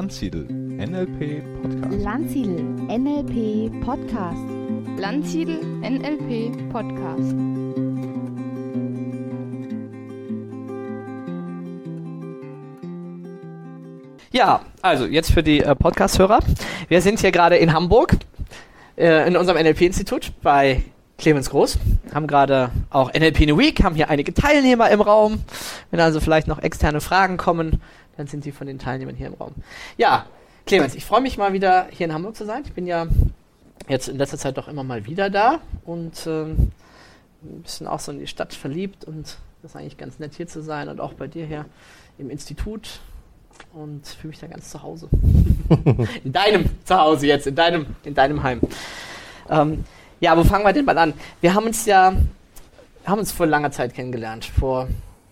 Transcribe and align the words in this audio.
Landsiedel 0.00 0.46
NLP 0.48 1.42
Podcast. 1.60 2.02
Landsiedel 2.02 2.56
NLP 2.88 3.84
Podcast. 3.84 4.42
Landsiedel 4.96 5.58
NLP 5.82 6.72
Podcast. 6.72 7.34
Ja, 14.32 14.64
also 14.80 15.04
jetzt 15.04 15.32
für 15.32 15.42
die 15.42 15.60
äh, 15.60 15.74
Podcast-Hörer. 15.74 16.38
Wir 16.88 17.02
sind 17.02 17.20
hier 17.20 17.30
gerade 17.30 17.58
in 17.58 17.74
Hamburg 17.74 18.16
äh, 18.96 19.28
in 19.28 19.36
unserem 19.36 19.62
NLP-Institut 19.62 20.32
bei 20.40 20.82
Clemens 21.18 21.50
Groß. 21.50 21.78
Haben 22.12 22.26
gerade 22.26 22.70
auch 22.90 23.12
NLP 23.12 23.40
in 23.42 23.52
a 23.52 23.58
Week, 23.58 23.82
haben 23.82 23.94
hier 23.94 24.10
einige 24.10 24.34
Teilnehmer 24.34 24.90
im 24.90 25.00
Raum. 25.00 25.42
Wenn 25.90 26.00
also 26.00 26.20
vielleicht 26.20 26.48
noch 26.48 26.58
externe 26.58 27.00
Fragen 27.00 27.36
kommen, 27.36 27.80
dann 28.16 28.26
sind 28.26 28.44
sie 28.44 28.52
von 28.52 28.66
den 28.66 28.78
Teilnehmern 28.78 29.14
hier 29.14 29.28
im 29.28 29.34
Raum. 29.34 29.54
Ja, 29.96 30.26
Clemens, 30.66 30.94
ich 30.94 31.04
freue 31.04 31.20
mich 31.20 31.38
mal 31.38 31.52
wieder 31.52 31.86
hier 31.90 32.06
in 32.06 32.12
Hamburg 32.12 32.36
zu 32.36 32.44
sein. 32.44 32.62
Ich 32.64 32.72
bin 32.72 32.86
ja 32.86 33.06
jetzt 33.88 34.08
in 34.08 34.18
letzter 34.18 34.38
Zeit 34.38 34.56
doch 34.56 34.68
immer 34.68 34.84
mal 34.84 35.06
wieder 35.06 35.30
da 35.30 35.60
und 35.84 36.26
ähm, 36.26 36.72
ein 37.42 37.62
bisschen 37.62 37.86
auch 37.86 38.00
so 38.00 38.12
in 38.12 38.18
die 38.18 38.26
Stadt 38.26 38.54
verliebt 38.54 39.04
und 39.04 39.38
das 39.62 39.72
ist 39.72 39.76
eigentlich 39.76 39.98
ganz 39.98 40.18
nett 40.18 40.34
hier 40.34 40.46
zu 40.46 40.62
sein 40.62 40.88
und 40.88 41.00
auch 41.00 41.14
bei 41.14 41.26
dir 41.26 41.46
hier 41.46 41.66
im 42.18 42.30
Institut 42.30 43.00
und 43.72 44.06
fühle 44.06 44.30
mich 44.30 44.40
da 44.40 44.46
ganz 44.46 44.70
zu 44.70 44.82
Hause. 44.82 45.08
in 46.24 46.32
deinem 46.32 46.70
Zuhause 46.84 47.26
jetzt, 47.26 47.46
in 47.46 47.54
deinem, 47.54 47.86
in 48.04 48.14
deinem 48.14 48.42
Heim. 48.42 48.60
Ähm, 49.48 49.84
ja, 50.20 50.36
wo 50.36 50.44
fangen 50.44 50.64
wir 50.64 50.72
denn 50.72 50.84
mal 50.84 50.96
an? 50.98 51.14
Wir 51.40 51.54
haben 51.54 51.66
uns 51.66 51.86
ja, 51.86 52.14
haben 53.04 53.18
uns 53.18 53.32
vor 53.32 53.46
langer 53.46 53.70
Zeit 53.70 53.94
kennengelernt, 53.94 54.44
vor 54.44 54.88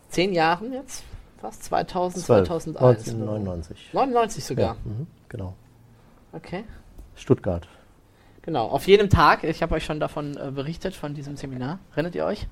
zehn 0.08 0.32
Jahren 0.32 0.72
jetzt, 0.72 1.04
fast 1.40 1.64
2000, 1.64 2.24
2001. 2.24 3.08
1999. 3.08 3.90
99 3.92 4.44
sogar. 4.44 4.66
Ja, 4.66 4.76
mhm, 4.84 5.06
genau. 5.28 5.54
Okay. 6.32 6.64
Stuttgart. 7.16 7.68
Genau, 8.42 8.68
auf 8.68 8.86
jedem 8.86 9.10
Tag, 9.10 9.44
ich 9.44 9.62
habe 9.62 9.74
euch 9.74 9.84
schon 9.84 10.00
davon 10.00 10.36
äh, 10.36 10.50
berichtet, 10.50 10.94
von 10.94 11.14
diesem 11.14 11.36
Seminar. 11.36 11.80
Erinnert 11.92 12.14
ihr 12.14 12.24
euch? 12.24 12.46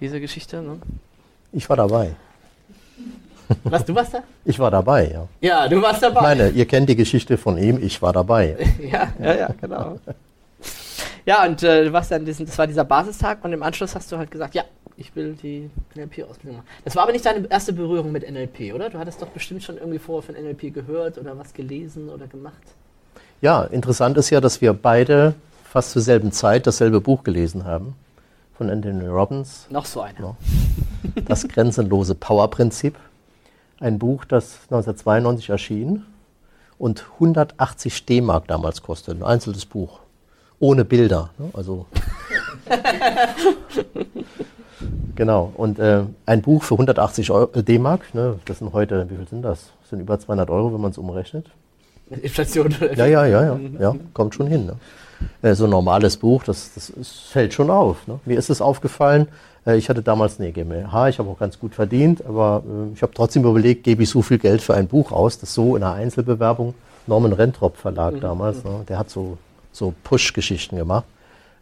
Diese 0.00 0.20
Geschichte, 0.20 0.60
ne? 0.60 0.78
Ich 1.52 1.68
war 1.68 1.76
dabei. 1.76 2.14
Was, 3.64 3.84
du 3.86 3.94
warst 3.94 4.12
da? 4.12 4.22
Ich 4.44 4.58
war 4.58 4.70
dabei, 4.70 5.10
ja. 5.10 5.28
Ja, 5.40 5.68
du 5.68 5.80
warst 5.80 6.02
dabei. 6.02 6.20
Meine, 6.20 6.50
ihr 6.50 6.66
kennt 6.66 6.90
die 6.90 6.96
Geschichte 6.96 7.38
von 7.38 7.56
ihm, 7.56 7.82
ich 7.82 8.02
war 8.02 8.12
dabei. 8.12 8.56
ja, 8.82 9.12
ja, 9.18 9.34
ja, 9.34 9.54
genau. 9.58 9.98
Ja, 11.28 11.44
und 11.44 11.62
äh, 11.62 11.92
warst 11.92 12.10
dann 12.10 12.24
diesen, 12.24 12.46
das 12.46 12.56
war 12.56 12.66
dieser 12.66 12.84
Basistag 12.84 13.44
und 13.44 13.52
im 13.52 13.62
Anschluss 13.62 13.94
hast 13.94 14.10
du 14.10 14.16
halt 14.16 14.30
gesagt, 14.30 14.54
ja, 14.54 14.64
ich 14.96 15.14
will 15.14 15.34
die 15.34 15.68
NLP-Ausbildung 15.94 16.56
machen. 16.56 16.68
Das 16.86 16.96
war 16.96 17.02
aber 17.02 17.12
nicht 17.12 17.26
deine 17.26 17.46
erste 17.50 17.74
Berührung 17.74 18.12
mit 18.12 18.26
NLP, 18.26 18.72
oder? 18.74 18.88
Du 18.88 18.98
hattest 18.98 19.20
doch 19.20 19.28
bestimmt 19.28 19.62
schon 19.62 19.76
irgendwie 19.76 19.98
vorher 19.98 20.22
von 20.22 20.42
NLP 20.42 20.72
gehört 20.72 21.18
oder 21.18 21.36
was 21.36 21.52
gelesen 21.52 22.08
oder 22.08 22.26
gemacht. 22.28 22.62
Ja, 23.42 23.64
interessant 23.64 24.16
ist 24.16 24.30
ja, 24.30 24.40
dass 24.40 24.62
wir 24.62 24.72
beide 24.72 25.34
fast 25.64 25.90
zur 25.90 26.00
selben 26.00 26.32
Zeit 26.32 26.66
dasselbe 26.66 27.02
Buch 27.02 27.24
gelesen 27.24 27.66
haben 27.66 27.94
von 28.56 28.70
Anthony 28.70 29.06
Robbins. 29.06 29.66
Noch 29.68 29.84
so 29.84 30.00
einer. 30.00 30.34
Das 31.26 31.46
grenzenlose 31.46 32.14
Power-Prinzip. 32.14 32.96
Ein 33.80 33.98
Buch, 33.98 34.24
das 34.24 34.60
1992 34.70 35.50
erschien 35.50 36.06
und 36.78 37.04
180 37.20 38.06
D-Mark 38.06 38.48
damals 38.48 38.80
kostete. 38.80 39.18
Ein 39.18 39.24
einzelnes 39.24 39.66
Buch. 39.66 40.00
Ohne 40.60 40.84
Bilder. 40.84 41.30
Ne? 41.38 41.50
Also. 41.52 41.86
genau. 45.14 45.52
Und 45.56 45.78
äh, 45.78 46.02
ein 46.26 46.42
Buch 46.42 46.62
für 46.62 46.74
180 46.74 47.30
äh, 47.30 47.62
D-Mark, 47.62 48.14
ne? 48.14 48.36
das 48.44 48.58
sind 48.58 48.72
heute, 48.72 49.06
wie 49.10 49.16
viel 49.16 49.28
sind 49.28 49.42
das? 49.42 49.70
Das 49.82 49.90
sind 49.90 50.00
über 50.00 50.18
200 50.18 50.50
Euro, 50.50 50.72
wenn 50.74 50.80
man 50.80 50.90
es 50.90 50.98
umrechnet. 50.98 51.46
Inflation 52.22 52.74
Ja, 52.96 53.06
ja, 53.06 53.26
ja, 53.26 53.42
ja, 53.42 53.58
ja, 53.78 53.94
kommt 54.14 54.34
schon 54.34 54.46
hin. 54.46 54.66
Ne? 54.66 54.76
Äh, 55.42 55.54
so 55.54 55.64
ein 55.64 55.70
normales 55.70 56.16
Buch, 56.16 56.42
das, 56.44 56.72
das, 56.74 56.92
das 56.96 57.10
fällt 57.10 57.52
schon 57.52 57.70
auf. 57.70 58.06
Ne? 58.06 58.18
Mir 58.24 58.38
ist 58.38 58.48
es 58.50 58.60
aufgefallen, 58.62 59.28
äh, 59.66 59.76
ich 59.76 59.88
hatte 59.90 60.00
damals 60.02 60.40
eine 60.40 60.50
GmbH, 60.52 61.08
ich 61.08 61.18
habe 61.18 61.28
auch 61.28 61.38
ganz 61.38 61.58
gut 61.58 61.74
verdient, 61.74 62.24
aber 62.24 62.62
äh, 62.66 62.94
ich 62.94 63.02
habe 63.02 63.12
trotzdem 63.14 63.44
überlegt, 63.44 63.84
gebe 63.84 64.02
ich 64.02 64.08
so 64.10 64.22
viel 64.22 64.38
Geld 64.38 64.62
für 64.62 64.74
ein 64.74 64.86
Buch 64.88 65.12
aus, 65.12 65.38
das 65.38 65.52
so 65.52 65.76
in 65.76 65.82
einer 65.82 65.94
Einzelbewerbung, 65.94 66.74
Norman 67.06 67.32
Rentrop 67.34 67.76
Verlag 67.76 68.14
Mhm. 68.14 68.20
damals, 68.20 68.64
ne? 68.64 68.84
der 68.88 68.98
hat 68.98 69.10
so, 69.10 69.36
so 69.72 69.94
Push-Geschichten 70.04 70.76
gemacht, 70.76 71.06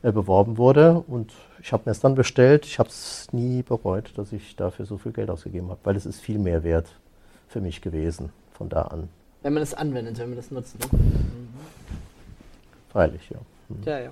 äh, 0.02 0.12
beworben 0.12 0.58
wurde 0.58 1.04
und 1.06 1.32
ich 1.60 1.72
habe 1.72 1.82
mir 1.86 1.92
es 1.92 2.00
dann 2.00 2.14
bestellt. 2.14 2.64
Ich 2.64 2.78
habe 2.78 2.88
es 2.88 3.28
nie 3.32 3.62
bereut, 3.62 4.12
dass 4.16 4.32
ich 4.32 4.54
dafür 4.56 4.86
so 4.86 4.98
viel 4.98 5.12
Geld 5.12 5.30
ausgegeben 5.30 5.68
habe, 5.68 5.80
weil 5.84 5.96
es 5.96 6.06
ist 6.06 6.20
viel 6.20 6.38
mehr 6.38 6.62
wert 6.62 6.86
für 7.48 7.60
mich 7.60 7.80
gewesen 7.80 8.30
von 8.52 8.68
da 8.68 8.82
an. 8.82 9.08
Wenn 9.42 9.52
man 9.52 9.62
das 9.62 9.74
anwendet, 9.74 10.18
wenn 10.18 10.28
man 10.28 10.36
das 10.36 10.50
nutzt. 10.50 10.78
Ne? 10.78 10.98
Freilich, 12.90 13.30
ja. 13.30 13.38
Ja, 13.84 13.98
ja. 13.98 14.10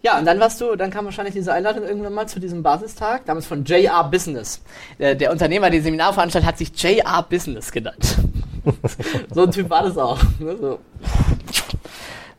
Ja, 0.00 0.18
und 0.18 0.26
dann 0.26 0.38
warst 0.38 0.60
du, 0.60 0.76
dann 0.76 0.90
kam 0.90 1.04
wahrscheinlich 1.06 1.34
diese 1.34 1.52
Einladung 1.52 1.84
irgendwann 1.84 2.14
mal 2.14 2.28
zu 2.28 2.38
diesem 2.38 2.62
Basistag, 2.62 3.24
damals 3.26 3.46
von 3.46 3.64
JR 3.64 4.04
Business. 4.04 4.60
Der, 4.98 5.16
der 5.16 5.32
Unternehmer, 5.32 5.70
der 5.70 5.82
Seminar 5.82 6.12
veranstaltet, 6.12 6.48
hat 6.48 6.58
sich 6.58 6.70
JR 6.80 7.22
Business 7.28 7.72
genannt. 7.72 8.18
so 9.34 9.42
ein 9.42 9.50
Typ 9.50 9.68
war 9.70 9.82
das 9.82 9.98
auch. 9.98 10.22
Ne? 10.38 10.56
So. 10.56 10.78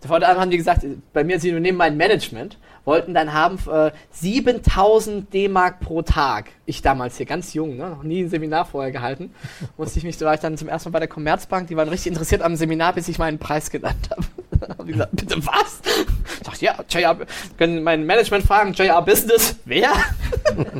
Vor 0.05 0.15
allem 0.15 0.39
haben 0.39 0.51
die 0.51 0.57
gesagt, 0.57 0.85
bei 1.13 1.23
mir, 1.23 1.39
sie 1.39 1.51
nehmen 1.51 1.77
mein 1.77 1.97
Management, 1.97 2.57
wollten 2.89 3.13
dann 3.13 3.33
haben 3.33 3.59
äh, 3.71 3.91
7000 4.13 5.31
D-Mark 5.31 5.79
pro 5.79 6.01
Tag. 6.01 6.49
Ich 6.65 6.81
damals 6.81 7.17
hier 7.17 7.27
ganz 7.27 7.53
jung, 7.53 7.77
ne? 7.77 7.87
noch 7.87 8.01
nie 8.01 8.23
ein 8.23 8.29
Seminar 8.29 8.65
vorher 8.65 8.91
gehalten. 8.91 9.31
Musste 9.77 9.99
ich 9.99 10.03
mich, 10.03 10.17
da 10.17 10.25
war 10.25 10.33
ich 10.33 10.39
dann 10.39 10.57
zum 10.57 10.67
ersten 10.67 10.89
Mal 10.89 10.93
bei 10.93 10.99
der 10.99 11.07
Commerzbank, 11.07 11.67
die 11.67 11.77
waren 11.77 11.87
richtig 11.87 12.11
interessiert 12.11 12.41
am 12.41 12.55
Seminar, 12.55 12.93
bis 12.93 13.07
ich 13.07 13.19
meinen 13.19 13.37
Preis 13.37 13.69
genannt 13.69 14.09
habe. 14.09 14.23
haben 14.79 14.87
die 14.87 14.93
gesagt, 14.93 15.15
bitte 15.15 15.37
was? 15.45 15.81
Ich 16.33 16.39
dachte, 16.39 16.65
ja, 16.65 16.75
JR, 16.89 17.15
können 17.59 17.83
mein 17.83 18.07
Management 18.07 18.43
fragen, 18.43 18.73
JR 18.73 19.03
Business, 19.03 19.57
wer? 19.65 19.91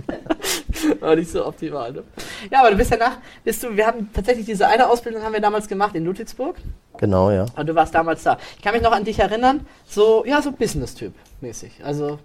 War 1.00 1.16
nicht 1.16 1.30
so 1.30 1.46
optimal, 1.46 1.92
ne? 1.92 2.04
Ja, 2.50 2.62
aber 2.62 2.72
du 2.72 2.78
bist 2.78 2.90
ja 2.90 2.98
nach, 2.98 3.18
bist 3.44 3.62
du, 3.62 3.78
wir 3.78 3.86
haben 3.86 4.10
tatsächlich 4.12 4.48
diese 4.48 4.68
eine 4.68 4.90
Ausbildung 4.90 5.22
haben 5.22 5.34
wir 5.34 5.42
damals 5.42 5.68
gemacht 5.68 5.94
in 5.94 6.06
Ludwigsburg. 6.06 6.56
Genau, 6.98 7.30
ja. 7.30 7.46
Und 7.56 7.70
du 7.70 7.76
warst 7.76 7.94
damals 7.94 8.24
da. 8.24 8.40
Ich 8.58 8.64
kann 8.64 8.74
mich 8.74 8.82
noch 8.82 8.94
an 8.94 9.04
dich 9.04 9.20
erinnern, 9.20 9.68
so, 9.86 10.26
ja, 10.26 10.42
so 10.42 10.52
Business-Typ 10.52 11.14
mäßig. 11.42 11.84
Also 11.84 12.20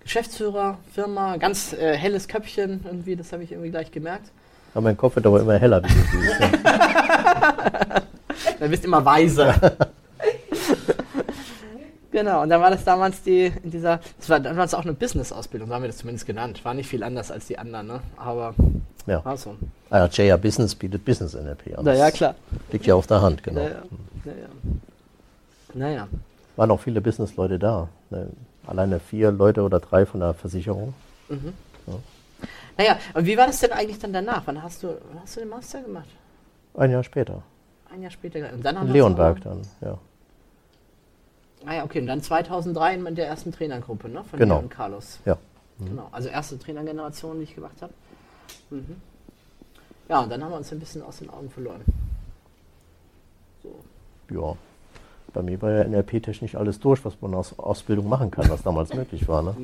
Geschäftsführer, 0.00 0.78
Firma, 0.94 1.36
ganz 1.36 1.72
äh, 1.72 1.96
helles 1.96 2.28
Köpfchen 2.28 2.80
irgendwie, 2.84 3.16
das 3.16 3.32
habe 3.32 3.44
ich 3.44 3.52
irgendwie 3.52 3.70
gleich 3.70 3.90
gemerkt. 3.90 4.30
Aber 4.72 4.82
mein 4.82 4.96
Kopf 4.96 5.16
wird 5.16 5.26
aber 5.26 5.40
immer 5.40 5.58
heller. 5.58 5.82
Wie 5.82 5.88
du 5.88 6.20
siehst, 6.20 6.40
ja. 6.40 6.50
Dann 8.60 8.70
bist 8.70 8.84
immer 8.84 9.04
weiser. 9.04 9.54
genau, 12.12 12.42
und 12.42 12.50
dann 12.50 12.60
war 12.60 12.70
das 12.70 12.84
damals 12.84 13.22
die, 13.22 13.52
in 13.62 13.70
dieser, 13.70 14.00
das 14.18 14.28
war 14.28 14.40
damals 14.40 14.74
auch 14.74 14.82
eine 14.82 14.92
Business-Ausbildung, 14.92 15.68
so 15.68 15.74
haben 15.74 15.82
wir 15.82 15.88
das 15.88 15.98
zumindest 15.98 16.26
genannt. 16.26 16.64
War 16.64 16.74
nicht 16.74 16.88
viel 16.88 17.02
anders 17.02 17.30
als 17.30 17.46
die 17.46 17.58
anderen, 17.58 17.86
ne? 17.86 18.00
Aber 18.16 18.54
ja. 19.06 19.24
war 19.24 19.36
so. 19.36 19.56
Ah, 19.90 19.98
ja, 19.98 20.06
JR 20.06 20.38
Business 20.38 20.74
bietet 20.74 21.04
Business 21.04 21.34
NLP 21.34 21.78
an. 21.78 21.84
Naja, 21.84 22.10
klar. 22.10 22.34
Liegt 22.70 22.86
ja 22.86 22.94
auf 22.94 23.06
der 23.06 23.20
Hand, 23.20 23.42
genau. 23.42 23.62
Naja, 23.62 23.82
naja. 24.24 24.48
Naja. 25.74 26.08
Waren 26.56 26.70
auch 26.70 26.80
viele 26.80 27.00
Businessleute 27.00 27.58
da. 27.58 27.88
Ne, 28.10 28.28
Alleine 28.66 29.00
vier 29.00 29.30
Leute 29.32 29.62
oder 29.62 29.80
drei 29.80 30.06
von 30.06 30.20
der 30.20 30.34
Versicherung. 30.34 30.94
Naja, 32.76 32.98
und 33.14 33.26
wie 33.26 33.36
war 33.36 33.46
das 33.46 33.60
denn 33.60 33.72
eigentlich 33.72 33.98
dann 33.98 34.12
danach? 34.12 34.42
Wann 34.46 34.62
hast 34.62 34.82
du, 34.82 34.88
wann 35.08 35.20
hast 35.22 35.36
du 35.36 35.40
den 35.40 35.48
Master 35.48 35.82
gemacht? 35.82 36.08
Ein 36.74 36.90
Jahr 36.90 37.02
später. 37.02 37.42
Ein 37.92 38.02
Jahr 38.02 38.10
später. 38.10 38.52
Und 38.52 38.64
dann 38.64 38.78
haben 38.78 38.86
In 38.88 38.92
Leonberg 38.92 39.40
dann, 39.42 39.62
ja. 39.80 39.98
Ah 41.66 41.74
ja, 41.74 41.84
okay. 41.84 42.00
Und 42.00 42.06
dann 42.06 42.22
2003 42.22 42.94
in 42.94 43.14
der 43.14 43.26
ersten 43.26 43.52
Trainergruppe, 43.52 44.08
ne? 44.08 44.24
Von 44.24 44.38
Genau. 44.38 44.60
und 44.60 44.70
Carlos. 44.70 45.18
Ja. 45.24 45.36
Genau. 45.78 46.08
Also 46.12 46.28
erste 46.28 46.58
Trainergeneration, 46.58 47.38
die 47.38 47.44
ich 47.44 47.54
gemacht 47.54 47.80
habe. 47.82 47.92
Mhm. 48.70 48.96
Ja, 50.08 50.20
und 50.20 50.30
dann 50.30 50.42
haben 50.42 50.50
wir 50.50 50.56
uns 50.56 50.72
ein 50.72 50.80
bisschen 50.80 51.02
aus 51.02 51.18
den 51.18 51.30
Augen 51.30 51.50
verloren. 51.50 51.82
So. 53.62 53.74
Ja. 54.30 54.56
Bei 55.32 55.42
mir 55.42 55.60
war 55.62 55.70
ja 55.70 55.84
NLP-technisch 55.84 56.54
alles 56.54 56.80
durch, 56.80 57.04
was 57.04 57.14
man 57.20 57.34
aus 57.34 57.58
Ausbildung 57.58 58.08
machen 58.08 58.30
kann, 58.30 58.48
was 58.48 58.62
damals 58.62 58.92
möglich 58.94 59.28
war. 59.28 59.42
Ne? 59.42 59.54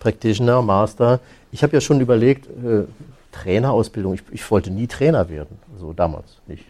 Practitioner, 0.00 0.62
Master. 0.62 1.20
Ich 1.52 1.62
habe 1.62 1.72
ja 1.72 1.80
schon 1.80 2.00
überlegt, 2.00 2.46
äh, 2.46 2.84
Trainerausbildung, 3.32 4.14
ich, 4.14 4.22
ich 4.30 4.50
wollte 4.50 4.70
nie 4.70 4.86
Trainer 4.86 5.28
werden. 5.28 5.58
Also 5.74 5.92
damals 5.92 6.38
nicht. 6.46 6.64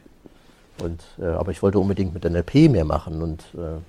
Und, 0.82 1.02
äh, 1.18 1.26
aber 1.26 1.50
ich 1.50 1.62
wollte 1.62 1.78
unbedingt 1.78 2.14
mit 2.14 2.24
NLP 2.24 2.70
mehr 2.70 2.84
machen. 2.84 3.22
Und 3.22 3.42
äh, 3.54 3.80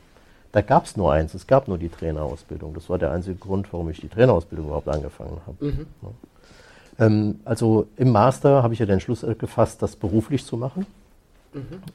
da 0.51 0.61
gab 0.61 0.85
es 0.85 0.95
nur 0.97 1.11
eins, 1.11 1.33
es 1.33 1.47
gab 1.47 1.67
nur 1.67 1.77
die 1.77 1.89
Trainerausbildung. 1.89 2.73
Das 2.73 2.89
war 2.89 2.97
der 2.97 3.11
einzige 3.11 3.35
Grund, 3.35 3.71
warum 3.71 3.89
ich 3.89 4.01
die 4.01 4.07
Trainerausbildung 4.07 4.67
überhaupt 4.67 4.87
angefangen 4.87 5.37
habe. 5.45 5.65
Mhm. 5.65 5.85
Ja. 6.01 7.05
Ähm, 7.05 7.39
also 7.43 7.87
im 7.97 8.11
Master 8.11 8.63
habe 8.63 8.73
ich 8.73 8.79
ja 8.79 8.85
den 8.85 8.99
Schluss 8.99 9.23
äh, 9.23 9.35
gefasst, 9.35 9.81
das 9.81 9.95
beruflich 9.95 10.45
zu 10.45 10.57
machen, 10.57 10.85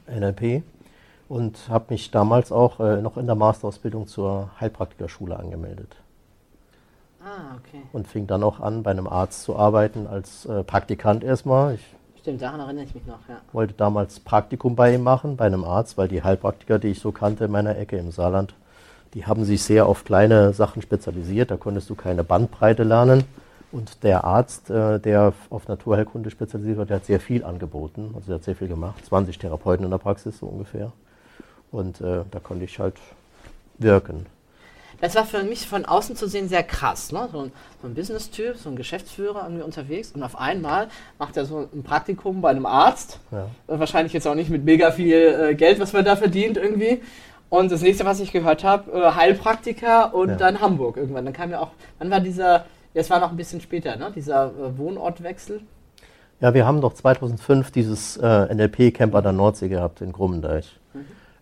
NLP. 0.07 0.63
Und 1.31 1.69
habe 1.69 1.85
mich 1.93 2.11
damals 2.11 2.51
auch 2.51 2.81
äh, 2.81 3.01
noch 3.01 3.15
in 3.15 3.25
der 3.25 3.35
Masterausbildung 3.35 4.05
zur 4.05 4.49
Heilpraktikerschule 4.59 5.39
angemeldet. 5.39 5.95
Ah, 7.23 7.55
okay. 7.57 7.83
Und 7.93 8.05
fing 8.09 8.27
dann 8.27 8.43
auch 8.43 8.59
an, 8.59 8.83
bei 8.83 8.91
einem 8.91 9.07
Arzt 9.07 9.43
zu 9.43 9.55
arbeiten 9.55 10.07
als 10.07 10.45
äh, 10.45 10.65
Praktikant 10.65 11.23
erstmal. 11.23 11.75
Ich 11.75 11.85
Stimmt, 12.19 12.41
daran 12.41 12.59
erinnere 12.59 12.83
ich 12.83 12.93
mich 12.93 13.05
noch, 13.05 13.29
ja. 13.29 13.37
Wollte 13.53 13.75
damals 13.75 14.19
Praktikum 14.19 14.75
bei 14.75 14.93
ihm 14.93 15.03
machen, 15.03 15.37
bei 15.37 15.45
einem 15.45 15.63
Arzt, 15.63 15.97
weil 15.97 16.09
die 16.09 16.21
Heilpraktiker, 16.21 16.79
die 16.79 16.89
ich 16.89 16.99
so 16.99 17.13
kannte 17.13 17.45
in 17.45 17.51
meiner 17.51 17.77
Ecke 17.77 17.95
im 17.95 18.11
Saarland, 18.11 18.53
die 19.13 19.25
haben 19.25 19.45
sich 19.45 19.63
sehr 19.63 19.85
auf 19.85 20.03
kleine 20.03 20.51
Sachen 20.51 20.81
spezialisiert. 20.81 21.49
Da 21.49 21.55
konntest 21.55 21.89
du 21.89 21.95
keine 21.95 22.25
Bandbreite 22.25 22.83
lernen. 22.83 23.23
Und 23.71 24.03
der 24.03 24.25
Arzt, 24.25 24.69
äh, 24.69 24.99
der 24.99 25.31
auf 25.49 25.69
Naturheilkunde 25.69 26.29
spezialisiert 26.29 26.77
war, 26.77 26.85
der 26.85 26.97
hat 26.97 27.05
sehr 27.05 27.21
viel 27.21 27.45
angeboten. 27.45 28.11
Also 28.15 28.27
der 28.27 28.35
hat 28.35 28.43
sehr 28.43 28.57
viel 28.57 28.67
gemacht. 28.67 29.05
20 29.05 29.39
Therapeuten 29.39 29.85
in 29.85 29.91
der 29.91 29.97
Praxis 29.97 30.37
so 30.37 30.47
ungefähr. 30.47 30.91
Und 31.71 32.01
äh, 32.01 32.23
da 32.29 32.39
konnte 32.39 32.65
ich 32.65 32.79
halt 32.79 32.95
wirken. 33.77 34.25
Das 34.99 35.15
war 35.15 35.25
für 35.25 35.41
mich 35.43 35.65
von 35.67 35.85
außen 35.85 36.15
zu 36.15 36.27
sehen 36.27 36.47
sehr 36.47 36.61
krass. 36.61 37.11
Ne? 37.11 37.27
So 37.31 37.39
ein, 37.39 37.51
so 37.81 37.87
ein 37.87 37.95
Business-Typ, 37.95 38.57
so 38.57 38.69
ein 38.69 38.75
Geschäftsführer 38.75 39.43
irgendwie 39.43 39.63
unterwegs 39.63 40.11
und 40.11 40.21
auf 40.21 40.37
einmal 40.39 40.89
macht 41.17 41.37
er 41.37 41.45
so 41.45 41.67
ein 41.73 41.81
Praktikum 41.81 42.41
bei 42.41 42.51
einem 42.51 42.67
Arzt. 42.67 43.19
Ja. 43.31 43.47
Äh, 43.67 43.79
Wahrscheinlich 43.79 44.13
jetzt 44.13 44.27
auch 44.27 44.35
nicht 44.35 44.51
mit 44.51 44.63
mega 44.63 44.91
viel 44.91 45.15
äh, 45.15 45.55
Geld, 45.55 45.79
was 45.79 45.93
man 45.93 46.05
da 46.05 46.15
verdient 46.15 46.57
irgendwie. 46.57 47.01
Und 47.49 47.71
das 47.71 47.81
nächste, 47.81 48.05
was 48.05 48.19
ich 48.19 48.31
gehört 48.31 48.63
habe, 48.63 48.91
äh, 48.91 49.11
Heilpraktiker 49.15 50.13
und 50.13 50.29
Ja. 50.29 50.35
dann 50.35 50.61
Hamburg 50.61 50.97
irgendwann. 50.97 51.25
Dann 51.25 51.33
kam 51.33 51.49
ja 51.49 51.61
auch, 51.61 51.71
wann 51.97 52.11
war 52.11 52.19
dieser, 52.19 52.65
das 52.93 53.09
war 53.09 53.19
noch 53.19 53.31
ein 53.31 53.37
bisschen 53.37 53.59
später, 53.59 53.95
ne? 53.95 54.11
dieser 54.15 54.47
äh, 54.47 54.77
Wohnortwechsel. 54.77 55.61
Ja, 56.41 56.53
wir 56.53 56.65
haben 56.65 56.79
doch 56.79 56.93
2005 56.93 57.71
dieses 57.71 58.17
äh, 58.17 58.53
NLP-Camp 58.53 59.15
an 59.15 59.23
der 59.23 59.31
Nordsee 59.33 59.67
gehabt 59.69 60.01
in 60.01 60.11
Grummendeich, 60.11 60.79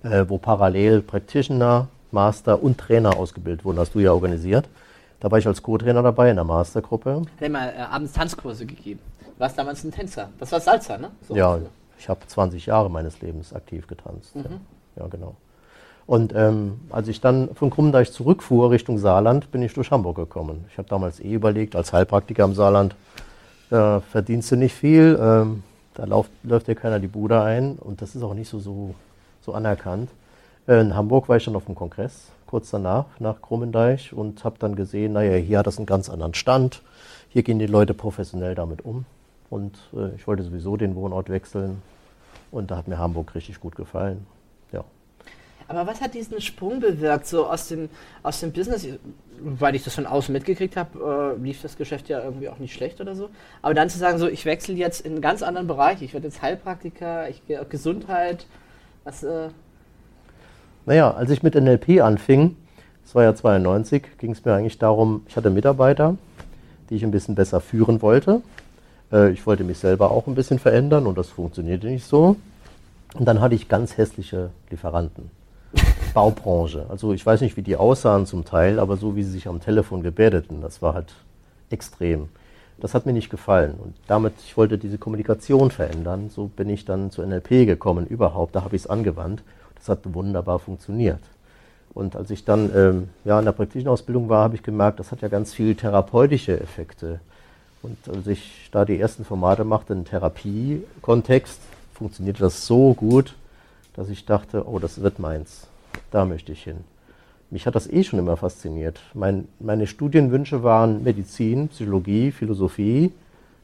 äh, 0.04 0.26
wo 0.28 0.38
parallel 0.38 1.02
Practitioner, 1.02 1.88
Master 2.12 2.62
und 2.62 2.78
Trainer 2.78 3.18
ausgebildet 3.18 3.66
wurden. 3.66 3.80
Hast 3.80 3.96
du 3.96 4.00
ja 4.00 4.12
organisiert. 4.12 4.68
Da 5.20 5.30
war 5.30 5.38
ich 5.38 5.48
als 5.48 5.62
Co-Trainer 5.62 6.02
dabei 6.02 6.30
in 6.30 6.38
der 6.38 6.46
Mastergruppe. 6.46 7.22
Hat 7.22 7.28
er 7.42 7.50
mal 7.50 7.70
äh, 7.70 7.82
abends 7.82 8.14
Tanzkurse 8.14 8.66
gegeben. 8.66 9.02
Du 9.20 9.40
warst 9.40 9.58
damals 9.58 9.84
ein 9.84 9.92
Tänzer. 9.92 10.30
Das 10.40 10.52
war 10.52 10.60
Salsa, 10.60 10.98
ne? 10.98 11.12
So 11.28 11.36
Ja, 11.36 11.60
ich 11.98 12.08
habe 12.08 12.22
20 12.26 12.66
Jahre 12.66 12.90
meines 12.90 13.22
Lebens 13.22 13.54
aktiv 13.54 13.88
getanzt. 13.88 14.36
Ja. 14.36 14.44
ja, 14.96 15.08
genau. 15.08 15.36
Und 16.10 16.34
ähm, 16.36 16.80
als 16.90 17.08
ich 17.08 17.22
dann 17.22 17.54
von 17.54 17.70
Krummendeich 17.70 18.12
zurückfuhr 18.12 18.72
Richtung 18.72 18.98
Saarland, 18.98 19.52
bin 19.52 19.62
ich 19.62 19.74
durch 19.74 19.92
Hamburg 19.92 20.16
gekommen. 20.16 20.66
Ich 20.72 20.78
habe 20.80 20.90
damals 20.90 21.20
eh 21.20 21.34
überlegt, 21.34 21.76
als 21.76 21.94
Heilpraktiker 21.94 22.46
im 22.46 22.56
Saarland 22.56 22.96
äh, 23.70 24.00
verdienst 24.00 24.52
du 24.52 24.56
nicht 24.56 24.74
viel, 24.74 25.20
ähm, 25.22 25.64
da 25.94 26.06
läuft, 26.06 26.32
läuft 26.42 26.68
dir 26.68 26.74
keiner 26.74 27.00
die 27.00 27.08
Bude 27.08 27.42
ein 27.42 27.76
und 27.76 28.02
das 28.02 28.16
ist 28.16 28.24
auch 28.24 28.34
nicht 28.34 28.50
so, 28.50 28.58
so, 28.60 28.96
so 29.42 29.54
anerkannt. 29.54 30.10
Äh, 30.68 30.82
in 30.82 30.96
Hamburg 30.96 31.30
war 31.30 31.38
ich 31.38 31.46
dann 31.46 31.56
auf 31.56 31.66
dem 31.66 31.76
Kongress, 31.76 32.32
kurz 32.46 32.70
danach, 32.70 33.06
nach 33.20 33.42
Krummendeich 33.42 34.14
und 34.14 34.44
habe 34.44 34.58
dann 34.60 34.76
gesehen, 34.76 35.14
naja, 35.14 35.36
hier 35.36 35.60
hat 35.60 35.68
das 35.68 35.78
einen 35.78 35.86
ganz 35.86 36.10
anderen 36.10 36.34
Stand, 36.34 36.82
hier 37.30 37.44
gehen 37.44 37.60
die 37.60 37.68
Leute 37.68 37.94
professionell 37.94 38.56
damit 38.56 38.84
um 38.84 39.06
und 39.50 39.78
äh, 39.94 40.16
ich 40.16 40.28
wollte 40.28 40.44
sowieso 40.44 40.78
den 40.78 40.96
Wohnort 40.96 41.30
wechseln 41.30 41.82
und 42.52 42.72
da 42.72 42.78
hat 42.78 42.88
mir 42.88 42.98
Hamburg 42.98 43.36
richtig 43.36 43.60
gut 43.60 43.76
gefallen. 43.76 44.26
Ja. 44.72 44.84
Aber 45.68 45.86
was 45.86 46.02
hat 46.02 46.16
diesen 46.16 46.42
Sprung 46.42 46.80
bewirkt, 46.80 47.28
so 47.28 47.46
aus 47.46 47.68
dem, 47.68 47.90
aus 48.24 48.40
dem 48.40 48.52
Business? 48.52 48.88
Weil 49.42 49.76
ich 49.76 49.84
das 49.84 49.96
von 49.96 50.06
außen 50.06 50.34
mitgekriegt 50.34 50.76
habe, 50.76 51.36
äh, 51.38 51.42
lief 51.42 51.62
das 51.62 51.78
Geschäft 51.78 52.10
ja 52.10 52.24
irgendwie 52.24 52.50
auch 52.50 52.58
nicht 52.58 52.74
schlecht 52.74 53.00
oder 53.00 53.16
so. 53.16 53.30
Aber 53.62 53.74
dann 53.74 53.90
zu 53.90 53.98
sagen, 53.98 54.18
so, 54.18 54.28
ich 54.28 54.46
wechsle 54.46 54.76
jetzt 54.76 55.02
in 55.02 55.14
einen 55.14 55.22
ganz 55.22 55.44
anderen 55.44 55.68
Bereich, 55.68 56.02
ich 56.02 56.14
werde 56.14 56.28
jetzt 56.28 56.42
Heilpraktiker, 56.42 57.30
ich 57.30 57.46
gehe 57.46 57.62
auf 57.62 57.70
Gesundheit, 57.70 58.48
was, 59.04 59.24
äh, 59.24 59.50
Naja, 60.86 61.12
als 61.12 61.30
ich 61.30 61.44
mit 61.44 61.56
NLP 61.56 62.02
anfing, 62.02 62.56
das 63.04 63.16
war 63.16 63.24
ja 63.24 63.36
92, 63.36 64.18
ging 64.18 64.32
es 64.32 64.46
mir 64.46 64.54
eigentlich 64.54 64.78
darum, 64.78 65.24
ich 65.28 65.36
hatte 65.36 65.50
Mitarbeiter, 65.50 66.16
die 66.90 66.96
ich 66.96 67.04
ein 67.04 67.12
bisschen 67.12 67.36
besser 67.36 67.62
führen 67.62 68.02
wollte. 68.02 68.42
Äh, 69.12 69.32
ich 69.32 69.46
wollte 69.46 69.64
mich 69.64 69.80
selber 69.80 70.12
auch 70.12 70.28
ein 70.28 70.36
bisschen 70.36 70.60
verändern 70.60 71.08
und 71.08 71.18
das 71.18 71.30
funktionierte 71.30 71.88
nicht 71.88 72.06
so. 72.06 72.36
Und 73.16 73.26
dann 73.26 73.42
hatte 73.42 73.56
ich 73.56 73.68
ganz 73.68 73.98
hässliche 73.98 74.52
Lieferanten. 74.70 75.32
Baubranche. 76.14 76.86
Also 76.90 77.14
ich 77.14 77.26
weiß 77.26 77.42
nicht, 77.42 77.58
wie 77.58 77.62
die 77.62 77.76
aussahen 77.76 78.26
zum 78.26 78.46
Teil, 78.46 78.80
aber 78.80 78.98
so 78.98 79.16
wie 79.16 79.24
sie 79.24 79.32
sich 79.32 79.48
am 79.48 79.60
Telefon 79.60 80.02
gebärdeten, 80.04 80.62
das 80.62 80.82
war 80.82 80.94
halt 80.94 81.14
extrem. 81.70 82.30
Das 82.80 82.94
hat 82.94 83.06
mir 83.06 83.14
nicht 83.14 83.30
gefallen. 83.30 83.76
Und 83.78 83.96
damit, 84.08 84.34
ich 84.46 84.56
wollte 84.58 84.78
diese 84.78 84.98
Kommunikation 84.98 85.72
verändern. 85.72 86.30
So 86.30 86.48
bin 86.48 86.70
ich 86.70 86.86
dann 86.86 87.12
zu 87.12 87.22
NLP 87.22 87.66
gekommen 87.66 88.08
überhaupt. 88.08 88.56
Da 88.56 88.64
habe 88.64 88.76
ich 88.76 88.84
es 88.84 88.88
angewandt. 88.88 89.44
Das 89.76 89.90
hat 89.90 90.14
wunderbar 90.14 90.60
funktioniert. 90.60 91.20
Und 91.94 92.16
als 92.16 92.30
ich 92.30 92.46
dann 92.46 92.72
ähm, 92.76 93.10
ja, 93.26 93.40
in 93.40 93.46
der 93.46 93.52
praktischen 93.52 93.90
Ausbildung 93.90 94.30
war, 94.30 94.44
habe 94.44 94.56
ich 94.56 94.64
gemerkt, 94.64 95.00
das 95.00 95.12
hat 95.12 95.22
ja 95.22 95.28
ganz 95.28 95.54
viel 95.54 95.76
therapeutische 95.76 96.60
Effekte. 96.60 97.20
Und 97.82 97.98
als 98.14 98.28
ich 98.28 98.70
da 98.72 98.86
die 98.86 99.00
ersten 99.00 99.26
Formate 99.26 99.64
machte 99.64 99.94
im 99.94 100.06
Therapie-Kontext, 100.06 101.60
funktionierte 101.94 102.42
das 102.42 102.66
so 102.66 102.94
gut, 102.94 103.36
dass 103.96 104.10
ich 104.10 104.26
dachte, 104.26 104.68
oh, 104.68 104.80
das 104.80 105.02
wird 105.02 105.20
meins. 105.20 105.68
Da 106.12 106.26
möchte 106.26 106.52
ich 106.52 106.64
hin. 106.64 106.84
Mich 107.52 107.66
hat 107.66 107.76
das 107.76 107.90
eh 107.90 108.04
schon 108.04 108.20
immer 108.20 108.38
fasziniert. 108.38 109.00
Mein, 109.14 109.48
meine 109.60 109.88
Studienwünsche 109.88 110.62
waren 110.62 111.04
Medizin, 111.04 111.70
Psychologie, 111.70 112.32
Philosophie, 112.32 113.12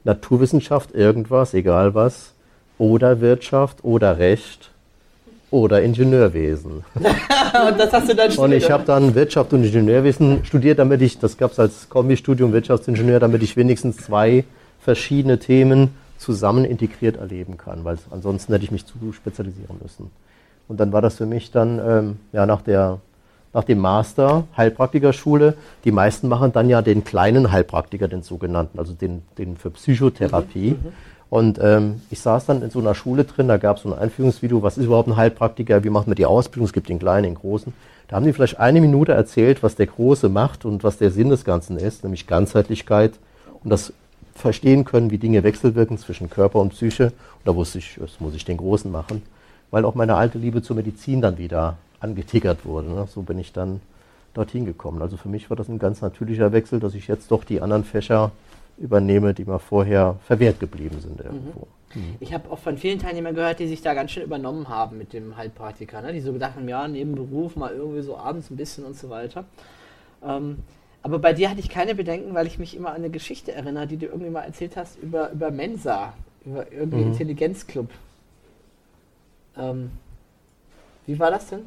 Naturwissenschaft, 0.04 0.94
irgendwas, 0.96 1.54
egal 1.54 1.94
was, 1.94 2.34
oder 2.78 3.22
Wirtschaft 3.22 3.84
oder 3.84 4.18
Recht 4.18 4.72
oder 5.52 5.82
Ingenieurwesen. 5.84 6.84
und 6.96 7.80
das 7.80 7.94
hast 7.94 8.10
du 8.10 8.16
dann 8.16 8.32
Und 8.32 8.52
ich 8.52 8.70
habe 8.72 8.84
dann 8.86 9.14
Wirtschaft 9.14 9.54
und 9.54 9.64
Ingenieurwesen 9.64 10.44
studiert, 10.46 10.80
damit 10.80 11.02
ich, 11.02 11.20
das 11.20 11.38
gab 11.38 11.52
es 11.52 11.60
als 11.60 11.88
Kombistudium 11.88 12.54
Wirtschaftsingenieur, 12.54 13.20
damit 13.20 13.44
ich 13.44 13.56
wenigstens 13.56 13.98
zwei 13.98 14.44
verschiedene 14.82 15.40
Themen 15.40 15.92
zusammen 16.18 16.66
integriert 16.66 17.18
erleben 17.18 17.58
kann, 17.58 17.84
weil 17.84 17.98
ansonsten 18.10 18.54
hätte 18.54 18.66
ich 18.66 18.72
mich 18.72 18.86
zu 18.86 19.14
spezialisieren 19.14 19.78
müssen. 19.82 20.10
Und 20.68 20.80
dann 20.80 20.92
war 20.92 21.02
das 21.02 21.18
für 21.18 21.26
mich 21.26 21.52
dann 21.52 21.80
ähm, 21.80 22.18
ja, 22.32 22.46
nach, 22.46 22.62
der, 22.62 23.00
nach 23.56 23.64
dem 23.64 23.80
Master 23.80 24.44
Heilpraktikerschule. 24.58 25.56
Die 25.86 25.92
meisten 25.92 26.28
machen 26.28 26.52
dann 26.52 26.70
ja 26.70 26.82
den 26.82 27.06
kleinen 27.06 27.54
Heilpraktiker, 27.54 28.10
den 28.10 28.22
sogenannten, 28.22 28.78
also 28.78 28.94
den, 28.94 29.22
den 29.38 29.56
für 29.56 29.70
Psychotherapie. 29.72 30.76
Und 31.30 31.58
ähm, 31.62 32.02
ich 32.12 32.20
saß 32.20 32.46
dann 32.46 32.62
in 32.62 32.70
so 32.70 32.80
einer 32.80 32.94
Schule 32.94 33.24
drin, 33.24 33.48
da 33.48 33.56
gab 33.58 33.78
es 33.78 33.84
so 33.84 33.94
ein 33.94 33.98
Einführungsvideo, 33.98 34.62
was 34.62 34.78
ist 34.78 34.86
überhaupt 34.86 35.08
ein 35.08 35.16
Heilpraktiker, 35.16 35.86
wie 35.86 35.90
macht 35.90 36.06
man 36.06 36.16
die 36.16 36.26
Ausbildung, 36.26 36.66
es 36.66 36.74
gibt 36.74 36.90
den 36.90 37.00
kleinen, 37.00 37.24
den 37.24 37.36
großen. 37.36 37.74
Da 38.10 38.18
haben 38.18 38.26
die 38.26 38.34
vielleicht 38.34 38.60
eine 38.60 38.82
Minute 38.82 39.14
erzählt, 39.14 39.64
was 39.64 39.76
der 39.76 39.88
Große 39.88 40.28
macht 40.28 40.66
und 40.66 40.84
was 40.84 40.98
der 40.98 41.10
Sinn 41.10 41.30
des 41.30 41.46
Ganzen 41.46 41.78
ist, 41.78 42.04
nämlich 42.04 42.28
Ganzheitlichkeit 42.28 43.14
und 43.64 43.70
das 43.70 43.94
verstehen 44.36 44.84
können, 44.84 45.12
wie 45.12 45.18
Dinge 45.18 45.44
wechselwirken 45.44 45.98
zwischen 45.98 46.30
Körper 46.30 46.60
und 46.60 46.72
Psyche. 46.72 47.06
Und 47.06 47.46
da 47.46 47.56
wusste 47.56 47.78
ich, 47.78 47.98
das 48.00 48.20
muss 48.20 48.36
ich 48.36 48.44
den 48.44 48.58
Großen 48.58 48.92
machen, 48.92 49.22
weil 49.72 49.86
auch 49.86 49.96
meine 49.96 50.16
alte 50.16 50.38
Liebe 50.38 50.62
zur 50.62 50.76
Medizin 50.76 51.22
dann 51.22 51.38
wieder 51.38 51.78
angetickert 52.00 52.66
wurde. 52.66 52.90
Ne? 52.90 53.08
So 53.08 53.22
bin 53.22 53.40
ich 53.40 53.54
dann 53.54 53.82
dorthin 54.34 54.66
gekommen. 54.66 55.02
Also 55.02 55.18
für 55.18 55.30
mich 55.30 55.50
war 55.50 55.58
das 55.58 55.70
ein 55.70 55.80
ganz 55.80 56.02
natürlicher 56.02 56.52
Wechsel, 56.52 56.80
dass 56.80 56.94
ich 56.94 57.08
jetzt 57.08 57.32
doch 57.32 57.44
die 57.44 57.62
anderen 57.62 57.84
Fächer 57.84 58.32
übernehme, 58.78 59.34
die 59.34 59.46
mir 59.46 59.60
vorher 59.60 60.18
verwehrt 60.26 60.60
geblieben 60.60 61.00
sind 61.00 61.22
irgendwo. 61.22 61.68
Ich 62.20 62.34
habe 62.34 62.52
auch 62.52 62.60
von 62.60 62.78
vielen 62.78 63.00
Teilnehmern 63.00 63.34
gehört, 63.34 63.60
die 63.60 63.68
sich 63.68 63.82
da 63.82 63.94
ganz 63.94 64.12
schön 64.12 64.24
übernommen 64.24 64.68
haben 64.68 64.98
mit 64.98 65.14
dem 65.14 65.38
Heilpraktiker, 65.38 66.02
ne? 66.02 66.12
die 66.12 66.20
so 66.20 66.34
gedacht 66.34 66.56
haben, 66.58 66.68
ja, 66.68 66.86
neben 66.90 67.16
Beruf 67.16 67.56
mal 67.56 67.72
irgendwie 67.72 68.02
so 68.02 68.18
abends 68.18 68.50
ein 68.52 68.58
bisschen 68.58 68.84
und 68.84 68.98
so 68.98 69.10
weiter. 69.10 69.46
Ähm, 70.22 70.58
aber 71.04 71.20
bei 71.20 71.32
dir 71.32 71.50
hatte 71.50 71.62
ich 71.62 71.70
keine 71.70 71.96
Bedenken, 71.96 72.34
weil 72.34 72.48
ich 72.48 72.60
mich 72.60 72.76
immer 72.76 72.90
an 72.90 72.96
eine 72.96 73.10
Geschichte 73.10 73.54
erinnere, 73.54 73.88
die 73.88 73.96
du 73.96 74.08
irgendwie 74.08 74.30
mal 74.32 74.42
erzählt 74.42 74.76
hast 74.76 74.98
über, 75.02 75.32
über 75.32 75.52
Mensa, 75.52 76.14
über 76.46 76.70
irgendeinen 76.70 77.04
Mhm. 77.04 77.12
Intelligenzclub. 77.14 77.90
Ähm, 79.58 79.92
wie 81.06 81.18
war 81.18 81.32
das 81.32 81.48
denn? 81.48 81.62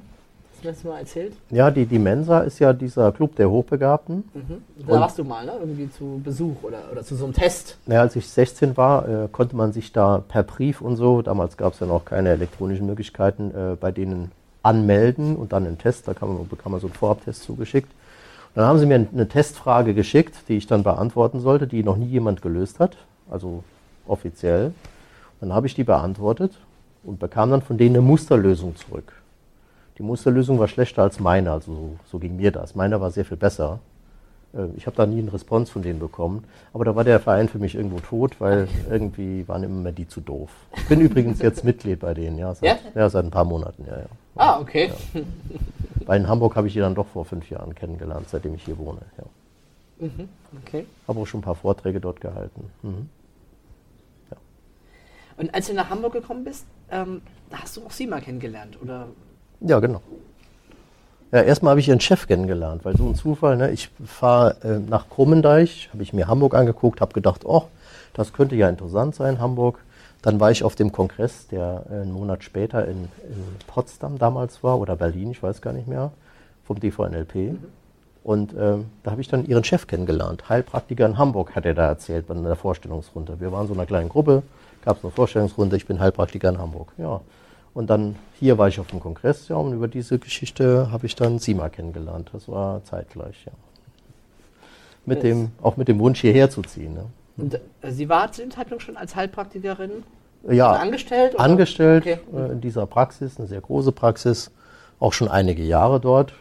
Hast 0.59 0.65
du 0.65 0.69
mir 0.71 0.75
das 0.75 0.85
mal 0.85 0.99
erzählt? 0.99 1.33
Ja, 1.51 1.71
die, 1.71 1.87
die 1.87 2.01
Mensa 2.01 2.41
ist 2.41 2.59
ja 2.59 2.73
dieser 2.73 3.13
Club 3.13 3.37
der 3.37 3.49
Hochbegabten. 3.49 4.25
Mhm. 4.35 4.63
Da 4.89 4.95
Und- 4.95 5.01
warst 5.01 5.17
du 5.17 5.23
mal, 5.23 5.47
ne? 5.47 5.53
Irgendwie 5.61 5.89
zu 5.89 6.21
Besuch 6.25 6.57
oder, 6.63 6.79
oder 6.91 7.05
zu 7.05 7.15
so 7.15 7.27
einem 7.27 7.33
Test. 7.35 7.79
Ja, 7.87 8.01
als 8.01 8.17
ich 8.17 8.27
16 8.29 8.77
war, 8.77 9.09
äh, 9.09 9.29
konnte 9.31 9.55
man 9.55 9.73
sich 9.73 9.93
da 9.93 10.19
per 10.27 10.43
Brief 10.43 10.81
und 10.81 10.97
so, 10.97 11.23
damals 11.23 11.57
gab 11.57 11.75
es 11.75 11.79
ja 11.81 11.87
noch 11.87 12.05
keine 12.05 12.31
elektronischen 12.31 12.87
Möglichkeiten, 12.87 13.53
äh, 13.53 13.77
bei 13.81 13.93
denen 13.93 14.33
anmelden 14.65 15.37
und 15.37 15.53
dann 15.53 15.65
einen 15.65 15.79
Test, 15.79 16.09
da 16.09 16.15
man, 16.27 16.49
bekam 16.49 16.73
man 16.73 16.81
so 16.81 16.89
einen 16.89 16.95
Vorabtest 16.95 17.45
zugeschickt. 17.45 17.93
Und 17.93 18.57
dann 18.57 18.65
haben 18.67 18.81
sie 18.81 18.87
mir 18.87 18.97
eine 19.13 19.29
Testfrage 19.29 19.95
geschickt, 19.95 20.35
die 20.49 20.57
ich 20.57 20.67
dann 20.67 20.83
beantworten 20.83 21.39
sollte, 21.39 21.69
die 21.69 21.85
noch 21.85 21.97
nie 21.97 22.07
jemand 22.07 22.43
gelöst 22.43 22.81
hat, 22.81 22.97
also 23.31 23.63
offiziell. 24.09 24.73
Dann 25.41 25.53
habe 25.53 25.69
ich 25.69 25.75
die 25.77 25.85
beantwortet 25.85 26.59
und 27.05 27.21
bekam 27.21 27.53
dann 27.53 27.63
von 27.63 27.79
denen 27.79 27.95
eine 27.95 28.03
Musterlösung 28.05 28.75
zurück. 28.75 29.13
Die 29.99 30.05
Musterlösung 30.05 30.59
war 30.61 30.69
schlechter 30.69 31.03
als 31.03 31.19
meine, 31.19 31.51
also 31.51 31.75
so, 31.75 31.97
so 32.05 32.19
ging 32.19 32.37
mir 32.37 32.53
das. 32.53 32.77
Meine 32.77 33.01
war 33.01 33.11
sehr 33.11 33.25
viel 33.25 33.37
besser. 33.37 33.81
Äh, 34.55 34.67
Ich 34.77 34.87
habe 34.87 34.97
da 34.97 35.07
nie 35.07 35.19
einen 35.19 35.29
Response 35.29 35.73
von 35.73 35.83
denen 35.83 35.99
bekommen. 35.99 36.45
Aber 36.73 36.85
da 36.85 36.95
war 36.95 37.03
der 37.03 37.19
Verein 37.19 37.49
für 37.49 37.59
mich 37.59 37.75
irgendwo 37.75 37.99
tot, 37.99 38.41
weil 38.41 38.69
irgendwie 38.89 39.47
waren 39.49 39.65
immer 39.65 39.91
die 39.91 40.07
zu 40.07 40.21
doof. 40.21 40.51
Ich 40.77 40.87
bin 40.87 41.01
übrigens 41.01 41.43
jetzt 41.43 41.65
Mitglied 41.65 41.99
bei 42.01 42.15
denen, 42.15 42.39
ja. 42.39 42.55
Seit, 42.55 42.81
ja? 42.95 43.11
seit 43.11 43.25
ein 43.25 43.31
paar 43.33 43.45
Monaten, 43.45 43.85
ja, 43.87 43.99
ja. 43.99 44.07
Ah, 44.37 44.61
okay. 44.61 44.93
Weil 46.07 46.21
in 46.21 46.29
Hamburg 46.29 46.55
habe 46.55 46.69
ich 46.69 46.75
die 46.75 46.79
dann 46.79 46.95
doch 46.95 47.09
vor 47.09 47.25
fünf 47.25 47.51
Jahren 47.51 47.75
kennengelernt, 47.75 48.29
seitdem 48.29 48.55
ich 48.55 48.65
hier 48.65 48.79
wohne. 48.79 49.01
Ja. 49.19 50.09
okay. 50.65 50.87
Habe 51.09 51.21
auch 51.21 51.27
schon 51.27 51.41
ein 51.41 51.43
paar 51.45 51.57
Vorträge 51.57 52.01
dort 52.01 52.21
gehalten. 52.21 52.71
Mhm. 52.83 53.09
Und 55.39 55.55
als 55.55 55.69
du 55.69 55.75
nach 55.75 55.89
Hamburg 55.89 56.13
gekommen 56.15 56.45
bist, 56.45 56.67
ähm, 56.91 57.23
da 57.51 57.59
hast 57.59 57.77
du 57.77 57.85
auch 57.85 57.93
sie 57.93 58.07
mal 58.09 58.21
kennengelernt, 58.21 58.81
oder? 58.83 59.09
Ja, 59.61 59.81
genau. 59.81 60.01
Ja, 61.33 61.43
erstmal 61.43 61.73
habe 61.73 61.81
ich 61.81 61.89
ihren 61.89 62.01
Chef 62.01 62.27
kennengelernt, 62.27 62.85
weil 62.85 62.97
so 62.97 63.07
ein 63.07 63.15
Zufall, 63.15 63.57
ne? 63.57 63.71
ich 63.71 63.91
fahre 64.05 64.57
äh, 64.63 64.79
nach 64.79 65.11
Krummendeich, 65.11 65.91
habe 65.93 66.03
ich 66.03 66.13
mir 66.13 66.27
Hamburg 66.27 66.55
angeguckt, 66.55 67.01
habe 67.03 67.13
gedacht, 67.13 67.45
oh, 67.45 67.65
das 68.15 68.33
könnte 68.33 68.57
ja 68.57 68.69
interessant 68.69 69.15
sein, 69.15 69.39
Hamburg. 69.39 69.79
Dann 70.23 70.41
war 70.41 70.51
ich 70.51 70.65
auf 70.65 70.75
dem 70.75 70.91
Kongress, 70.91 71.47
der 71.49 71.85
äh, 71.91 71.95
einen 72.01 72.13
Monat 72.13 72.45
später 72.45 72.87
in, 72.87 73.05
in 73.29 73.45
Potsdam 73.67 74.19
damals 74.19 74.63
war 74.63 74.79
oder 74.79 74.97
Berlin, 74.97 75.33
ich 75.33 75.43
weiß 75.43 75.61
gar 75.61 75.73
nicht 75.73 75.87
mehr, 75.87 76.13
vom 76.65 76.81
DVNLP. 76.81 77.57
Und 78.25 78.55
ähm, 78.59 78.87
da 79.03 79.11
habe 79.11 79.21
ich 79.21 79.29
dann 79.29 79.45
ihren 79.45 79.65
Chef 79.65 79.87
kennengelernt. 79.87 80.49
Heilpraktiker 80.49 81.05
in 81.05 81.19
Hamburg, 81.19 81.55
hat 81.55 81.67
er 81.67 81.75
da 81.75 81.87
erzählt 81.89 82.27
bei 82.27 82.35
einer 82.35 82.57
Vorstellungsrunde. 82.57 83.39
Wir 83.39 83.53
waren 83.53 83.67
so 83.67 83.75
in 83.75 83.79
einer 83.79 83.87
kleinen 83.87 84.09
Gruppe, 84.09 84.43
gab 84.85 84.99
es 84.99 85.05
eine 85.05 85.13
Vorstellungsrunde, 85.13 85.77
ich 85.77 85.87
bin 85.87 86.01
Heilpraktiker 86.01 86.49
in 86.49 86.59
Hamburg. 86.59 86.93
Ja. 86.97 87.21
Und 87.75 87.91
dann 87.91 88.17
hier 88.39 88.59
war 88.59 88.69
ich 88.69 88.81
auf 88.81 88.89
dem 88.89 89.01
Kongress, 89.01 89.49
ja, 89.49 89.57
und 89.57 89.73
über 89.73 89.89
diese 89.89 90.19
Geschichte 90.19 90.91
habe 90.91 91.07
ich 91.07 91.15
dann 91.15 91.39
Sima 91.39 91.69
kennengelernt. 91.69 92.31
Das 92.33 92.49
war 92.49 92.83
zeitgleich, 92.85 93.45
ja. 93.47 93.53
Mit 95.07 95.23
dem, 95.23 95.53
auch 95.63 95.77
mit 95.77 95.89
dem 95.89 95.99
Wunsch, 96.01 96.21
hierher 96.21 96.51
zu 96.51 96.61
ziehen. 96.63 96.95
Ne? 96.95 97.05
Und 97.39 97.55
äh, 97.55 97.91
sie 97.91 98.09
war 98.09 98.31
zu 98.31 98.43
dem 98.43 98.51
Zeitpunkt 98.51 98.83
schon 98.83 98.97
als 98.97 99.17
Heilpraktikerin 99.17 100.03
ja, 100.51 100.73
angestellt? 100.73 101.35
Oder? 101.35 101.45
Angestellt 101.45 102.07
Okay. 102.07 102.19
äh, 102.37 102.53
in 102.53 102.61
dieser 102.61 102.87
Praxis, 102.87 103.39
eine 103.39 103.49
sehr 103.49 103.61
große 103.61 103.93
Praxis, 103.93 104.51
auch 105.01 105.13
schon 105.13 105.29
einige 105.29 105.63
Jahre 105.63 106.01
dort. 106.01 106.35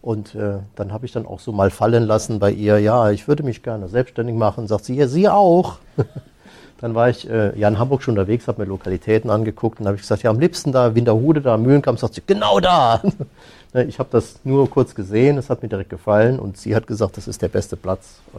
Und 0.00 0.34
äh, 0.34 0.58
dann 0.74 0.92
habe 0.92 1.06
ich 1.06 1.12
dann 1.12 1.26
auch 1.26 1.38
so 1.38 1.52
mal 1.52 1.70
fallen 1.70 2.02
lassen 2.02 2.40
bei 2.40 2.50
ihr, 2.50 2.78
ja, 2.80 3.10
ich 3.10 3.28
würde 3.28 3.44
mich 3.44 3.62
gerne 3.62 3.88
selbstständig 3.88 4.34
machen. 4.34 4.66
Sagt 4.66 4.84
sie, 4.84 4.96
ja, 4.96 5.06
sie 5.06 5.28
auch. 5.28 5.78
dann 6.82 6.96
war 6.96 7.08
ich 7.08 7.30
äh, 7.30 7.56
ja 7.58 7.68
in 7.68 7.78
Hamburg 7.78 8.02
schon 8.02 8.18
unterwegs, 8.18 8.48
habe 8.48 8.60
mir 8.60 8.68
Lokalitäten 8.68 9.30
angeguckt 9.30 9.78
und 9.78 9.86
habe 9.86 9.94
ich 9.94 10.02
gesagt, 10.02 10.24
ja, 10.24 10.30
am 10.30 10.40
liebsten 10.40 10.72
da, 10.72 10.96
Winterhude, 10.96 11.40
da, 11.40 11.56
Mühlenkamp, 11.56 11.98
sagt 11.98 12.14
sie, 12.14 12.22
genau 12.26 12.60
da. 12.60 13.00
Ne, 13.74 13.84
ich 13.84 13.98
habe 13.98 14.10
das 14.12 14.38
nur 14.44 14.68
kurz 14.68 14.94
gesehen, 14.94 15.38
es 15.38 15.48
hat 15.48 15.62
mir 15.62 15.68
direkt 15.70 15.88
gefallen 15.88 16.38
und 16.38 16.58
sie 16.58 16.76
hat 16.76 16.86
gesagt, 16.86 17.16
das 17.16 17.26
ist 17.26 17.40
der 17.40 17.48
beste 17.48 17.74
Platz, 17.74 18.20
äh, 18.34 18.36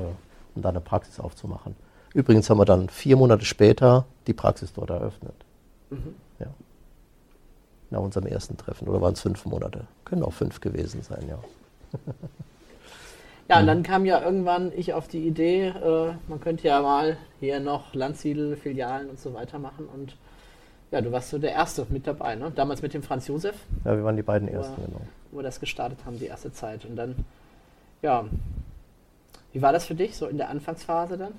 um 0.56 0.62
da 0.62 0.70
eine 0.70 0.80
Praxis 0.80 1.20
aufzumachen. 1.20 1.76
Übrigens 2.14 2.52
haben 2.52 2.60
wir 2.60 2.66
dann 2.66 2.88
vier 2.88 3.16
Monate 3.16 3.44
später 3.44 4.06
die 4.28 4.34
Praxis 4.34 4.74
dort 4.74 4.92
eröffnet. 4.92 5.34
Ja. 6.38 6.46
Nach 7.90 8.02
unserem 8.02 8.28
ersten 8.28 8.58
Treffen. 8.58 8.88
Oder 8.88 9.02
waren 9.02 9.14
es 9.14 9.22
fünf 9.22 9.44
Monate? 9.46 9.88
Können 10.06 10.22
auch 10.22 10.34
fünf 10.34 10.62
gewesen 10.62 11.02
sein, 11.02 11.26
ja. 11.28 11.40
Ja, 13.54 13.60
und 13.60 13.68
dann 13.68 13.84
kam 13.84 14.04
ja 14.06 14.20
irgendwann 14.20 14.72
ich 14.76 14.94
auf 14.94 15.08
die 15.08 15.28
Idee, 15.28 15.68
äh, 15.68 16.14
man 16.28 16.40
könnte 16.40 16.68
ja 16.68 16.82
mal 16.82 17.18
hier 17.40 17.60
noch 17.60 17.94
Landsiedel, 17.94 18.56
Filialen 18.56 19.10
und 19.12 19.20
so 19.20 19.34
weiter 19.36 19.60
machen. 19.60 19.88
Und 19.94 20.16
ja, 20.90 21.02
du 21.02 21.12
warst 21.12 21.30
so 21.30 21.38
der 21.38 21.52
Erste 21.52 21.86
mit 21.90 22.08
dabei, 22.08 22.34
ne? 22.36 22.52
Damals 22.56 22.82
mit 22.82 22.96
dem 22.96 23.04
Franz 23.04 23.28
Josef, 23.28 23.56
Ja, 23.86 23.96
wir 23.96 24.04
waren 24.04 24.16
die 24.16 24.24
beiden 24.24 24.48
Ja. 24.48 24.56
ersten, 24.56 24.84
genau. 24.84 25.02
wo 25.32 25.38
wir 25.38 25.44
das 25.44 25.60
gestartet 25.60 26.00
haben, 26.04 26.18
die 26.18 26.26
erste 26.26 26.52
Zeit. 26.52 26.84
Und 26.86 26.96
dann, 26.96 27.14
ja, 28.02 28.26
wie 29.52 29.62
war 29.62 29.72
das 29.72 29.86
für 29.86 29.96
dich, 29.96 30.18
so 30.18 30.26
in 30.26 30.38
der 30.38 30.50
Anfangsphase 30.50 31.18
dann? 31.18 31.34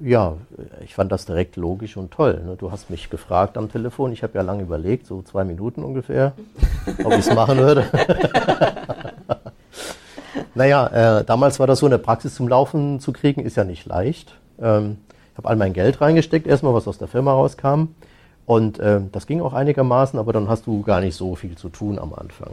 Ja, 0.00 0.36
ich 0.84 0.94
fand 0.94 1.10
das 1.10 1.26
direkt 1.26 1.56
logisch 1.56 1.96
und 1.96 2.12
toll. 2.12 2.40
Ne? 2.44 2.54
Du 2.56 2.70
hast 2.70 2.88
mich 2.88 3.10
gefragt 3.10 3.56
am 3.56 3.68
Telefon, 3.70 4.12
ich 4.12 4.22
habe 4.22 4.34
ja 4.34 4.42
lange 4.42 4.62
überlegt, 4.62 5.06
so 5.06 5.22
zwei 5.22 5.42
Minuten 5.44 5.82
ungefähr, 5.82 6.34
ob 7.04 7.12
ich 7.12 7.20
es 7.26 7.34
machen 7.34 7.58
würde. 7.58 7.84
naja, 10.54 11.20
äh, 11.20 11.24
damals 11.24 11.58
war 11.60 11.66
das 11.66 11.80
so, 11.80 11.86
eine 11.86 11.98
Praxis 11.98 12.34
zum 12.34 12.48
Laufen 12.48 13.00
zu 13.00 13.12
kriegen, 13.12 13.42
ist 13.42 13.56
ja 13.56 13.64
nicht 13.64 13.86
leicht. 13.86 14.34
Ähm, 14.60 14.98
ich 15.32 15.38
habe 15.38 15.48
all 15.48 15.56
mein 15.56 15.72
Geld 15.72 16.00
reingesteckt, 16.00 16.46
erstmal, 16.46 16.74
was 16.74 16.86
aus 16.86 16.98
der 16.98 17.08
Firma 17.08 17.32
rauskam. 17.32 17.88
Und 18.46 18.78
ähm, 18.80 19.08
das 19.12 19.26
ging 19.26 19.40
auch 19.40 19.52
einigermaßen, 19.52 20.18
aber 20.18 20.32
dann 20.32 20.48
hast 20.48 20.66
du 20.66 20.82
gar 20.82 21.00
nicht 21.00 21.16
so 21.16 21.34
viel 21.34 21.56
zu 21.56 21.68
tun 21.70 21.98
am 21.98 22.14
Anfang. 22.14 22.50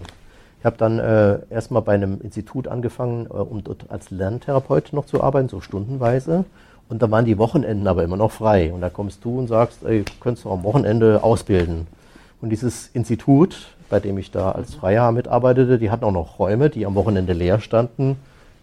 Ich 0.59 0.65
habe 0.65 0.77
dann 0.77 0.99
äh, 0.99 1.39
erstmal 1.49 1.81
bei 1.81 1.93
einem 1.93 2.21
Institut 2.21 2.67
angefangen, 2.67 3.25
äh, 3.25 3.33
um 3.33 3.63
dort 3.63 3.85
als 3.89 4.09
Lerntherapeut 4.09 4.93
noch 4.93 5.05
zu 5.05 5.21
arbeiten, 5.21 5.49
so 5.49 5.59
stundenweise. 5.59 6.45
Und 6.87 7.01
da 7.01 7.09
waren 7.09 7.25
die 7.25 7.37
Wochenenden 7.37 7.87
aber 7.87 8.03
immer 8.03 8.17
noch 8.17 8.31
frei. 8.31 8.71
Und 8.71 8.81
da 8.81 8.89
kommst 8.89 9.23
du 9.25 9.39
und 9.39 9.47
sagst, 9.47 9.83
ey, 9.83 10.03
du 10.03 10.11
könntest 10.19 10.45
doch 10.45 10.51
am 10.51 10.63
Wochenende 10.63 11.23
ausbilden. 11.23 11.87
Und 12.41 12.49
dieses 12.49 12.89
Institut, 12.93 13.55
bei 13.91 13.99
dem 13.99 14.17
ich 14.17 14.31
da 14.31 14.53
als 14.53 14.73
Freier 14.73 15.11
mitarbeitete, 15.11 15.77
die 15.77 15.91
hatten 15.91 16.05
auch 16.05 16.11
noch 16.11 16.39
Räume, 16.39 16.69
die 16.69 16.85
am 16.85 16.95
Wochenende 16.95 17.33
leer 17.33 17.59
standen. 17.59 18.15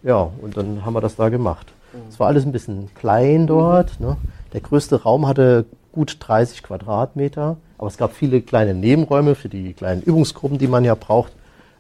Ja, 0.03 0.31
und 0.41 0.57
dann 0.57 0.85
haben 0.85 0.95
wir 0.95 1.01
das 1.01 1.17
da 1.17 1.29
gemacht. 1.29 1.69
Es 2.09 2.19
war 2.19 2.29
alles 2.29 2.45
ein 2.45 2.53
bisschen 2.53 2.89
klein 2.95 3.47
dort. 3.47 4.01
Ne? 4.01 4.17
Der 4.53 4.61
größte 4.61 5.03
Raum 5.03 5.27
hatte 5.27 5.67
gut 5.93 6.17
30 6.21 6.63
Quadratmeter, 6.63 7.57
aber 7.77 7.87
es 7.87 7.99
gab 7.99 8.15
viele 8.15 8.41
kleine 8.41 8.75
Nebenräume 8.75 9.35
für 9.35 9.49
die 9.49 9.75
kleinen 9.75 10.03
Übungsgruppen, 10.03 10.59
die 10.59 10.67
man 10.67 10.85
ja 10.85 10.95
braucht. 10.95 11.33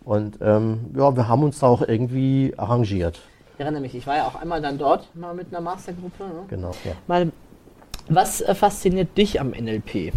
Und 0.05 0.39
ähm, 0.41 0.81
ja, 0.97 1.17
wir 1.17 1.29
haben 1.29 1.43
uns 1.43 1.59
da 1.59 1.67
auch 1.67 1.83
irgendwie 1.83 2.55
arrangiert. 2.57 3.21
Ich 3.55 3.61
erinnere 3.61 3.83
mich, 3.83 3.95
ich 3.95 4.07
war 4.07 4.17
ja 4.17 4.27
auch 4.27 4.37
einmal 4.37 4.61
dann 4.61 4.79
dort, 4.79 5.09
mal 5.15 5.35
mit 5.35 5.49
einer 5.49 5.61
Mastergruppe. 5.61 6.25
Ne? 6.25 6.45
Genau. 6.49 6.71
Ja. 6.85 6.93
Mal, 7.07 7.33
was 8.09 8.41
äh, 8.41 8.55
fasziniert 8.55 9.17
dich 9.17 9.41
am 9.41 9.51
NLP? 9.51 10.13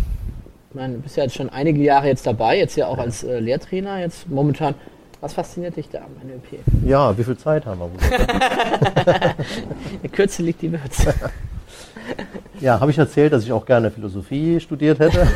Ich 0.71 0.75
meine, 0.75 0.93
du 0.93 1.01
bist 1.01 1.17
ja 1.17 1.23
jetzt 1.23 1.35
schon 1.35 1.49
einige 1.49 1.81
Jahre 1.81 2.07
jetzt 2.07 2.25
dabei, 2.25 2.57
jetzt 2.57 2.77
ja 2.77 2.87
auch 2.87 2.97
als 2.97 3.25
äh, 3.25 3.41
Lehrtrainer, 3.41 3.99
jetzt 3.99 4.29
momentan. 4.29 4.73
Was 5.19 5.33
fasziniert 5.33 5.75
dich 5.75 5.89
da 5.89 5.99
am 5.99 6.25
NLP? 6.25 6.61
ja, 6.87 7.15
wie 7.17 7.25
viel 7.25 7.35
Zeit 7.35 7.65
haben 7.65 7.81
wir? 7.81 8.19
In 9.91 10.01
der 10.01 10.09
Kürze 10.11 10.41
liegt 10.41 10.61
die 10.61 10.71
Würze. 10.71 11.13
ja, 12.61 12.79
habe 12.79 12.89
ich 12.89 12.97
erzählt, 12.97 13.33
dass 13.33 13.43
ich 13.43 13.51
auch 13.51 13.65
gerne 13.65 13.91
Philosophie 13.91 14.61
studiert 14.61 14.99
hätte. 14.99 15.27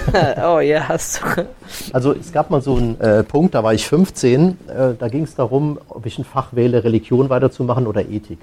oh 0.47 0.61
ja, 0.61 0.87
hast 0.87 1.21
du. 1.21 1.45
Also 1.91 2.13
es 2.13 2.31
gab 2.31 2.49
mal 2.49 2.61
so 2.61 2.77
einen 2.77 2.97
äh, 3.01 3.23
Punkt, 3.25 3.55
da 3.55 3.61
war 3.61 3.73
ich 3.73 3.85
15, 3.85 4.57
äh, 4.69 4.93
da 4.97 5.09
ging 5.09 5.23
es 5.23 5.35
darum, 5.35 5.79
ob 5.89 6.05
ich 6.05 6.17
ein 6.17 6.23
Fach 6.23 6.53
wähle, 6.53 6.85
Religion 6.85 7.29
weiterzumachen 7.29 7.87
oder 7.87 8.07
Ethik. 8.07 8.39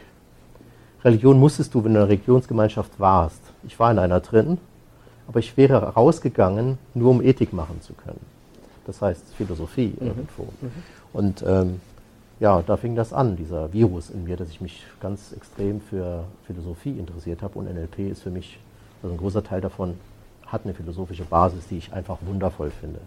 Religion 1.03 1.41
musstest 1.41 1.73
du, 1.73 1.83
wenn 1.83 1.95
du 1.95 2.01
in 2.01 2.03
einer 2.03 2.11
Religionsgemeinschaft 2.11 3.01
warst. 3.01 3.41
Ich 3.67 3.79
war 3.79 3.91
in 3.91 3.99
einer 3.99 4.21
drin, 4.21 4.59
aber 5.33 5.41
ich 5.41 5.57
wäre 5.57 5.79
rausgegangen, 5.95 6.77
nur 6.93 7.11
um 7.11 7.23
Ethik 7.23 7.55
machen 7.55 7.81
zu 7.81 7.95
können. 7.95 8.21
Das 8.85 9.01
heißt 9.01 9.35
Philosophie 9.35 9.95
irgendwo. 9.99 10.47
Und 11.15 11.43
ähm, 11.47 11.81
ja, 12.39 12.61
da 12.61 12.77
fing 12.77 12.97
das 12.97 13.15
an, 13.15 13.37
dieser 13.37 13.73
Virus 13.73 14.11
in 14.11 14.25
mir, 14.25 14.37
dass 14.37 14.51
ich 14.51 14.61
mich 14.61 14.85
ganz 15.01 15.33
extrem 15.33 15.81
für 15.81 16.25
Philosophie 16.47 16.99
interessiert 16.99 17.41
habe. 17.41 17.59
Und 17.59 17.65
NLP 17.65 18.11
ist 18.11 18.23
für 18.23 18.31
mich, 18.31 18.59
also 19.03 19.15
ein 19.15 19.19
großer 19.19 19.43
Teil 19.43 19.62
davon 19.62 19.95
hat 20.47 20.65
eine 20.65 20.75
philosophische 20.75 21.25
Basis, 21.25 21.67
die 21.69 21.79
ich 21.79 21.95
einfach 21.95 22.19
wundervoll 22.27 22.71
finde. 22.71 23.01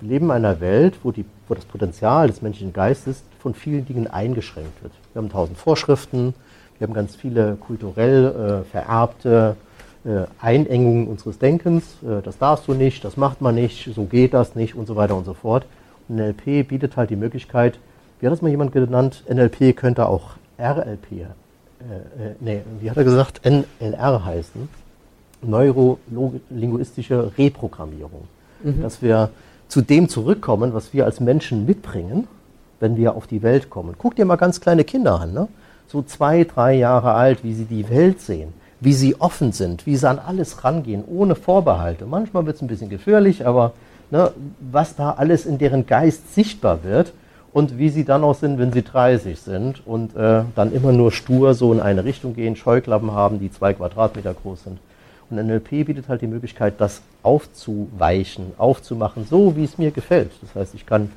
Wir 0.00 0.08
leben 0.08 0.24
in 0.26 0.32
einer 0.32 0.58
Welt, 0.58 0.98
wo, 1.04 1.12
die, 1.12 1.24
wo 1.46 1.54
das 1.54 1.66
Potenzial 1.66 2.26
des 2.26 2.42
menschlichen 2.42 2.72
Geistes 2.72 3.22
von 3.38 3.54
vielen 3.54 3.86
Dingen 3.86 4.08
eingeschränkt 4.08 4.82
wird. 4.82 4.92
Wir 5.12 5.22
haben 5.22 5.30
tausend 5.30 5.56
Vorschriften, 5.56 6.34
wir 6.78 6.88
haben 6.88 6.94
ganz 6.94 7.14
viele 7.14 7.54
kulturell 7.54 8.64
äh, 8.64 8.68
vererbte 8.68 9.56
äh, 10.04 10.24
Einengungen 10.40 11.08
unseres 11.08 11.38
Denkens. 11.38 11.84
Äh, 12.02 12.22
das 12.22 12.38
darfst 12.38 12.68
du 12.68 12.74
nicht, 12.74 13.04
das 13.04 13.16
macht 13.16 13.40
man 13.40 13.54
nicht, 13.54 13.92
so 13.94 14.04
geht 14.04 14.34
das 14.34 14.54
nicht 14.54 14.74
und 14.74 14.86
so 14.86 14.96
weiter 14.96 15.16
und 15.16 15.24
so 15.24 15.34
fort. 15.34 15.66
Und 16.08 16.16
NLP 16.16 16.68
bietet 16.68 16.96
halt 16.96 17.10
die 17.10 17.16
Möglichkeit, 17.16 17.78
wie 18.18 18.26
hat 18.26 18.32
das 18.32 18.42
mal 18.42 18.48
jemand 18.50 18.72
genannt, 18.72 19.24
NLP 19.28 19.76
könnte 19.76 20.06
auch 20.06 20.32
RLP, 20.58 21.12
äh, 21.12 21.24
äh, 21.24 21.26
nee, 22.40 22.60
wie 22.80 22.90
hat 22.90 22.96
er 22.96 23.04
gesagt, 23.04 23.40
NLR 23.44 24.24
heißen, 24.24 24.68
neurolinguistische 25.42 27.32
Reprogrammierung. 27.38 28.28
Dass 28.62 29.00
wir 29.00 29.30
zu 29.68 29.80
dem 29.80 30.10
zurückkommen, 30.10 30.74
was 30.74 30.92
wir 30.92 31.06
als 31.06 31.18
Menschen 31.18 31.64
mitbringen, 31.64 32.28
wenn 32.78 32.98
wir 32.98 33.14
auf 33.14 33.26
die 33.26 33.42
Welt 33.42 33.70
kommen. 33.70 33.94
Guck 33.96 34.16
dir 34.16 34.26
mal 34.26 34.36
ganz 34.36 34.60
kleine 34.60 34.84
Kinder 34.84 35.18
an, 35.18 35.32
ne? 35.32 35.48
so 35.86 36.02
zwei, 36.02 36.44
drei 36.44 36.74
Jahre 36.74 37.12
alt, 37.14 37.42
wie 37.42 37.54
sie 37.54 37.64
die 37.64 37.88
Welt 37.88 38.20
sehen, 38.20 38.52
wie 38.80 38.94
sie 38.94 39.20
offen 39.20 39.52
sind, 39.52 39.86
wie 39.86 39.96
sie 39.96 40.08
an 40.08 40.18
alles 40.18 40.64
rangehen, 40.64 41.04
ohne 41.06 41.34
Vorbehalte. 41.34 42.06
Manchmal 42.06 42.46
wird 42.46 42.56
es 42.56 42.62
ein 42.62 42.68
bisschen 42.68 42.88
gefährlich, 42.88 43.46
aber 43.46 43.72
ne, 44.10 44.32
was 44.60 44.96
da 44.96 45.12
alles 45.12 45.46
in 45.46 45.58
deren 45.58 45.86
Geist 45.86 46.34
sichtbar 46.34 46.82
wird 46.82 47.12
und 47.52 47.78
wie 47.78 47.90
sie 47.90 48.04
dann 48.04 48.24
auch 48.24 48.34
sind, 48.34 48.58
wenn 48.58 48.72
sie 48.72 48.82
30 48.82 49.38
sind 49.38 49.86
und 49.86 50.16
äh, 50.16 50.42
dann 50.54 50.72
immer 50.72 50.92
nur 50.92 51.12
stur 51.12 51.54
so 51.54 51.72
in 51.72 51.80
eine 51.80 52.04
Richtung 52.04 52.34
gehen, 52.34 52.56
Scheuklappen 52.56 53.12
haben, 53.12 53.38
die 53.38 53.52
zwei 53.52 53.74
Quadratmeter 53.74 54.34
groß 54.34 54.64
sind. 54.64 54.78
Und 55.28 55.36
NLP 55.36 55.86
bietet 55.86 56.08
halt 56.08 56.22
die 56.22 56.26
Möglichkeit, 56.26 56.74
das 56.78 57.02
aufzuweichen, 57.22 58.52
aufzumachen, 58.58 59.26
so 59.28 59.56
wie 59.56 59.64
es 59.64 59.78
mir 59.78 59.90
gefällt. 59.90 60.32
Das 60.40 60.54
heißt, 60.54 60.74
ich 60.74 60.86
kann 60.86 61.10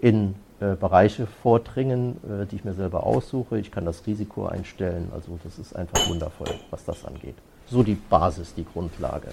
in 0.00 0.34
äh, 0.60 0.74
Bereiche 0.74 1.26
vordringen, 1.26 2.16
äh, 2.24 2.46
die 2.46 2.56
ich 2.56 2.64
mir 2.64 2.74
selber 2.74 3.04
aussuche. 3.04 3.58
Ich 3.58 3.70
kann 3.70 3.84
das 3.84 4.06
Risiko 4.06 4.46
einstellen. 4.46 5.10
Also 5.14 5.38
das 5.42 5.58
ist 5.58 5.74
einfach 5.74 6.08
wundervoll, 6.08 6.54
was 6.70 6.84
das 6.84 7.04
angeht. 7.04 7.36
So 7.68 7.82
die 7.82 7.94
Basis, 7.94 8.54
die 8.54 8.64
Grundlage. 8.64 9.28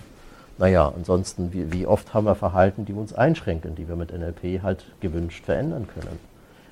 Naja, 0.57 0.91
ansonsten, 0.95 1.53
wie, 1.53 1.71
wie 1.71 1.85
oft 1.85 2.13
haben 2.13 2.25
wir 2.25 2.35
Verhalten, 2.35 2.85
die 2.85 2.93
uns 2.93 3.13
einschränken, 3.13 3.75
die 3.75 3.87
wir 3.87 3.95
mit 3.95 4.17
NLP 4.17 4.63
halt 4.63 4.85
gewünscht 5.01 5.45
verändern 5.45 5.87
können. 5.87 6.17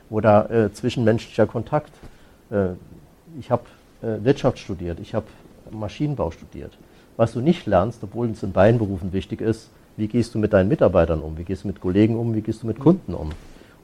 Oder 0.09 0.49
äh, 0.49 0.73
zwischenmenschlicher 0.73 1.45
Kontakt. 1.45 1.91
Äh, 2.49 2.69
ich 3.39 3.51
habe 3.51 3.63
äh, 4.01 4.23
Wirtschaft 4.23 4.59
studiert, 4.59 4.99
ich 4.99 5.13
habe 5.13 5.27
Maschinenbau 5.71 6.31
studiert. 6.31 6.77
Was 7.17 7.33
du 7.33 7.41
nicht 7.41 7.65
lernst, 7.65 8.03
obwohl 8.03 8.29
es 8.29 8.43
in 8.43 8.51
beiden 8.51 8.79
Berufen 8.79 9.13
wichtig 9.13 9.41
ist, 9.41 9.69
wie 9.97 10.07
gehst 10.07 10.35
du 10.35 10.39
mit 10.39 10.53
deinen 10.53 10.67
Mitarbeitern 10.67 11.21
um, 11.21 11.37
wie 11.37 11.43
gehst 11.43 11.63
du 11.63 11.67
mit 11.67 11.79
Kollegen 11.79 12.17
um, 12.17 12.33
wie 12.35 12.41
gehst 12.41 12.63
du 12.63 12.67
mit 12.67 12.79
Kunden 12.79 13.13
um. 13.13 13.31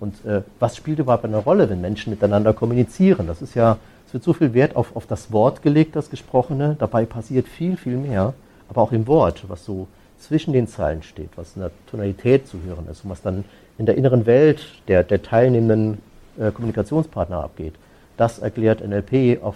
Und 0.02 0.26
äh, 0.26 0.42
was 0.60 0.76
spielt 0.76 0.98
überhaupt 0.98 1.26
eine 1.26 1.38
Rolle, 1.38 1.70
wenn 1.70 1.80
Menschen 1.80 2.10
miteinander 2.10 2.54
kommunizieren? 2.54 3.28
Das 3.28 3.42
ist 3.42 3.54
ja, 3.54 3.78
es 4.08 4.14
wird 4.14 4.24
so 4.24 4.34
viel 4.34 4.54
Wert 4.56 4.76
auf, 4.76 4.96
auf 4.96 5.06
das 5.06 5.32
Wort 5.32 5.62
gelegt, 5.62 5.96
das 5.96 6.10
Gesprochene. 6.10 6.76
Dabei 6.80 7.06
passiert 7.06 7.48
viel, 7.48 7.78
viel 7.78 7.98
mehr, 7.98 8.34
aber 8.68 8.82
auch 8.82 8.92
im 8.92 9.06
Wort, 9.06 9.46
was 9.48 9.64
so 9.64 9.88
zwischen 10.20 10.54
den 10.54 10.68
Zeilen 10.68 11.04
steht, 11.04 11.30
was 11.36 11.56
in 11.56 11.62
der 11.62 11.72
Tonalität 11.90 12.48
zu 12.48 12.64
hören 12.64 12.88
ist 12.90 13.04
und 13.04 13.12
was 13.12 13.22
dann 13.22 13.46
in 13.78 13.86
der 13.86 13.96
inneren 13.96 14.26
Welt 14.26 14.66
der, 14.88 15.04
der 15.04 15.22
teilnehmenden 15.22 16.00
äh, 16.40 16.52
Kommunikationspartner 16.52 17.38
abgeht. 17.38 17.76
Das 18.18 18.40
erklärt 18.40 18.82
NLP 18.82 19.44
auf, 19.44 19.56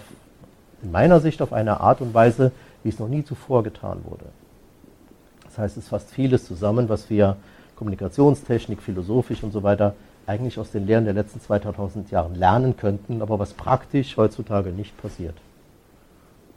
in 0.80 0.92
meiner 0.92 1.18
Sicht 1.18 1.42
auf 1.42 1.52
eine 1.52 1.80
Art 1.80 2.00
und 2.00 2.14
Weise, 2.14 2.52
wie 2.84 2.90
es 2.90 3.00
noch 3.00 3.08
nie 3.08 3.24
zuvor 3.24 3.64
getan 3.64 3.98
wurde. 4.04 4.26
Das 5.44 5.58
heißt, 5.58 5.76
es 5.76 5.88
fasst 5.88 6.10
vieles 6.12 6.46
zusammen, 6.46 6.88
was 6.88 7.10
wir 7.10 7.36
Kommunikationstechnik, 7.74 8.80
philosophisch 8.80 9.42
und 9.42 9.52
so 9.52 9.64
weiter 9.64 9.94
eigentlich 10.26 10.58
aus 10.58 10.70
den 10.70 10.86
Lehren 10.86 11.04
der 11.04 11.14
letzten 11.14 11.40
2000 11.40 12.10
Jahre 12.10 12.32
lernen 12.34 12.76
könnten, 12.76 13.22
aber 13.22 13.38
was 13.38 13.52
praktisch 13.52 14.16
heutzutage 14.16 14.70
nicht 14.70 15.00
passiert. 15.00 15.34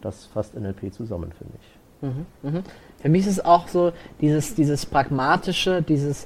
Das 0.02 0.26
fasst 0.26 0.60
NLP 0.60 0.94
zusammen, 0.94 1.32
finde 1.38 1.54
ich. 1.62 1.80
Mhm, 2.02 2.26
mh. 2.42 2.64
Für 3.02 3.10
mich 3.10 3.22
ist 3.22 3.34
es 3.34 3.46
auch 3.46 3.68
so 3.68 3.92
dieses, 4.22 4.56
dieses 4.56 4.86
pragmatische, 4.86 5.82
dieses 5.82 6.26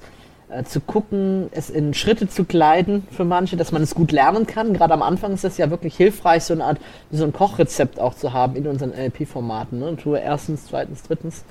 äh, 0.50 0.64
zu 0.64 0.80
gucken, 0.80 1.50
es 1.52 1.70
in 1.70 1.94
Schritte 1.94 2.30
zu 2.30 2.46
kleiden 2.46 3.06
für 3.12 3.26
manche, 3.26 3.58
dass 3.58 3.72
man 3.72 3.82
es 3.82 3.96
gut 3.96 4.12
lernen 4.12 4.46
kann. 4.46 4.74
Gerade 4.74 4.94
am 4.94 5.02
Anfang 5.02 5.34
ist 5.34 5.44
es 5.44 5.58
ja 5.58 5.70
wirklich 5.70 5.96
hilfreich, 5.96 6.44
so 6.44 6.54
eine 6.54 6.66
Art, 6.66 6.80
so 7.12 7.24
ein 7.24 7.34
Kochrezept 7.34 8.00
auch 8.00 8.14
zu 8.14 8.34
haben 8.34 8.56
in 8.56 8.68
unseren 8.68 8.92
NLP-Formaten. 8.92 9.80
Ne? 9.80 9.96
Tue 9.98 10.20
erstens, 10.20 10.68
zweitens, 10.68 11.04
drittens. 11.04 11.44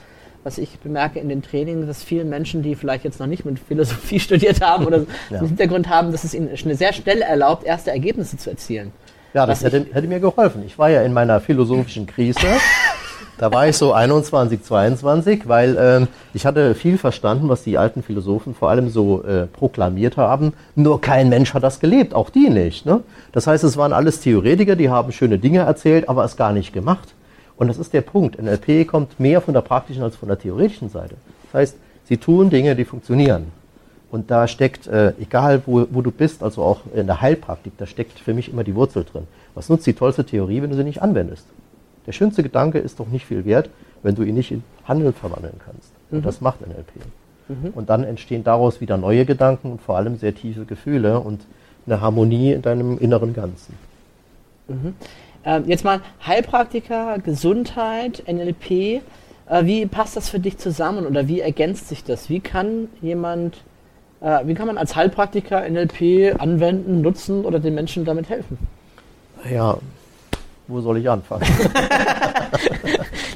Was 0.45 0.59
ich 0.59 0.79
bemerke 0.81 1.21
in 1.21 1.29
den 1.29 1.43
Trainings, 1.43 1.87
dass 1.87 2.03
vielen 2.03 2.29
Menschen, 2.29 2.63
die 2.63 2.75
vielleicht 2.75 3.05
jetzt 3.05 3.21
noch 3.21 3.27
nicht 3.27 3.45
mit 3.45 3.59
Philosophie 3.59 4.21
studiert 4.21 4.61
haben 4.61 4.87
oder 4.87 5.05
ja. 5.31 5.39
einen 5.39 5.49
Hintergrund 5.49 5.89
haben, 5.89 6.13
dass 6.13 6.25
es 6.25 6.35
ihnen 6.35 6.51
sehr 6.57 6.93
schnell 6.93 7.23
erlaubt, 7.23 7.65
erste 7.65 7.91
Ergebnisse 7.91 8.37
zu 8.37 8.51
erzielen. 8.51 8.93
Ja, 9.35 9.47
das 9.47 9.65
hätte, 9.65 9.87
hätte, 9.93 10.07
mir 10.09 10.21
geholfen. 10.21 10.63
Ich 10.67 10.79
war 10.79 10.91
ja 10.91 11.03
in 11.03 11.13
meiner 11.13 11.41
philosophischen 11.41 12.07
Krise 12.07 12.41
Da 13.39 13.51
war 13.53 13.67
ich 13.67 13.77
so 13.77 13.93
21, 13.93 14.63
22, 14.63 15.49
weil 15.49 15.77
ähm, 15.81 16.09
ich 16.35 16.45
hatte 16.47 16.75
viel 16.75 16.99
verstanden, 16.99 17.49
was 17.49 17.65
die 17.65 17.79
alten 17.79 18.03
Philosophen 18.03 18.55
vor 18.55 18.71
allem 18.71 18.89
so 18.89 19.25
äh, 19.25 19.47
proklamiert 19.47 20.17
haben. 20.17 20.53
Nur 20.77 21.01
kein 21.01 21.29
Mensch 21.29 21.55
hat 21.55 21.63
das 21.63 21.81
gelebt, 21.81 22.15
auch 22.15 22.31
die 22.31 22.51
nicht. 22.51 22.87
Ne? 22.87 23.01
Das 23.33 23.47
heißt, 23.47 23.65
es 23.65 23.77
waren 23.77 23.93
alles 23.93 24.21
Theoretiker, 24.21 24.77
die 24.77 24.91
haben 24.91 25.13
schöne 25.13 25.39
Dinge 25.39 25.61
erzählt, 25.61 26.09
aber 26.09 26.25
es 26.25 26.37
gar 26.37 26.53
nicht 26.53 26.73
gemacht. 26.73 27.15
Und 27.56 27.68
das 27.68 27.78
ist 27.78 27.92
der 27.92 28.00
Punkt. 28.00 28.40
NLP 28.40 28.87
kommt 28.87 29.21
mehr 29.21 29.40
von 29.40 29.54
der 29.54 29.61
praktischen 29.61 30.02
als 30.02 30.16
von 30.16 30.28
der 30.28 30.38
theoretischen 30.38 30.88
Seite. 30.88 31.16
Das 31.44 31.54
heißt, 31.54 31.76
sie 32.04 32.16
tun 32.16 32.50
Dinge, 32.50 32.75
die 32.75 32.85
funktionieren. 32.85 33.52
Und 34.11 34.30
da 34.30 34.47
steckt, 34.47 34.87
äh, 34.88 35.14
egal 35.21 35.62
wo, 35.64 35.87
wo 35.90 36.02
du 36.02 36.11
bist, 36.11 36.42
also 36.42 36.62
auch 36.62 36.80
in 36.94 37.06
der 37.06 37.21
Heilpraktik, 37.21 37.73
da 37.78 37.87
steckt 37.87 38.18
für 38.18 38.35
mich 38.35 38.52
immer 38.52 38.62
die 38.62 38.75
Wurzel 38.75 39.04
drin. 39.04 39.26
Was 39.54 39.68
nutzt 39.68 39.87
die 39.87 39.94
tollste 39.94 40.25
Theorie, 40.25 40.61
wenn 40.61 40.71
du 40.71 40.76
sie 40.76 40.85
nicht 40.85 41.02
anwendest? 41.02 41.47
Der 42.06 42.12
schönste 42.12 42.42
Gedanke 42.42 42.78
ist 42.78 43.00
doch 43.00 43.09
nicht 43.09 43.26
viel 43.26 43.44
wert, 43.44 43.71
wenn 44.02 44.14
du 44.14 44.23
ihn 44.23 44.35
nicht 44.35 44.50
in 44.50 44.64
Handeln 44.85 45.14
verwandeln 45.14 45.61
kannst. 45.64 45.92
Mhm. 46.11 46.18
Und 46.18 46.26
das 46.26 46.40
macht 46.40 46.61
NLP. 46.61 46.92
Mhm. 47.49 47.71
Und 47.75 47.90
dann 47.90 48.04
entstehen 48.04 48.44
daraus 48.44 48.80
wieder 48.80 48.97
neue 48.97 49.25
Gedanken 49.25 49.73
und 49.73 49.80
vor 49.80 49.97
allem 49.97 50.16
sehr 50.16 50.35
tiefe 50.35 50.64
Gefühle 50.64 51.21
und 51.21 51.40
eine 51.87 52.00
Harmonie 52.00 52.52
in 52.52 52.62
deinem 52.62 52.99
inneren 52.99 53.35
Ganzen. 53.35 53.75
Mhm. 54.68 54.94
Äh, 55.45 55.61
jetzt 55.67 55.85
mal 55.85 56.01
Heilpraktiker, 56.27 57.19
Gesundheit, 57.19 58.23
NLP. 58.27 58.71
Äh, 58.71 59.01
wie 59.63 59.87
passt 59.87 60.17
das 60.17 60.28
für 60.28 60.39
dich 60.39 60.59
zusammen 60.59 61.07
oder 61.07 61.28
wie 61.28 61.41
ergänzt 61.41 61.89
sich 61.89 62.05
das? 62.05 62.28
Wie 62.28 62.41
kann 62.41 62.89
jemand, 63.00 63.57
äh, 64.21 64.41
wie 64.45 64.55
kann 64.55 64.67
man 64.67 64.78
als 64.78 64.95
Heilpraktiker 64.95 65.69
NLP 65.69 66.41
anwenden, 66.41 67.00
nutzen 67.00 67.45
oder 67.45 67.59
den 67.59 67.75
Menschen 67.75 68.05
damit 68.05 68.28
helfen? 68.28 68.59
Ja, 69.50 69.76
wo 70.69 70.81
soll 70.81 70.99
ich 70.99 71.11
anfangen? 71.11 71.43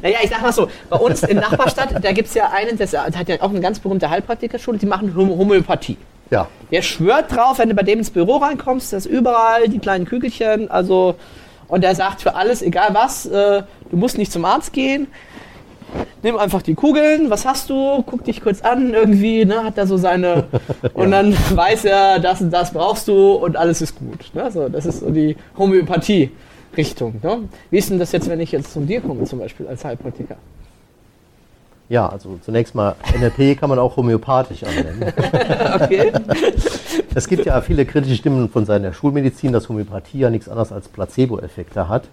naja, 0.03 0.19
ich 0.23 0.31
sag 0.31 0.43
mal 0.43 0.53
so, 0.53 0.69
bei 0.89 0.97
uns 0.97 1.25
in 1.25 1.39
Nachbarstadt, 1.39 2.03
da 2.03 2.13
gibt 2.13 2.29
es 2.29 2.35
ja 2.35 2.51
einen, 2.51 2.79
der 2.79 2.89
hat 2.89 3.29
ja 3.29 3.37
auch 3.41 3.51
eine 3.51 3.61
ganz 3.61 3.81
berühmte 3.81 4.09
Heilpraktikerschule, 4.09 4.79
die 4.79 4.87
machen 4.87 5.15
Homöopathie. 5.17 5.97
Ja. 6.31 6.49
Der 6.71 6.83
schwört 6.83 7.35
drauf, 7.35 7.59
wenn 7.59 7.69
du 7.69 7.75
bei 7.75 7.83
dem 7.83 7.99
ins 7.99 8.11
Büro 8.11 8.37
reinkommst, 8.37 8.93
dass 8.93 9.07
überall 9.07 9.69
die 9.69 9.81
kleinen 9.81 10.05
Kügelchen, 10.05 10.71
also, 10.71 11.17
und 11.69 11.83
der 11.83 11.95
sagt 11.95 12.23
für 12.23 12.35
alles, 12.35 12.63
egal 12.63 12.91
was, 12.93 13.27
äh, 13.27 13.63
du 13.91 13.97
musst 13.97 14.19
nicht 14.19 14.33
zum 14.33 14.45
Arzt 14.45 14.73
gehen, 14.73 15.07
nimm 16.23 16.37
einfach 16.37 16.63
die 16.63 16.75
Kugeln, 16.75 17.31
was 17.31 17.47
hast 17.47 17.71
du, 17.71 18.03
guck 18.07 18.25
dich 18.25 18.43
kurz 18.43 18.61
an, 18.61 18.95
irgendwie, 18.95 19.45
ne, 19.45 19.65
hat 19.65 19.79
er 19.79 19.87
so 19.87 19.97
seine, 19.97 20.45
und 20.95 21.11
ja. 21.11 21.23
dann 21.23 21.37
weiß 21.55 21.85
er, 21.85 22.19
das 22.19 22.41
und 22.41 22.51
das 22.51 22.73
brauchst 22.73 23.09
du 23.09 23.33
und 23.33 23.57
alles 23.57 23.83
ist 23.83 23.99
gut. 23.99 24.35
Ne? 24.35 24.51
So, 24.51 24.69
das 24.69 24.87
ist 24.87 25.01
so 25.01 25.11
die 25.11 25.37
Homöopathie. 25.57 26.31
Richtung. 26.77 27.15
Ne? 27.23 27.49
Wie 27.71 27.79
ist 27.79 27.91
denn 27.91 27.99
das 27.99 28.13
jetzt, 28.13 28.29
wenn 28.29 28.41
ich 28.41 28.53
jetzt 28.53 28.73
zu 28.73 28.81
dir 28.81 29.01
komme, 29.01 29.25
zum 29.25 29.39
Beispiel 29.39 29.67
als 29.67 29.85
Heilpraktiker? 29.85 30.37
Ja, 31.89 32.09
also 32.09 32.39
zunächst 32.43 32.75
mal, 32.75 32.97
NLP 33.17 33.59
kann 33.59 33.69
man 33.69 33.79
auch 33.79 33.97
homöopathisch 33.97 34.65
anwenden. 34.65 35.05
okay. 35.83 36.13
Es 37.15 37.29
gibt 37.29 37.47
ja 37.47 37.61
viele 37.61 37.87
kritische 37.87 38.17
Stimmen 38.17 38.49
von 38.49 38.67
seiner 38.67 38.93
Schulmedizin, 38.93 39.53
dass 39.53 39.69
Homöopathie 39.69 40.19
ja 40.19 40.31
nichts 40.31 40.49
anderes 40.49 40.73
als 40.73 40.89
Placebo-Effekte 40.89 41.89
hat. 41.89 42.09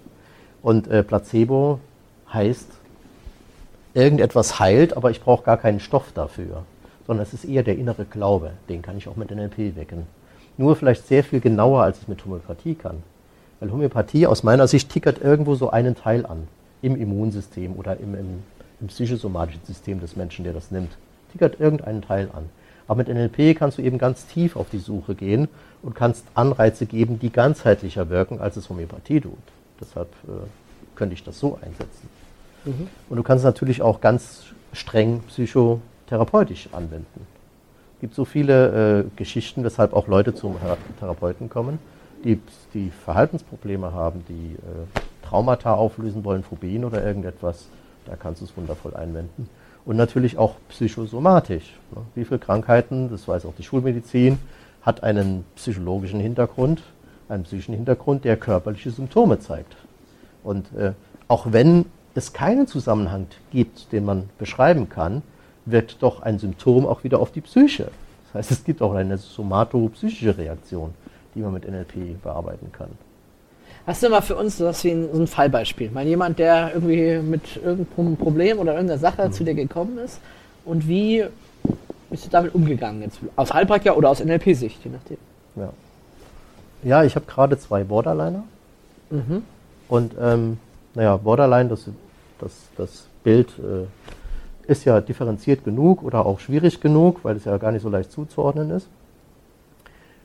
Und 0.62 0.88
äh, 0.88 1.04
Placebo 1.04 1.80
heißt, 2.32 2.68
irgendetwas 3.96 4.60
heilt, 4.60 4.96
aber 4.96 5.12
ich 5.12 5.22
brauche 5.22 5.44
gar 5.44 5.58
keinen 5.58 5.80
Stoff 5.80 6.12
dafür. 6.14 6.64
Sondern 7.08 7.24
es 7.24 7.34
ist 7.34 7.44
eher 7.44 7.64
der 7.64 7.78
innere 7.78 8.06
Glaube, 8.06 8.52
den 8.70 8.82
kann 8.82 8.98
ich 8.98 9.08
auch 9.08 9.16
mit 9.16 9.32
NLP 9.32 9.76
wecken. 9.76 10.04
Nur 10.58 10.76
vielleicht 10.76 11.08
sehr 11.08 11.24
viel 11.24 11.40
genauer, 11.40 11.82
als 11.82 12.02
ich 12.02 12.08
mit 12.08 12.24
Homöopathie 12.24 12.76
kann. 12.76 13.02
Weil 13.60 13.72
Homöopathie 13.72 14.28
aus 14.28 14.44
meiner 14.44 14.68
Sicht 14.68 14.90
tickert 14.90 15.22
irgendwo 15.22 15.56
so 15.56 15.72
einen 15.72 15.96
Teil 15.96 16.26
an. 16.26 16.48
Im 16.82 16.96
Immunsystem 16.96 17.76
oder 17.76 17.98
im, 17.98 18.14
im, 18.14 18.44
im 18.84 18.90
psychosomatischen 18.90 19.64
System 19.66 20.00
des 20.00 20.16
Menschen, 20.16 20.44
der 20.44 20.54
das 20.54 20.70
nimmt. 20.70 20.92
Tickert 21.32 21.60
irgendeinen 21.60 22.02
Teil 22.02 22.30
an. 22.34 22.50
Aber 22.88 22.98
mit 22.98 23.08
NLP 23.08 23.58
kannst 23.58 23.78
du 23.78 23.82
eben 23.82 23.98
ganz 23.98 24.28
tief 24.28 24.56
auf 24.56 24.70
die 24.70 24.78
Suche 24.78 25.16
gehen 25.16 25.48
und 25.82 25.96
kannst 25.96 26.26
Anreize 26.36 26.86
geben, 26.86 27.18
die 27.18 27.32
ganzheitlicher 27.32 28.10
wirken, 28.10 28.40
als 28.40 28.58
es 28.58 28.70
Homöopathie 28.70 29.22
tut. 29.22 29.38
Deshalb 29.80 30.10
äh, 30.28 30.32
könnte 30.96 31.14
ich 31.14 31.24
das 31.24 31.40
so 31.40 31.58
einsetzen. 31.62 32.10
Mhm. 32.66 32.88
Und 33.10 33.18
du 33.18 33.24
kannst 33.24 33.44
es 33.44 33.46
natürlich 33.46 33.82
auch 33.82 34.02
ganz 34.02 34.44
streng 34.74 35.22
psychotherapeutisch 35.28 36.70
anwenden. 36.74 37.26
Es 37.96 38.02
gibt 38.02 38.16
so 38.16 38.26
viele 38.26 39.00
äh, 39.00 39.04
Geschichten, 39.16 39.64
weshalb 39.64 39.94
auch 39.94 40.08
Leute 40.08 40.36
zum 40.36 40.58
Therapeuten 41.00 41.50
kommen 41.50 41.80
die, 42.24 42.40
die 42.74 42.90
Verhaltensprobleme 42.90 43.94
haben, 43.94 44.24
die 44.28 44.56
äh, 44.56 45.28
Traumata 45.28 45.74
auflösen 45.74 46.24
wollen, 46.24 46.44
Phobien 46.44 46.86
oder 46.86 47.04
irgendetwas, 47.04 47.68
da 48.06 48.16
kannst 48.16 48.42
du 48.42 48.46
es 48.46 48.56
wundervoll 48.58 48.96
einwenden. 48.96 49.50
Und 49.86 49.98
natürlich 49.98 50.38
auch 50.38 50.56
psychosomatisch. 50.70 51.74
Ne? 51.94 52.02
Wie 52.16 52.26
viele 52.26 52.40
Krankheiten, 52.40 53.10
das 53.10 53.28
weiß 53.28 53.46
auch 53.46 53.54
die 53.58 53.64
Schulmedizin, 53.64 54.40
hat 54.82 55.04
einen 55.04 55.44
psychologischen 55.56 56.20
Hintergrund, 56.20 56.82
einen 57.30 57.44
psychischen 57.44 57.76
Hintergrund, 57.76 58.26
der 58.26 58.38
körperliche 58.38 58.92
Symptome 58.92 59.40
zeigt. 59.40 59.76
Und 60.44 60.74
äh, 60.76 60.94
auch 61.28 61.52
wenn 61.52 61.86
es 62.16 62.34
keinen 62.34 62.68
Zusammenhang 62.68 63.28
gibt, 63.52 63.92
den 63.92 64.06
man 64.06 64.30
beschreiben 64.38 64.90
kann, 64.90 65.22
wirkt 65.66 66.02
doch 66.02 66.22
ein 66.22 66.40
Symptom 66.40 66.86
auch 66.86 67.04
wieder 67.04 67.20
auf 67.20 67.32
die 67.32 67.42
Psyche. 67.42 67.90
Das 68.26 68.34
heißt, 68.36 68.52
es 68.52 68.64
gibt 68.64 68.82
auch 68.82 68.94
eine 68.94 69.18
somatopsychische 69.18 70.38
Reaktion 70.38 70.94
die 71.36 71.42
man 71.42 71.54
mit 71.54 71.70
NLP 71.70 72.22
bearbeiten 72.22 72.72
kann. 72.72 72.90
Hast 73.86 74.02
du 74.02 74.10
mal 74.10 74.22
für 74.22 74.38
uns 74.38 74.58
so, 74.58 74.72
wie 74.84 74.92
ein, 74.92 75.10
so 75.12 75.22
ein 75.22 75.28
Fallbeispiel? 75.28 75.92
Mal 75.92 76.06
jemand, 76.08 76.40
der 76.40 76.72
irgendwie 76.74 77.18
mit 77.18 77.58
irgendeinem 77.58 78.16
Problem 78.16 78.60
oder 78.60 78.74
irgendeiner 78.74 79.00
Sache 79.00 79.30
zu 79.32 79.44
dir 79.44 79.54
gekommen 79.54 79.98
ist 79.98 80.22
und 80.64 80.88
wie 80.88 81.26
bist 82.10 82.26
du 82.26 82.30
damit 82.30 82.56
umgegangen? 82.56 83.02
Jetzt 83.02 83.20
aus 83.36 83.54
Heilpraktiker 83.54 83.98
oder 83.98 84.10
aus 84.10 84.24
NLP-Sicht, 84.24 84.86
je 84.86 84.92
nachdem. 84.92 85.18
Ja, 85.56 85.74
ja 86.84 87.04
ich 87.04 87.16
habe 87.16 87.26
gerade 87.26 87.58
zwei 87.58 87.84
Borderliner. 87.84 88.44
Mhm. 89.10 89.44
Und 89.90 90.14
ähm, 90.20 90.60
naja, 90.94 91.18
Borderline, 91.18 91.70
das, 91.70 91.90
das, 92.40 92.52
das 92.78 93.08
Bild 93.24 93.50
äh, 93.60 94.72
ist 94.72 94.86
ja 94.86 95.02
differenziert 95.02 95.66
genug 95.66 96.04
oder 96.04 96.26
auch 96.26 96.40
schwierig 96.40 96.80
genug, 96.80 97.24
weil 97.24 97.36
es 97.36 97.44
ja 97.44 97.58
gar 97.58 97.74
nicht 97.74 97.82
so 97.82 97.90
leicht 97.90 98.12
zuzuordnen 98.12 98.72
ist. 98.72 98.88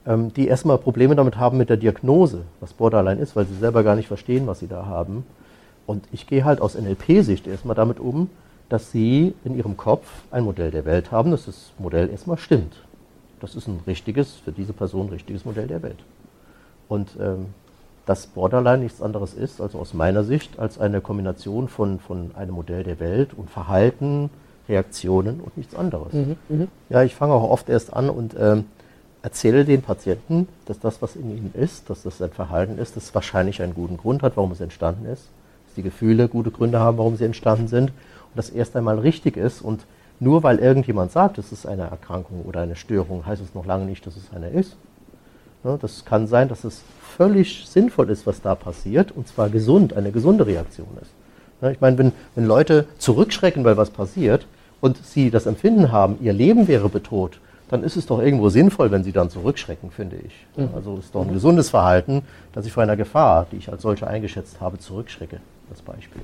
Ähm, 0.09 0.33
die 0.33 0.49
erstmal 0.49 0.79
Probleme 0.79 1.15
damit 1.15 1.37
haben 1.37 1.59
mit 1.59 1.69
der 1.69 1.77
Diagnose, 1.77 2.43
was 2.61 2.73
Borderline 2.73 3.21
ist, 3.21 3.37
weil 3.37 3.45
sie 3.45 3.55
selber 3.55 3.85
gar 3.85 3.95
nicht 3.95 4.09
verstehen, 4.09 4.47
was 4.47 4.61
sie 4.61 4.67
da 4.67 4.87
haben. 4.87 5.27
Und 5.87 6.05
ich 6.13 6.27
gehe 6.27 6.45
halt 6.45 6.63
aus 6.63 6.77
NLP-Sicht 6.81 7.47
erstmal 7.47 7.77
damit 7.77 8.01
um, 8.01 8.31
dass 8.71 8.91
sie 8.91 9.35
in 9.45 9.57
ihrem 9.57 9.77
Kopf 9.77 10.07
ein 10.31 10.45
Modell 10.45 10.71
der 10.71 10.87
Welt 10.87 11.13
haben, 11.13 11.31
dass 11.31 11.45
das 11.45 11.73
Modell 11.79 12.09
erstmal 12.09 12.39
stimmt. 12.39 12.75
Das 13.41 13.55
ist 13.55 13.69
ein 13.69 13.81
richtiges, 13.87 14.33
für 14.33 14.53
diese 14.53 14.73
Person 14.73 15.11
richtiges 15.11 15.45
Modell 15.45 15.67
der 15.67 15.83
Welt. 15.83 15.99
Und 16.89 17.11
ähm, 17.21 17.47
dass 18.07 18.27
Borderline 18.27 18.85
nichts 18.85 19.03
anderes 19.03 19.35
ist, 19.35 19.61
also 19.61 19.79
aus 19.79 19.93
meiner 19.93 20.25
Sicht, 20.25 20.59
als 20.59 20.81
eine 20.81 21.03
Kombination 21.03 21.69
von, 21.69 21.99
von 22.01 22.31
einem 22.35 22.55
Modell 22.55 22.83
der 22.83 22.99
Welt 22.99 23.35
und 23.37 23.51
Verhalten, 23.51 24.31
Reaktionen 24.71 25.41
und 25.41 25.57
nichts 25.59 25.75
anderes. 25.75 26.15
Mhm, 26.15 26.69
Ja, 26.89 27.03
ich 27.03 27.15
fange 27.15 27.35
auch 27.35 27.51
oft 27.51 27.69
erst 27.69 27.93
an 27.93 28.09
und 28.09 28.35
ähm, 28.39 28.65
erzähle 29.23 29.65
den 29.65 29.83
Patienten, 29.83 30.49
dass 30.67 30.79
das, 30.79 31.03
was 31.03 31.17
in 31.17 31.31
ihnen 31.31 31.55
ist, 31.55 31.91
dass 31.91 32.03
das 32.03 32.19
sein 32.19 32.31
Verhalten 32.31 32.79
ist, 32.79 32.97
das 32.97 33.15
wahrscheinlich 33.15 33.63
einen 33.63 33.75
guten 33.75 33.97
Grund 33.97 34.23
hat, 34.23 34.37
warum 34.37 34.53
es 34.53 34.61
entstanden 34.61 35.07
ist, 35.07 35.25
dass 35.67 35.75
die 35.77 35.83
Gefühle 35.83 36.29
gute 36.29 36.51
Gründe 36.51 36.79
haben, 36.79 36.99
warum 36.99 37.17
sie 37.17 37.25
entstanden 37.25 37.69
sind 37.69 37.91
und 37.91 38.37
das 38.37 38.51
erst 38.51 38.77
einmal 38.77 38.99
richtig 38.99 39.37
ist 39.37 39.61
und 39.63 39.85
nur 40.21 40.43
weil 40.43 40.59
irgendjemand 40.59 41.13
sagt, 41.13 41.39
es 41.39 41.53
ist 41.53 41.67
eine 41.67 41.83
Erkrankung 41.85 42.43
oder 42.45 42.61
eine 42.61 42.77
Störung, 42.77 43.25
heißt 43.25 43.43
es 43.43 43.55
noch 43.55 43.67
lange 43.67 43.85
nicht, 43.85 44.07
dass 44.07 44.17
es 44.17 44.33
eine 44.35 44.49
ist. 44.49 44.77
Das 45.63 46.05
kann 46.05 46.27
sein, 46.27 46.49
dass 46.49 46.65
es 46.65 46.83
völlig 47.17 47.67
sinnvoll 47.67 48.11
ist, 48.11 48.27
was 48.27 48.41
da 48.41 48.55
passiert, 48.55 49.13
und 49.13 49.29
zwar 49.29 49.49
gesund, 49.49 49.93
eine 49.93 50.13
gesunde 50.13 50.47
Reaktion 50.47 50.89
ist. 51.01 51.11
Ich 51.73 51.81
meine, 51.81 51.99
wenn, 51.99 52.13
wenn 52.37 52.47
Leute 52.47 52.87
zurückschrecken, 52.99 53.65
weil 53.65 53.77
was 53.77 53.91
passiert, 53.91 54.47
und 54.81 54.97
sie 55.05 55.31
das 55.31 55.47
Empfinden 55.47 55.91
haben, 55.91 56.19
ihr 56.21 56.33
Leben 56.33 56.69
wäre 56.69 56.89
bedroht, 56.89 57.41
dann 57.69 57.83
ist 57.85 57.97
es 57.97 58.07
doch 58.07 58.21
irgendwo 58.21 58.49
sinnvoll, 58.49 58.91
wenn 58.91 59.05
sie 59.05 59.13
dann 59.13 59.31
zurückschrecken, 59.31 59.91
finde 59.91 60.17
ich. 60.17 60.33
Ja, 60.57 60.69
Also 60.75 60.97
es 60.99 61.07
ist 61.07 61.15
doch 61.15 61.27
ein 61.27 61.33
gesundes 61.33 61.71
Verhalten, 61.71 62.23
dass 62.53 62.67
ich 62.67 62.73
vor 62.73 62.83
einer 62.83 62.97
Gefahr, 62.97 63.47
die 63.53 63.57
ich 63.57 63.71
als 63.71 63.83
solche 63.83 64.07
eingeschätzt 64.07 64.61
habe, 64.61 64.79
zurückschrecke, 64.79 65.41
als 65.71 65.83
Beispiel. 65.83 66.23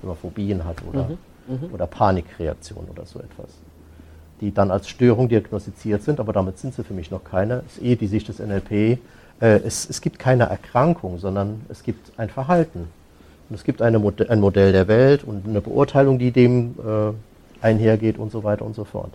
Wenn 0.00 0.08
man 0.08 0.16
Phobien 0.16 0.64
hat 0.64 0.76
oder, 0.88 1.10
oder 1.72 1.86
Panikreaktion 1.86 2.86
oder 2.90 3.06
so 3.06 3.18
etwas 3.18 3.50
die 4.40 4.52
dann 4.52 4.70
als 4.70 4.88
Störung 4.88 5.28
diagnostiziert 5.28 6.02
sind, 6.02 6.18
aber 6.18 6.32
damit 6.32 6.58
sind 6.58 6.74
sie 6.74 6.82
für 6.82 6.94
mich 6.94 7.10
noch 7.10 7.24
keine. 7.24 7.62
Das 7.64 7.76
ist 7.76 7.82
eh 7.82 7.96
die 7.96 8.06
Sicht 8.06 8.28
des 8.28 8.38
NLP. 8.38 8.70
Äh, 8.72 8.98
es, 9.40 9.88
es 9.88 10.00
gibt 10.00 10.18
keine 10.18 10.44
Erkrankung, 10.44 11.18
sondern 11.18 11.60
es 11.68 11.82
gibt 11.82 12.18
ein 12.18 12.30
Verhalten. 12.30 12.88
Und 13.48 13.56
es 13.56 13.64
gibt 13.64 13.82
eine 13.82 13.98
Mod 13.98 14.28
ein 14.28 14.40
Modell 14.40 14.72
der 14.72 14.88
Welt 14.88 15.24
und 15.24 15.46
eine 15.46 15.60
Beurteilung, 15.60 16.18
die 16.18 16.30
dem 16.30 16.74
äh, 16.78 17.64
einhergeht 17.64 18.18
und 18.18 18.32
so 18.32 18.44
weiter 18.44 18.64
und 18.64 18.74
so 18.74 18.84
fort. 18.84 19.10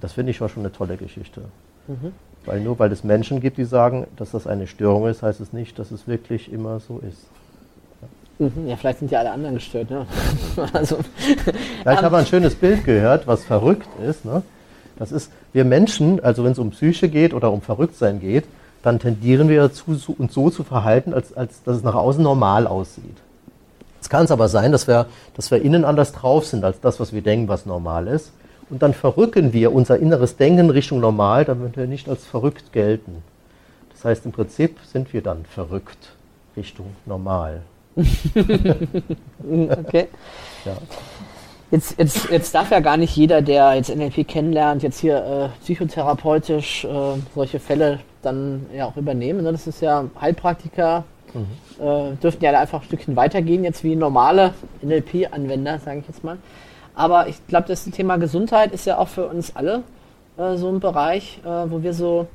Das 0.00 0.12
finde 0.12 0.30
ich 0.30 0.40
war 0.40 0.48
schon 0.48 0.62
eine 0.62 0.72
tolle 0.72 0.96
Geschichte. 0.96 1.42
Weil 2.46 2.60
nur 2.60 2.78
weil 2.78 2.90
es 2.92 3.04
Menschen 3.04 3.40
gibt, 3.40 3.58
die 3.58 3.64
sagen, 3.64 4.06
dass 4.16 4.30
das 4.30 4.46
eine 4.46 4.66
Störung 4.66 5.08
ist, 5.08 5.22
heißt 5.22 5.40
es 5.40 5.52
nicht, 5.52 5.78
dass 5.78 5.90
es 5.90 6.06
wirklich 6.06 6.52
immer 6.52 6.80
so 6.80 6.98
ist. 6.98 7.26
Mhm, 8.38 8.68
Ja, 8.68 8.76
vielleicht 8.76 9.00
sind 9.00 9.10
ja 9.10 9.18
alle 9.18 9.32
anderen 9.32 9.56
gestört, 9.56 9.90
ne? 9.90 10.06
also, 10.72 10.98
Ja, 11.84 11.92
ich 11.92 12.02
habe 12.02 12.16
ein 12.16 12.26
schönes 12.26 12.54
Bild 12.54 12.84
gehört, 12.84 13.26
was 13.26 13.44
verrückt 13.44 13.88
ist. 14.02 14.24
Ne? 14.24 14.42
Das 14.98 15.12
ist, 15.12 15.30
wir 15.52 15.64
Menschen, 15.64 16.22
also 16.24 16.44
wenn 16.44 16.52
es 16.52 16.58
um 16.58 16.70
Psyche 16.70 17.08
geht 17.08 17.34
oder 17.34 17.52
um 17.52 17.60
Verrücktsein 17.60 18.20
geht, 18.20 18.44
dann 18.82 18.98
tendieren 18.98 19.48
wir 19.48 19.60
dazu, 19.60 19.96
uns 20.16 20.32
so 20.32 20.48
zu 20.48 20.64
verhalten, 20.64 21.12
als, 21.12 21.36
als 21.36 21.62
dass 21.64 21.76
es 21.76 21.82
nach 21.82 21.94
außen 21.94 22.22
normal 22.22 22.66
aussieht. 22.66 23.16
Es 24.00 24.08
kann 24.08 24.24
es 24.24 24.30
aber 24.30 24.48
sein, 24.48 24.72
dass 24.72 24.88
wir, 24.88 25.06
dass 25.36 25.50
wir 25.50 25.60
innen 25.60 25.84
anders 25.84 26.12
drauf 26.12 26.46
sind, 26.46 26.64
als 26.64 26.80
das, 26.80 26.98
was 26.98 27.12
wir 27.12 27.20
denken, 27.20 27.48
was 27.48 27.66
normal 27.66 28.08
ist. 28.08 28.32
Und 28.70 28.82
dann 28.82 28.94
verrücken 28.94 29.52
wir 29.52 29.72
unser 29.72 29.98
inneres 29.98 30.36
Denken 30.36 30.70
Richtung 30.70 31.00
normal, 31.00 31.44
damit 31.44 31.76
wir 31.76 31.86
nicht 31.86 32.08
als 32.08 32.24
verrückt 32.24 32.72
gelten. 32.72 33.22
Das 33.92 34.04
heißt, 34.04 34.24
im 34.24 34.32
Prinzip 34.32 34.78
sind 34.86 35.12
wir 35.12 35.22
dann 35.22 35.44
verrückt 35.44 36.12
Richtung 36.56 36.86
normal. 37.04 37.62
okay. 37.96 40.08
Ja. 40.64 40.76
Jetzt, 41.70 41.98
jetzt, 41.98 42.30
jetzt 42.30 42.54
darf 42.54 42.70
ja 42.70 42.80
gar 42.80 42.96
nicht 42.96 43.14
jeder, 43.16 43.42
der 43.42 43.74
jetzt 43.74 43.94
NLP 43.94 44.26
kennenlernt, 44.26 44.82
jetzt 44.82 45.00
hier 45.00 45.52
äh, 45.54 45.62
psychotherapeutisch 45.62 46.84
äh, 46.84 46.88
solche 47.34 47.60
Fälle 47.60 48.00
dann 48.22 48.66
ja 48.74 48.86
auch 48.86 48.96
übernehmen. 48.96 49.44
Ne? 49.44 49.52
Das 49.52 49.66
ist 49.66 49.80
ja 49.80 50.06
Heilpraktiker, 50.20 51.04
äh, 51.34 52.16
dürften 52.22 52.44
ja 52.44 52.52
da 52.52 52.60
einfach 52.60 52.80
ein 52.80 52.86
Stückchen 52.86 53.16
weitergehen, 53.16 53.62
jetzt 53.62 53.84
wie 53.84 53.94
normale 53.94 54.54
NLP-Anwender, 54.82 55.78
sage 55.78 56.00
ich 56.00 56.06
jetzt 56.08 56.24
mal. 56.24 56.38
Aber 57.00 57.28
ich 57.28 57.46
glaube, 57.46 57.66
das 57.66 57.84
Thema 57.84 58.18
Gesundheit 58.18 58.72
ist 58.72 58.84
ja 58.84 58.98
auch 58.98 59.08
für 59.08 59.26
uns 59.26 59.56
alle 59.56 59.84
äh, 60.36 60.56
so 60.56 60.68
ein 60.68 60.80
Bereich, 60.80 61.40
äh, 61.44 61.48
wo 61.48 61.82
wir 61.82 61.94
so 61.94 62.26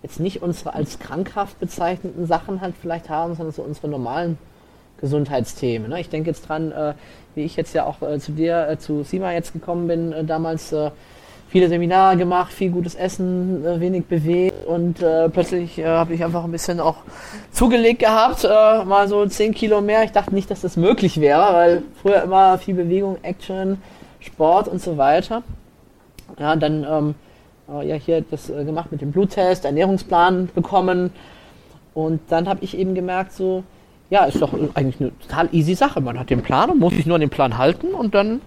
jetzt 0.00 0.20
nicht 0.20 0.42
unsere 0.42 0.74
als 0.74 1.00
krankhaft 1.00 1.58
bezeichneten 1.58 2.24
Sachen 2.26 2.60
halt 2.60 2.74
vielleicht 2.80 3.10
haben, 3.10 3.34
sondern 3.34 3.52
so 3.52 3.62
unsere 3.62 3.88
normalen 3.88 4.38
Gesundheitsthemen. 5.00 5.90
Ne? 5.90 6.00
Ich 6.00 6.08
denke 6.08 6.30
jetzt 6.30 6.48
dran, 6.48 6.70
äh, 6.70 6.94
wie 7.34 7.42
ich 7.42 7.56
jetzt 7.56 7.74
ja 7.74 7.84
auch 7.84 8.00
äh, 8.00 8.20
zu 8.20 8.30
dir, 8.30 8.68
äh, 8.68 8.78
zu 8.78 9.02
Sima 9.02 9.32
jetzt 9.32 9.54
gekommen 9.54 9.88
bin, 9.88 10.12
äh, 10.12 10.22
damals 10.22 10.72
viele 11.48 11.68
Seminare 11.68 12.16
gemacht, 12.16 12.52
viel 12.52 12.70
gutes 12.70 12.94
Essen, 12.94 13.64
wenig 13.80 14.06
bewegt 14.06 14.66
und 14.66 15.04
plötzlich 15.34 15.84
habe 15.84 16.14
ich 16.14 16.24
einfach 16.24 16.44
ein 16.44 16.50
bisschen 16.50 16.80
auch 16.80 16.96
zugelegt 17.50 17.98
gehabt, 17.98 18.44
mal 18.44 19.06
so 19.06 19.26
10 19.26 19.52
Kilo 19.52 19.82
mehr. 19.82 20.02
Ich 20.04 20.12
dachte 20.12 20.34
nicht, 20.34 20.50
dass 20.50 20.62
das 20.62 20.78
möglich 20.78 21.20
wäre, 21.20 21.52
weil 21.52 21.82
früher 22.00 22.22
immer 22.22 22.56
viel 22.56 22.74
Bewegung, 22.74 23.18
Action, 23.20 23.82
Sport 24.22 24.68
und 24.68 24.80
so 24.80 24.96
weiter. 24.96 25.42
Ja, 26.38 26.56
dann 26.56 26.86
ähm, 26.88 27.14
äh, 27.68 27.88
ja 27.88 27.94
hier 27.96 28.22
das 28.22 28.50
äh, 28.50 28.64
gemacht 28.64 28.92
mit 28.92 29.00
dem 29.00 29.12
Bluttest, 29.12 29.64
Ernährungsplan 29.64 30.48
bekommen 30.54 31.10
und 31.94 32.20
dann 32.28 32.48
habe 32.48 32.64
ich 32.64 32.76
eben 32.76 32.94
gemerkt, 32.94 33.32
so, 33.32 33.64
ja, 34.10 34.24
ist 34.24 34.40
doch 34.40 34.52
eigentlich 34.74 35.00
eine 35.00 35.18
total 35.18 35.48
easy 35.52 35.74
Sache. 35.74 36.00
Man 36.00 36.18
hat 36.18 36.30
den 36.30 36.42
Plan 36.42 36.70
und 36.70 36.78
muss 36.78 36.94
sich 36.94 37.06
nur 37.06 37.16
an 37.16 37.20
den 37.20 37.30
Plan 37.30 37.58
halten 37.58 37.88
und 37.88 38.14
dann 38.14 38.40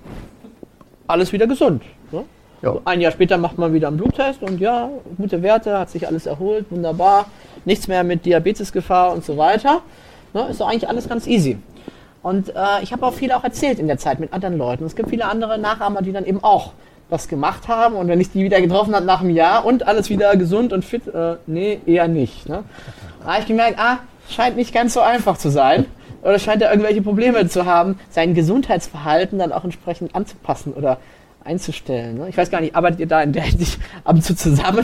alles 1.08 1.32
wieder 1.32 1.48
gesund. 1.48 1.84
Ne? 2.12 2.24
Ja. 2.62 2.74
So 2.74 2.82
ein 2.86 3.02
Jahr 3.02 3.12
später 3.12 3.38
macht 3.38 3.58
man 3.58 3.74
wieder 3.74 3.88
einen 3.88 3.98
Bluttest 3.98 4.42
und 4.42 4.60
ja, 4.60 4.90
gute 5.18 5.42
Werte, 5.44 5.78
hat 5.78 5.90
sich 5.90 6.08
alles 6.08 6.26
erholt, 6.26 6.66
wunderbar. 6.72 7.26
Nichts 7.66 7.88
mehr 7.88 8.04
mit 8.04 8.26
Diabetesgefahr 8.26 9.14
und 9.14 9.24
so 9.24 9.38
weiter. 9.38 9.82
Ne? 10.34 10.48
Ist 10.50 10.62
doch 10.62 10.68
eigentlich 10.68 10.88
alles 10.88 11.08
ganz 11.08 11.28
easy. 11.28 11.58
Und 12.26 12.50
äh, 12.56 12.82
ich 12.82 12.92
habe 12.92 13.06
auch 13.06 13.14
viel 13.14 13.32
auch 13.34 13.44
erzählt 13.44 13.78
in 13.78 13.86
der 13.86 14.00
Zeit 14.00 14.20
mit 14.20 14.34
anderen 14.34 14.58
Leuten. 14.58 14.84
Es 14.84 14.96
gibt 14.96 15.12
viele 15.12 15.26
andere 15.26 15.60
Nachahmer, 15.60 16.02
die 16.02 16.12
dann 16.12 16.26
eben 16.26 16.44
auch 16.44 16.72
das 17.08 17.28
gemacht 17.28 17.68
haben 17.68 17.96
und 17.96 18.08
wenn 18.08 18.20
ich 18.20 18.32
die 18.32 18.44
wieder 18.44 18.60
getroffen 18.60 18.96
habe 18.96 19.06
nach 19.06 19.22
einem 19.22 19.30
Jahr 19.30 19.64
und 19.64 19.88
alles 19.88 20.10
wieder 20.10 20.36
gesund 20.36 20.74
und 20.74 20.84
fit, 20.84 21.08
äh, 21.08 21.36
nee, 21.46 21.80
eher 21.86 22.08
nicht. 22.08 22.50
Ne? 22.50 22.64
Da 23.22 23.28
habe 23.28 23.42
ich 23.42 23.46
gemerkt, 23.46 23.78
ah, 23.78 24.00
scheint 24.28 24.56
nicht 24.56 24.74
ganz 24.74 24.96
so 24.96 25.02
einfach 25.02 25.38
zu 25.38 25.50
sein. 25.50 25.86
Oder 26.24 26.40
scheint 26.40 26.64
er 26.64 26.72
irgendwelche 26.72 27.04
Probleme 27.04 27.48
zu 27.48 27.68
haben, 27.68 28.00
sein 28.10 28.34
Gesundheitsverhalten 28.34 29.38
dann 29.38 29.52
auch 29.52 29.64
entsprechend 29.64 30.16
anzupassen 30.16 30.74
oder 30.74 30.98
einzustellen. 31.44 32.18
Ne? 32.18 32.30
Ich 32.30 32.38
weiß 32.38 32.50
gar 32.50 32.60
nicht, 32.60 32.76
arbeitet 32.76 33.02
ihr 33.02 33.08
da 33.08 33.22
in 33.22 33.34
der 33.34 33.44
Hinsicht 33.44 33.80
ab 34.04 34.16
und 34.16 34.24
zu 34.24 34.36
zusammen? 34.36 34.84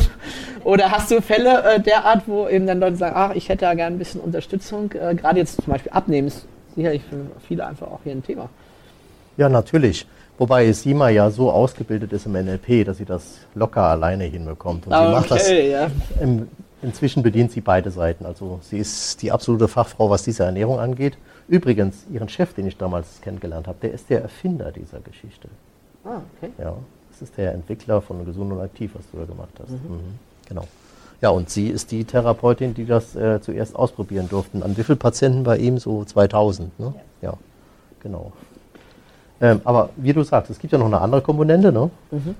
Oder 0.64 0.92
hast 0.92 1.10
du 1.10 1.24
Fälle 1.24 1.64
äh, 1.64 1.80
derart, 1.80 2.22
wo 2.28 2.48
eben 2.48 2.68
dann 2.68 2.80
Leute 2.80 2.98
sagen, 2.98 3.16
ach, 3.18 3.34
ich 3.34 3.50
hätte 3.50 3.62
da 3.62 3.74
gerne 3.74 3.96
ein 3.96 3.98
bisschen 3.98 4.22
Unterstützung, 4.22 4.92
äh, 4.92 5.16
gerade 5.16 5.40
jetzt 5.40 5.56
zum 5.56 5.74
Beispiel 5.74 5.92
Abnehmen 5.92 6.28
ist 6.28 6.46
sicherlich 6.76 7.04
für 7.04 7.26
viele 7.48 7.66
einfach 7.66 7.88
auch 7.88 8.00
hier 8.04 8.14
ein 8.14 8.24
Thema. 8.24 8.50
Ja, 9.38 9.50
natürlich. 9.50 10.06
Wobei 10.38 10.72
Sima 10.72 11.10
ja 11.10 11.30
so 11.30 11.52
ausgebildet 11.52 12.14
ist 12.14 12.26
im 12.26 12.34
NLP, 12.34 12.86
dass 12.86 12.98
sie 12.98 13.06
das 13.06 13.40
locker 13.54 13.84
alleine 13.84 14.24
hinbekommt. 14.24 14.88
Und 14.88 14.94
sie 14.94 15.12
macht 15.12 15.30
das 15.30 15.50
ja. 15.50 15.92
im, 16.20 16.48
inzwischen 16.82 17.22
bedient 17.22 17.52
sie 17.52 17.62
beide 17.62 17.92
Seiten. 17.92 18.26
Also 18.26 18.60
sie 18.64 18.80
ist 18.80 19.22
die 19.22 19.32
absolute 19.32 19.68
Fachfrau, 19.68 20.10
was 20.10 20.24
diese 20.24 20.44
Ernährung 20.44 20.80
angeht. 20.80 21.18
Übrigens, 21.48 22.06
ihren 22.12 22.30
Chef, 22.30 22.54
den 22.54 22.66
ich 22.66 22.78
damals 22.78 23.22
kennengelernt 23.22 23.68
habe, 23.68 23.78
der 23.82 23.94
ist 23.94 24.10
der 24.10 24.22
Erfinder 24.22 24.72
dieser 24.72 25.00
Geschichte. 25.00 25.48
Ah, 26.04 26.22
okay. 26.38 26.52
Ja, 26.58 26.76
das 27.12 27.22
ist 27.22 27.38
der 27.38 27.54
Entwickler 27.54 28.02
von 28.02 28.26
Gesund 28.26 28.52
und 28.52 28.62
Aktiv, 28.62 28.92
was 28.96 29.04
du 29.12 29.18
da 29.18 29.26
gemacht 29.26 29.54
hast. 29.62 29.72
Mhm. 29.72 30.18
Genau. 30.48 30.68
Ja, 31.22 31.30
und 31.30 31.50
sie 31.52 31.68
ist 31.68 31.92
die 31.92 32.04
Therapeutin, 32.04 32.74
die 32.74 32.86
das 32.86 33.16
äh, 33.16 33.40
zuerst 33.42 33.76
ausprobieren 33.76 34.28
durften. 34.28 34.64
An 34.64 34.76
wie 34.76 34.84
vielen 34.84 34.98
Patienten 34.98 35.44
bei 35.44 35.58
ihm? 35.58 35.78
So 35.78 36.04
2000, 36.04 36.80
ne? 36.80 36.94
Ja, 37.22 37.34
genau. 38.02 38.32
Ähm, 39.40 39.62
aber 39.64 39.90
wie 39.98 40.14
du 40.14 40.24
sagst, 40.24 40.52
es 40.52 40.60
gibt 40.60 40.74
ja 40.74 40.80
noch 40.80 40.86
eine 40.86 41.02
andere 41.02 41.22
Komponente. 41.22 41.72
Ne? 41.72 41.90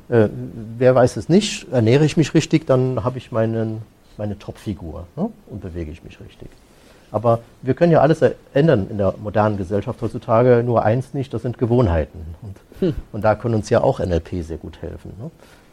Äh, 0.10 0.30
wer 0.78 0.96
weiß 0.96 1.18
es 1.18 1.30
nicht, 1.30 1.68
ernähre 1.72 2.06
ich 2.06 2.18
mich 2.18 2.34
richtig, 2.34 2.68
dann 2.68 3.04
habe 3.04 3.18
ich 3.18 3.32
meinen, 3.32 3.82
meine 4.18 4.38
Topfigur 4.38 5.08
ne? 5.16 5.30
und 5.48 5.62
bewege 5.62 5.92
ich 5.92 6.04
mich 6.04 6.20
richtig. 6.20 6.50
Aber 7.12 7.40
wir 7.62 7.74
können 7.74 7.92
ja 7.92 8.02
alles 8.02 8.22
ändern 8.54 8.88
in 8.90 8.98
der 8.98 9.16
modernen 9.22 9.58
Gesellschaft 9.58 10.02
heutzutage, 10.02 10.64
nur 10.64 10.84
eins 10.86 11.14
nicht, 11.14 11.34
das 11.34 11.42
sind 11.42 11.58
Gewohnheiten. 11.58 12.20
Und, 12.42 12.94
und 13.12 13.24
da 13.24 13.36
können 13.36 13.56
uns 13.56 13.70
ja 13.70 13.82
auch 13.82 14.00
NLP 14.00 14.44
sehr 14.44 14.58
gut 14.58 14.82
helfen. 14.82 15.14
Ne? 15.20 15.30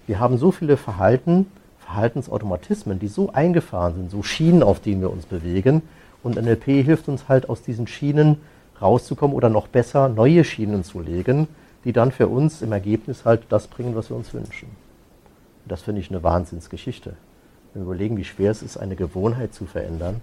Wir 0.06 0.18
haben 0.18 0.38
so 0.38 0.50
viele 0.50 0.76
Verhalten, 0.76 1.46
Verhaltensautomatismen, 1.88 2.98
die 2.98 3.08
so 3.08 3.32
eingefahren 3.32 3.94
sind, 3.94 4.10
so 4.10 4.22
Schienen, 4.22 4.62
auf 4.62 4.78
denen 4.78 5.00
wir 5.00 5.10
uns 5.10 5.24
bewegen. 5.24 5.80
Und 6.22 6.36
NLP 6.36 6.84
hilft 6.84 7.08
uns 7.08 7.28
halt 7.28 7.48
aus 7.48 7.62
diesen 7.62 7.86
Schienen 7.86 8.36
rauszukommen 8.82 9.34
oder 9.34 9.48
noch 9.48 9.68
besser 9.68 10.10
neue 10.10 10.44
Schienen 10.44 10.84
zu 10.84 11.00
legen, 11.00 11.48
die 11.84 11.94
dann 11.94 12.12
für 12.12 12.28
uns 12.28 12.60
im 12.60 12.72
Ergebnis 12.72 13.24
halt 13.24 13.44
das 13.48 13.68
bringen, 13.68 13.96
was 13.96 14.10
wir 14.10 14.16
uns 14.16 14.34
wünschen. 14.34 14.68
Und 14.68 15.72
das 15.72 15.80
finde 15.80 16.02
ich 16.02 16.10
eine 16.10 16.22
Wahnsinnsgeschichte. 16.22 17.14
Wenn 17.72 17.82
wir 17.82 17.86
überlegen, 17.86 18.18
wie 18.18 18.24
schwer 18.24 18.50
es 18.50 18.62
ist, 18.62 18.76
eine 18.76 18.94
Gewohnheit 18.94 19.54
zu 19.54 19.64
verändern, 19.64 20.20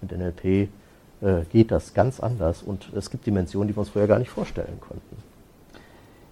mit 0.00 0.16
NLP 0.16 0.44
äh, 0.44 0.68
geht 1.50 1.72
das 1.72 1.94
ganz 1.94 2.20
anders 2.20 2.62
und 2.62 2.92
es 2.94 3.10
gibt 3.10 3.26
Dimensionen, 3.26 3.66
die 3.66 3.76
wir 3.76 3.80
uns 3.80 3.88
vorher 3.88 4.08
gar 4.08 4.20
nicht 4.20 4.30
vorstellen 4.30 4.78
konnten. 4.80 5.27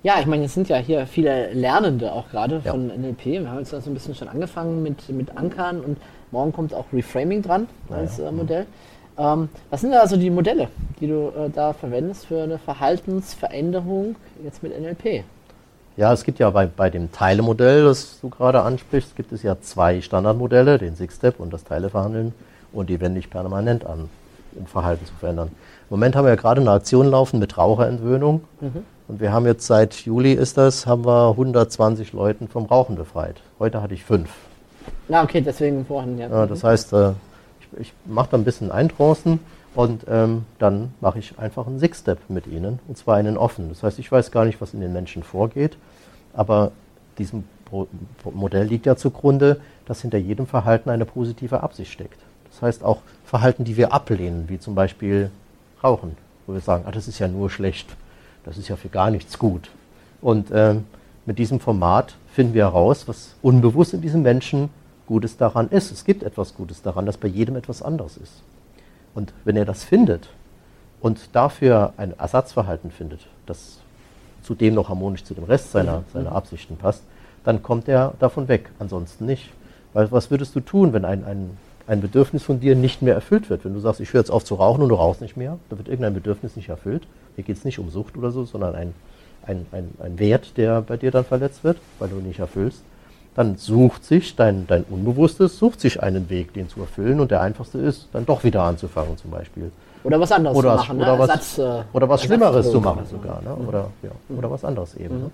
Ja, 0.03 0.21
ich 0.21 0.27
meine, 0.27 0.45
es 0.45 0.55
sind 0.55 0.69
ja 0.69 0.77
hier 0.77 1.07
viele 1.07 1.53
Lernende 1.53 2.13
auch 2.13 2.29
gerade 2.31 2.61
Ja. 2.65 2.73
von 2.73 2.89
NLP. 2.89 3.25
Wir 3.27 3.51
haben 3.51 3.59
jetzt 3.59 3.71
so 3.71 3.77
ein 3.77 3.95
bisschen 3.95 4.15
schon 4.15 4.29
angefangen 4.29 4.83
mit, 4.83 5.09
mit 5.09 5.37
Ankern 5.37 5.81
und 5.81 5.99
morgen 6.31 6.53
kommt 6.53 6.75
auch 6.75 6.85
Reframing 6.93 7.43
dran 7.43 7.69
als 7.91 8.19
ja. 8.19 8.29
äh, 8.29 8.33
Modell. 8.33 8.67
Ähm, 9.19 9.49
was 9.71 9.81
sind 9.81 9.93
da 9.93 10.01
also 10.01 10.17
die 10.17 10.31
Modelle, 10.31 10.69
die 11.01 11.09
du 11.09 11.29
äh, 11.29 11.51
da 11.53 11.73
verwendest 11.73 12.27
für 12.27 12.43
eine 12.43 12.59
Verhaltensveränderung 12.59 14.17
jetzt 14.45 14.63
mit 14.63 14.79
NLP? 14.79 15.25
Ja, 15.97 16.13
es 16.13 16.25
gibt 16.25 16.39
ja 16.39 16.51
bei, 16.51 16.67
bei 16.67 16.91
dem 16.91 17.11
Teilemodell, 17.11 17.85
das 17.85 18.21
du 18.21 18.29
gerade 18.29 18.61
ansprichst, 18.63 19.17
gibt 19.17 19.33
es 19.33 19.43
ja 19.43 19.59
zwei 19.61 20.03
Standardmodelle, 20.03 20.77
den 20.77 20.95
Six-Step 20.95 21.41
und 21.41 21.53
das 21.53 21.65
Teileverhandeln. 21.65 22.35
Und 22.73 22.91
die 22.91 23.01
wende 23.01 23.19
ich 23.19 23.31
permanent 23.31 23.87
an, 23.87 24.11
um 24.55 24.67
Verhalten 24.67 25.07
zu 25.07 25.15
verändern. 25.15 25.49
Im 25.49 25.97
Moment 25.97 26.15
haben 26.15 26.27
wir 26.27 26.31
ja 26.31 26.37
gerade 26.37 26.61
eine 26.61 26.71
Aktion 26.71 27.07
laufen 27.07 27.39
mit 27.39 27.57
Raucherentwöhnung. 27.57 28.43
Mhm. 28.61 28.85
Und 29.09 29.21
wir 29.21 29.33
haben 29.33 29.47
jetzt 29.47 29.67
seit 29.67 29.95
Juli 30.05 30.33
ist 30.33 30.57
das, 30.57 30.87
haben 30.87 31.05
wir 31.05 31.31
120 31.31 32.13
Leuten 32.13 32.49
vom 32.49 32.67
Rauchen 32.67 32.97
befreit. 32.97 33.41
Heute 33.59 33.81
hatte 33.81 33.95
ich 33.95 34.05
fünf. 34.05 34.31
Na, 35.09 35.23
okay, 35.23 35.41
deswegen 35.41 35.87
vorhin, 35.87 36.19
ja. 36.19 36.29
ja 36.29 36.47
das 36.47 36.65
heißt, 36.65 36.93
äh, 36.93 37.11
ich, 37.61 37.81
ich 37.81 37.93
mache 38.05 38.31
da 38.33 38.37
ein 38.37 38.45
bisschen 38.45 38.73
Eintrancen 38.73 39.39
und 39.75 40.05
ähm, 40.09 40.45
dann 40.59 40.93
mache 41.01 41.19
ich 41.19 41.39
einfach 41.39 41.67
einen 41.67 41.79
Six-Step 41.79 42.19
mit 42.29 42.47
ihnen, 42.47 42.81
und 42.89 42.97
zwar 42.99 43.17
einen 43.17 43.37
offen. 43.37 43.69
Das 43.69 43.83
heißt, 43.83 43.99
ich 43.99 44.11
weiß 44.11 44.33
gar 44.33 44.45
nicht, 44.45 44.61
was 44.61 44.75
in 44.75 44.81
den 44.81 44.93
Menschen 44.93 45.23
vorgeht, 45.23 45.77
aber 46.33 46.73
diesem 47.19 47.45
Pro 47.65 47.87
Modell 48.33 48.67
liegt 48.67 48.87
ja 48.87 48.97
zugrunde, 48.97 49.61
dass 49.87 50.03
hinter 50.03 50.19
jedem 50.19 50.47
Verhalten 50.47 50.91
eine 50.91 51.05
positive 51.05 51.63
Absicht 51.63 51.93
steckt. 51.93 52.19
Das 52.51 52.63
heißt 52.63 52.85
auch 52.85 53.01
Verhalten, 53.25 53.65
die 53.65 53.77
wir 53.77 53.93
ablehnen, 53.93 54.49
wie 54.49 54.59
zum 54.59 54.75
Beispiel 54.75 55.31
Rauchen, 55.83 56.17
wo 56.47 56.55
wir 56.55 56.61
sagen, 56.61 56.85
ah, 56.87 56.91
das 56.91 57.07
ist 57.07 57.19
ja 57.19 57.29
nur 57.29 57.51
schlecht, 57.51 57.97
das 58.47 58.57
ist 58.57 58.69
ja 58.69 58.77
für 58.77 58.89
gar 58.89 59.11
nichts 59.11 59.39
gut. 59.39 59.71
Und 60.23 60.49
ähm, 60.53 60.85
mit 61.27 61.39
diesem 61.39 61.61
Format 61.61 62.15
finden 62.33 62.55
wir 62.55 62.65
heraus, 62.65 63.07
was 63.09 63.35
unbewusst 63.43 63.93
in 63.93 64.01
diesem 64.01 64.23
Menschen 64.23 64.71
Gutes 65.07 65.37
daran 65.37 65.69
ist. 65.69 65.93
Es 65.93 66.05
gibt 66.05 66.23
etwas 66.23 66.55
Gutes 66.55 66.83
daran, 66.83 67.05
dass 67.05 67.17
bei 67.17 67.29
jedem 67.29 67.57
etwas 67.57 67.83
anderes 67.83 68.17
ist. 68.17 68.43
Und 69.15 69.33
wenn 69.45 69.57
er 69.57 69.65
das 69.65 69.85
findet 69.85 70.29
und 71.01 71.35
dafür 71.35 71.93
ein 71.97 72.19
Ersatzverhalten 72.19 72.91
findet, 72.91 73.21
das 73.47 73.79
zudem 74.43 74.75
noch 74.75 74.89
harmonisch 74.89 75.25
zu 75.25 75.35
dem 75.35 75.45
Rest 75.45 75.73
seiner, 75.73 76.05
seiner 76.13 76.33
Absichten 76.33 76.77
passt, 76.77 77.03
dann 77.45 77.63
kommt 77.63 77.89
er 77.89 78.15
davon 78.19 78.49
weg. 78.49 78.71
Ansonsten 78.79 79.27
nicht. 79.27 79.51
Weil 79.93 80.11
was 80.13 80.31
würdest 80.31 80.55
du 80.55 80.61
tun, 80.61 80.93
wenn 80.93 81.05
ein, 81.05 81.25
ein, 81.25 81.57
ein 81.87 82.01
Bedürfnis 82.01 82.43
von 82.43 82.61
dir 82.61 82.77
nicht 82.77 83.03
mehr 83.03 83.15
erfüllt 83.15 83.51
wird? 83.51 83.65
Wenn 83.65 83.75
du 83.75 83.81
sagst, 83.81 84.01
ich 84.01 84.13
höre 84.13 84.21
jetzt 84.21 84.31
auf 84.31 84.45
zu 84.45 84.57
rauchen 84.57 84.83
und 84.83 84.89
du 84.89 84.95
rauchst 84.95 85.21
nicht 85.21 85.37
mehr, 85.37 85.59
dann 85.69 85.79
wird 85.79 85.89
irgendein 85.89 86.15
Bedürfnis 86.15 86.55
nicht 86.55 86.69
erfüllt. 86.69 87.07
Hier 87.37 87.45
geht 87.45 87.57
es 87.57 87.65
nicht 87.65 87.79
um 87.79 87.91
Sucht 87.91 88.17
oder 88.17 88.33
so, 88.33 88.45
sondern 88.45 88.75
ein, 88.75 88.95
ein, 89.47 89.67
ein, 89.71 89.91
ein 90.03 90.19
Wert, 90.19 90.57
der 90.57 90.83
bei 90.83 90.97
dir 90.97 91.11
dann 91.11 91.25
verletzt 91.25 91.63
wird, 91.63 91.79
weil 91.99 92.09
du 92.09 92.19
ihn 92.19 92.27
nicht 92.27 92.41
erfüllst 92.41 92.83
dann 93.37 93.59
sucht 93.59 94.03
sich 94.03 94.35
dein, 94.35 94.67
dein 94.67 94.83
Unbewusstes, 94.85 95.59
sucht 95.59 95.79
sich 95.79 96.03
einen 96.03 96.31
Weg, 96.31 96.55
den 96.55 96.71
zu 96.71 96.81
erfüllen 96.81 97.21
und 97.21 97.31
der 97.31 97.43
einfachste 97.43 97.79
ist, 97.79 98.09
dann 98.13 98.25
doch 98.25 98.45
wieder 98.45 98.63
anzufangen 98.63 99.19
zum 99.19 99.31
Beispiel. 99.31 99.71
Oder 100.05 100.19
was 100.19 100.33
anderes 100.33 100.57
oder 100.57 100.71
zu 100.71 100.77
machen. 100.79 100.97
Oder, 100.97 101.13
ne? 101.13 101.19
was, 101.19 101.29
Ersatz, 101.29 101.59
äh, 101.59 101.83
oder 101.93 102.09
was 102.09 102.23
Schlimmeres 102.23 102.71
zu 102.71 102.81
machen 102.81 103.05
sogar. 103.05 103.43
Ne? 103.43 103.55
Mhm. 103.55 103.69
Oder, 103.69 103.91
ja, 104.03 104.11
mhm. 104.29 104.39
oder 104.39 104.51
was 104.51 104.65
anderes 104.65 104.95
eben. 104.95 105.21
Ne? 105.21 105.31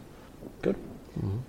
Gut. 0.65 0.75
Mhm. 1.15 1.43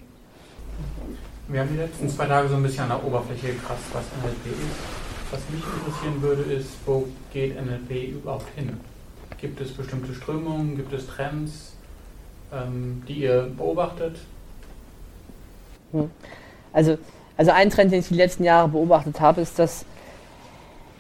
Wir 1.47 1.61
haben 1.61 1.69
die 1.71 1.77
letzten 1.77 2.07
zwei 2.07 2.27
Tage 2.27 2.47
so 2.47 2.55
ein 2.55 2.63
bisschen 2.63 2.83
an 2.83 2.89
der 2.89 3.03
Oberfläche 3.03 3.47
gekratzt, 3.47 3.85
was 3.91 4.03
NLP 4.21 4.53
ist. 4.53 5.31
Was 5.31 5.41
mich 5.49 5.63
interessieren 5.63 6.21
würde, 6.21 6.43
ist, 6.53 6.69
wo 6.85 7.07
geht 7.33 7.55
NLP 7.55 8.11
überhaupt 8.11 8.47
hin? 8.55 8.77
Gibt 9.43 9.59
es 9.59 9.73
bestimmte 9.73 10.13
Strömungen, 10.13 10.77
gibt 10.77 10.93
es 10.93 11.05
Trends, 11.05 11.73
ähm, 12.53 13.03
die 13.09 13.23
ihr 13.23 13.51
beobachtet? 13.57 14.15
Hm. 15.91 16.09
Also, 16.71 16.97
also 17.35 17.51
ein 17.51 17.69
Trend, 17.69 17.91
den 17.91 17.99
ich 17.99 18.07
die 18.07 18.13
letzten 18.13 18.45
Jahre 18.45 18.69
beobachtet 18.69 19.19
habe, 19.19 19.41
ist, 19.41 19.59
dass 19.59 19.83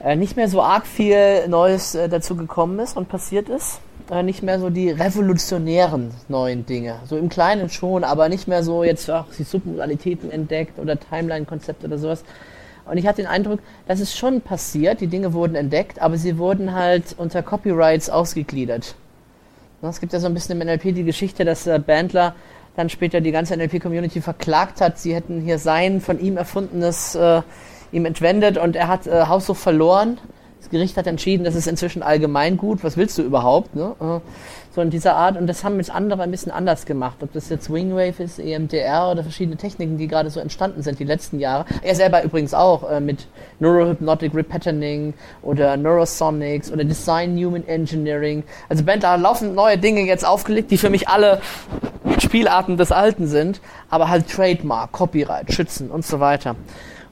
äh, 0.01 0.17
nicht 0.17 0.35
mehr 0.35 0.49
so 0.49 0.61
arg 0.61 0.85
viel 0.85 1.47
Neues 1.47 1.95
äh, 1.95 2.09
dazu 2.09 2.35
gekommen 2.35 2.79
ist 2.79 2.97
und 2.97 3.07
passiert 3.07 3.47
ist. 3.47 3.79
Äh, 4.11 4.23
nicht 4.23 4.43
mehr 4.43 4.59
so 4.59 4.69
die 4.69 4.89
revolutionären 4.89 6.11
neuen 6.27 6.65
Dinge. 6.65 6.99
So 7.05 7.15
im 7.15 7.29
Kleinen 7.29 7.69
schon, 7.69 8.03
aber 8.03 8.27
nicht 8.27 8.49
mehr 8.49 8.61
so 8.61 8.83
jetzt 8.83 9.09
auch 9.09 9.27
die 9.39 9.43
Submodalitäten 9.43 10.29
entdeckt 10.29 10.79
oder 10.79 10.99
Timeline-Konzepte 10.99 11.87
oder 11.87 11.97
sowas. 11.97 12.25
Und 12.85 12.97
ich 12.97 13.07
hatte 13.07 13.21
den 13.21 13.27
Eindruck, 13.27 13.59
dass 13.87 13.99
es 13.99 14.15
schon 14.15 14.41
passiert, 14.41 15.01
die 15.01 15.07
Dinge 15.07 15.33
wurden 15.33 15.55
entdeckt, 15.55 16.01
aber 16.01 16.17
sie 16.17 16.37
wurden 16.37 16.73
halt 16.73 17.15
unter 17.17 17.41
Copyrights 17.41 18.09
ausgegliedert. 18.09 18.95
Es 19.81 19.99
gibt 19.99 20.13
ja 20.13 20.19
so 20.19 20.27
ein 20.27 20.33
bisschen 20.33 20.59
im 20.59 20.65
NLP 20.65 20.95
die 20.95 21.03
Geschichte, 21.03 21.43
dass 21.43 21.67
äh, 21.67 21.77
Bandler 21.77 22.35
dann 22.75 22.89
später 22.89 23.21
die 23.21 23.31
ganze 23.31 23.55
NLP-Community 23.55 24.21
verklagt 24.21 24.81
hat, 24.81 24.97
sie 24.97 25.13
hätten 25.13 25.41
hier 25.41 25.59
sein 25.59 26.01
von 26.01 26.19
ihm 26.19 26.37
erfundenes 26.37 27.15
äh, 27.15 27.41
ihm 27.91 28.05
entwendet 28.05 28.57
und 28.57 28.75
er 28.75 28.87
hat 28.87 29.07
äh, 29.07 29.25
Haussucht 29.27 29.61
verloren. 29.61 30.17
Das 30.63 30.69
Gericht 30.69 30.95
hat 30.95 31.07
entschieden, 31.07 31.43
das 31.43 31.55
ist 31.55 31.67
inzwischen 31.67 32.03
allgemein 32.03 32.55
gut. 32.55 32.85
Was 32.85 32.95
willst 32.95 33.17
du 33.17 33.21
überhaupt? 33.21 33.75
Ne? 33.75 33.95
Äh, 33.99 34.19
so 34.73 34.79
in 34.79 34.89
dieser 34.89 35.17
Art. 35.17 35.35
Und 35.35 35.47
das 35.47 35.65
haben 35.65 35.75
jetzt 35.75 35.91
andere 35.91 36.23
ein 36.23 36.31
bisschen 36.31 36.53
anders 36.53 36.85
gemacht. 36.85 37.17
Ob 37.19 37.33
das 37.33 37.49
jetzt 37.49 37.71
Wingwave 37.71 38.23
ist, 38.23 38.39
EMDR 38.39 39.11
oder 39.11 39.23
verschiedene 39.23 39.57
Techniken, 39.57 39.97
die 39.97 40.07
gerade 40.07 40.29
so 40.29 40.39
entstanden 40.39 40.81
sind 40.81 40.99
die 40.99 41.03
letzten 41.03 41.39
Jahre. 41.39 41.65
Er 41.81 41.95
selber 41.95 42.23
übrigens 42.23 42.53
auch 42.53 42.89
äh, 42.89 43.01
mit 43.01 43.27
Neurohypnotic 43.59 44.33
Repatterning 44.33 45.13
oder 45.41 45.75
Neurosonics 45.75 46.71
oder 46.71 46.85
Design 46.85 47.35
Human 47.35 47.67
Engineering. 47.67 48.43
Also 48.69 48.85
Ben, 48.85 49.01
da 49.01 49.15
laufen 49.15 49.55
neue 49.55 49.77
Dinge 49.77 50.03
jetzt 50.03 50.25
aufgelegt, 50.25 50.71
die 50.71 50.77
für 50.77 50.89
mich 50.89 51.09
alle 51.09 51.41
Spielarten 52.19 52.77
des 52.77 52.93
Alten 52.93 53.27
sind, 53.27 53.59
aber 53.89 54.07
halt 54.07 54.29
Trademark, 54.29 54.93
Copyright, 54.93 55.51
Schützen 55.51 55.91
und 55.91 56.05
so 56.05 56.21
weiter. 56.21 56.55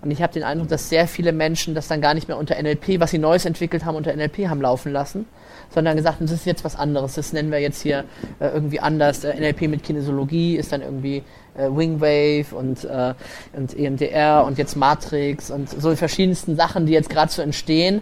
Und 0.01 0.09
ich 0.09 0.21
habe 0.21 0.33
den 0.33 0.43
Eindruck, 0.43 0.67
dass 0.69 0.89
sehr 0.89 1.07
viele 1.07 1.31
Menschen 1.31 1.75
das 1.75 1.87
dann 1.87 2.01
gar 2.01 2.13
nicht 2.15 2.27
mehr 2.27 2.37
unter 2.37 2.61
NLP, 2.61 2.99
was 2.99 3.11
sie 3.11 3.19
Neues 3.19 3.45
entwickelt 3.45 3.85
haben, 3.85 3.95
unter 3.95 4.15
NLP 4.15 4.47
haben 4.47 4.61
laufen 4.61 4.91
lassen, 4.91 5.25
sondern 5.69 5.95
gesagt, 5.95 6.17
das 6.21 6.31
ist 6.31 6.45
jetzt 6.45 6.63
was 6.63 6.75
anderes. 6.75 7.15
Das 7.15 7.33
nennen 7.33 7.51
wir 7.51 7.59
jetzt 7.59 7.81
hier 7.81 8.05
äh, 8.39 8.47
irgendwie 8.47 8.79
anders. 8.79 9.23
Äh, 9.23 9.39
NLP 9.39 9.61
mit 9.69 9.83
Kinesiologie 9.83 10.55
ist 10.55 10.71
dann 10.71 10.81
irgendwie 10.81 11.23
äh, 11.55 11.67
Wingwave 11.69 12.55
und, 12.55 12.83
äh, 12.83 13.13
und 13.53 13.77
EMDR 13.77 14.43
und 14.45 14.57
jetzt 14.57 14.75
Matrix 14.75 15.51
und 15.51 15.69
so 15.69 15.91
die 15.91 15.97
verschiedensten 15.97 16.55
Sachen, 16.55 16.87
die 16.87 16.93
jetzt 16.93 17.09
gerade 17.09 17.31
so 17.31 17.41
entstehen 17.41 18.01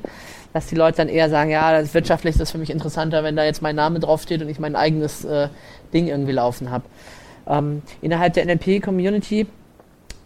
dass 0.54 0.66
die 0.68 0.76
Leute 0.76 0.98
dann 0.98 1.10
eher 1.10 1.30
sagen, 1.30 1.52
ja, 1.52 1.80
das 1.80 1.94
wirtschaftlich 1.94 2.34
ist 2.34 2.42
das 2.42 2.52
für 2.52 2.58
mich 2.58 2.72
interessanter, 2.72 3.24
wenn 3.24 3.36
da 3.36 3.44
jetzt 3.44 3.62
mein 3.62 3.76
Name 3.76 4.00
draufsteht 4.00 4.42
und 4.42 4.50
ich 4.50 4.60
mein 4.60 4.76
eigenes 4.76 5.24
äh, 5.24 5.50
Ding 5.94 6.08
irgendwie 6.08 6.32
laufen 6.32 6.72
habe. 6.72 6.86
Ähm, 7.48 7.82
innerhalb 8.02 8.34
der 8.34 8.46
NLP-Community 8.46 9.48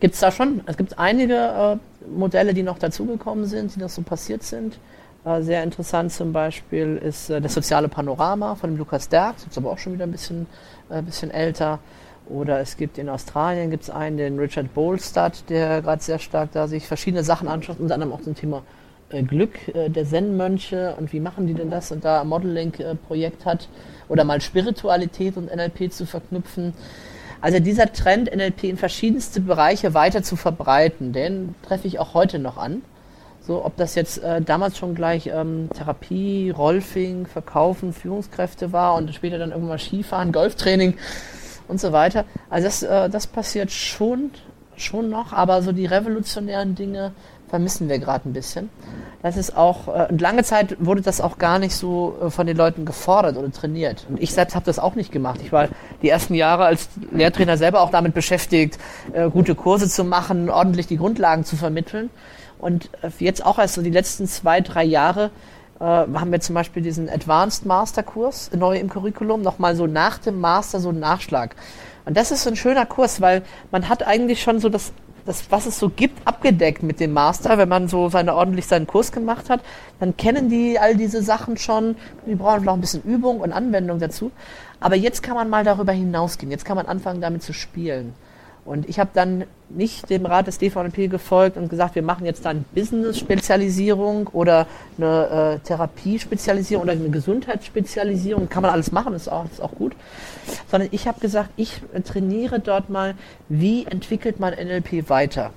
gibt 0.03 0.15
es 0.15 0.19
da 0.19 0.33
schon, 0.33 0.59
es 0.65 0.75
gibt 0.75 0.99
einige 0.99 1.33
äh, 1.33 1.77
Modelle, 2.13 2.53
die 2.53 2.61
noch 2.61 2.77
dazugekommen 2.77 3.45
sind, 3.45 3.73
die 3.73 3.79
noch 3.79 3.87
so 3.87 4.01
passiert 4.01 4.43
sind. 4.43 4.77
Äh, 5.23 5.41
sehr 5.43 5.63
interessant 5.63 6.11
zum 6.11 6.33
Beispiel 6.33 6.97
ist 6.97 7.29
äh, 7.29 7.39
das 7.39 7.53
soziale 7.53 7.87
Panorama 7.87 8.55
von 8.55 8.75
Lukas 8.75 9.07
Derk, 9.07 9.35
das 9.37 9.47
ist 9.47 9.57
aber 9.57 9.71
auch 9.71 9.77
schon 9.77 9.93
wieder 9.93 10.03
ein 10.03 10.11
bisschen, 10.11 10.45
äh, 10.89 11.01
bisschen 11.01 11.31
älter. 11.31 11.79
Oder 12.27 12.59
es 12.59 12.75
gibt 12.75 12.97
in 12.97 13.07
Australien 13.07 13.71
gibt's 13.71 13.89
einen, 13.89 14.17
den 14.17 14.37
Richard 14.39 14.73
Bolstad, 14.73 15.49
der 15.49 15.81
gerade 15.81 16.03
sehr 16.03 16.19
stark 16.19 16.51
da 16.51 16.67
sich 16.67 16.85
verschiedene 16.85 17.23
Sachen 17.23 17.47
anschaut, 17.47 17.79
unter 17.79 17.93
anderem 17.93 18.11
auch 18.11 18.21
zum 18.21 18.35
Thema 18.35 18.63
äh, 19.07 19.23
Glück 19.23 19.73
äh, 19.73 19.87
der 19.87 20.05
Zen-Mönche 20.05 20.95
und 20.99 21.13
wie 21.13 21.21
machen 21.21 21.47
die 21.47 21.53
denn 21.53 21.69
das 21.69 21.93
und 21.93 22.03
da 22.03 22.23
ein 22.23 22.27
Modeling-Projekt 22.27 23.45
hat 23.45 23.69
oder 24.09 24.25
mal 24.25 24.41
Spiritualität 24.41 25.37
und 25.37 25.45
NLP 25.45 25.93
zu 25.93 26.05
verknüpfen. 26.05 26.73
Also 27.43 27.59
dieser 27.59 27.91
Trend, 27.91 28.33
NLP 28.33 28.63
in 28.63 28.77
verschiedenste 28.77 29.41
Bereiche 29.41 29.93
weiter 29.93 30.23
zu 30.23 30.37
verbreiten, 30.37 31.11
den 31.11 31.55
treffe 31.61 31.89
ich 31.89 31.99
auch 31.99 32.13
heute 32.13 32.39
noch 32.39 32.55
an. 32.55 32.83
So, 33.45 33.65
ob 33.65 33.75
das 33.75 33.95
jetzt 33.95 34.23
äh, 34.23 34.41
damals 34.41 34.77
schon 34.77 34.95
gleich 34.95 35.27
ähm, 35.27 35.67
Therapie, 35.75 36.51
Rolfing, 36.51 37.25
Verkaufen, 37.25 37.91
Führungskräfte 37.91 38.71
war 38.71 38.95
und 38.95 39.13
später 39.13 39.39
dann 39.39 39.51
irgendwann 39.51 39.77
Skifahren, 39.77 40.31
Golftraining 40.31 40.97
und 41.67 41.81
so 41.81 41.91
weiter. 41.91 42.23
Also 42.49 42.67
das, 42.67 42.83
äh, 42.83 43.09
das 43.09 43.27
passiert 43.27 43.71
schon, 43.71 44.31
schon 44.77 45.09
noch, 45.09 45.33
aber 45.33 45.61
so 45.63 45.73
die 45.73 45.85
revolutionären 45.85 46.75
Dinge, 46.75 47.11
vermissen 47.53 47.87
wir 47.87 47.99
gerade 47.99 48.27
ein 48.27 48.33
bisschen. 48.33 48.71
Das 49.21 49.37
ist 49.37 49.55
auch, 49.55 49.87
äh, 49.87 50.07
und 50.09 50.19
lange 50.19 50.43
Zeit 50.43 50.75
wurde 50.79 51.01
das 51.01 51.21
auch 51.21 51.37
gar 51.37 51.59
nicht 51.59 51.75
so 51.75 52.17
äh, 52.19 52.29
von 52.31 52.47
den 52.47 52.57
Leuten 52.57 52.83
gefordert 52.83 53.37
oder 53.37 53.51
trainiert. 53.51 54.07
Und 54.09 54.19
ich 54.19 54.33
selbst 54.33 54.55
habe 54.55 54.65
das 54.65 54.79
auch 54.79 54.95
nicht 54.95 55.11
gemacht. 55.11 55.39
Ich 55.43 55.51
war 55.51 55.67
die 56.01 56.09
ersten 56.09 56.33
Jahre 56.33 56.65
als 56.65 56.89
Lehrtrainer 57.11 57.55
selber 57.57 57.81
auch 57.81 57.91
damit 57.91 58.15
beschäftigt, 58.15 58.79
äh, 59.11 59.29
gute 59.29 59.53
Kurse 59.53 59.87
zu 59.87 60.03
machen, 60.03 60.49
ordentlich 60.49 60.87
die 60.87 60.97
Grundlagen 60.97 61.45
zu 61.45 61.55
vermitteln. 61.55 62.09
Und 62.57 62.89
jetzt 63.19 63.45
auch 63.45 63.59
erst 63.59 63.75
so 63.75 63.83
die 63.83 63.91
letzten 63.91 64.25
zwei, 64.25 64.61
drei 64.61 64.85
Jahre 64.85 65.31
haben 65.79 66.31
wir 66.31 66.39
zum 66.39 66.55
Beispiel 66.55 66.81
diesen 66.81 67.09
Advanced 67.09 67.65
Master 67.65 68.03
Kurs 68.03 68.51
neu 68.55 68.77
im 68.77 68.89
Curriculum, 68.89 69.41
nochmal 69.41 69.75
so 69.75 69.85
nach 69.85 70.17
dem 70.17 70.39
Master 70.39 70.79
so 70.79 70.89
einen 70.89 70.99
Nachschlag. 70.99 71.57
Und 72.05 72.15
das 72.15 72.31
ist 72.31 72.43
so 72.43 72.49
ein 72.49 72.55
schöner 72.55 72.85
Kurs, 72.85 73.19
weil 73.19 73.41
man 73.71 73.89
hat 73.89 74.07
eigentlich 74.07 74.41
schon 74.41 74.61
so 74.61 74.69
das 74.69 74.93
das, 75.25 75.45
was 75.49 75.65
es 75.65 75.79
so 75.79 75.89
gibt, 75.89 76.27
abgedeckt 76.27 76.83
mit 76.83 76.99
dem 76.99 77.13
Master. 77.13 77.57
Wenn 77.57 77.69
man 77.69 77.87
so 77.87 78.09
seine 78.09 78.35
ordentlich 78.35 78.67
seinen 78.67 78.87
Kurs 78.87 79.11
gemacht 79.11 79.49
hat, 79.49 79.61
dann 79.99 80.17
kennen 80.17 80.49
die 80.49 80.79
all 80.79 80.95
diese 80.95 81.23
Sachen 81.23 81.57
schon. 81.57 81.95
Die 82.25 82.35
brauchen 82.35 82.67
auch 82.67 82.73
ein 82.73 82.81
bisschen 82.81 83.03
Übung 83.03 83.39
und 83.39 83.53
Anwendung 83.53 83.99
dazu. 83.99 84.31
Aber 84.79 84.95
jetzt 84.95 85.23
kann 85.23 85.35
man 85.35 85.49
mal 85.49 85.63
darüber 85.63 85.93
hinausgehen. 85.93 86.51
Jetzt 86.51 86.65
kann 86.65 86.75
man 86.75 86.87
anfangen, 86.87 87.21
damit 87.21 87.43
zu 87.43 87.53
spielen. 87.53 88.13
Und 88.65 88.87
ich 88.87 88.99
habe 88.99 89.09
dann 89.13 89.43
nicht 89.69 90.09
dem 90.09 90.25
Rat 90.25 90.47
des 90.47 90.57
DVNP 90.57 91.09
gefolgt 91.09 91.57
und 91.57 91.69
gesagt, 91.69 91.95
wir 91.95 92.01
machen 92.01 92.25
jetzt 92.25 92.45
dann 92.45 92.63
Business-Spezialisierung 92.73 94.27
oder 94.27 94.67
eine 94.97 95.59
äh, 95.61 95.67
Therapiespezialisierung 95.67 96.83
oder 96.83 96.93
eine 96.93 97.09
Gesundheitsspezialisierung. 97.09 98.47
Kann 98.47 98.61
man 98.61 98.71
alles 98.71 98.91
machen, 98.91 99.13
ist 99.13 99.27
auch, 99.27 99.45
ist 99.45 99.61
auch 99.61 99.73
gut. 99.73 99.93
Sondern 100.69 100.89
ich 100.91 101.07
habe 101.07 101.19
gesagt, 101.19 101.49
ich 101.57 101.81
trainiere 102.05 102.59
dort 102.59 102.89
mal, 102.89 103.15
wie 103.49 103.85
entwickelt 103.85 104.39
man 104.39 104.53
NLP 104.53 105.09
weiter 105.09 105.51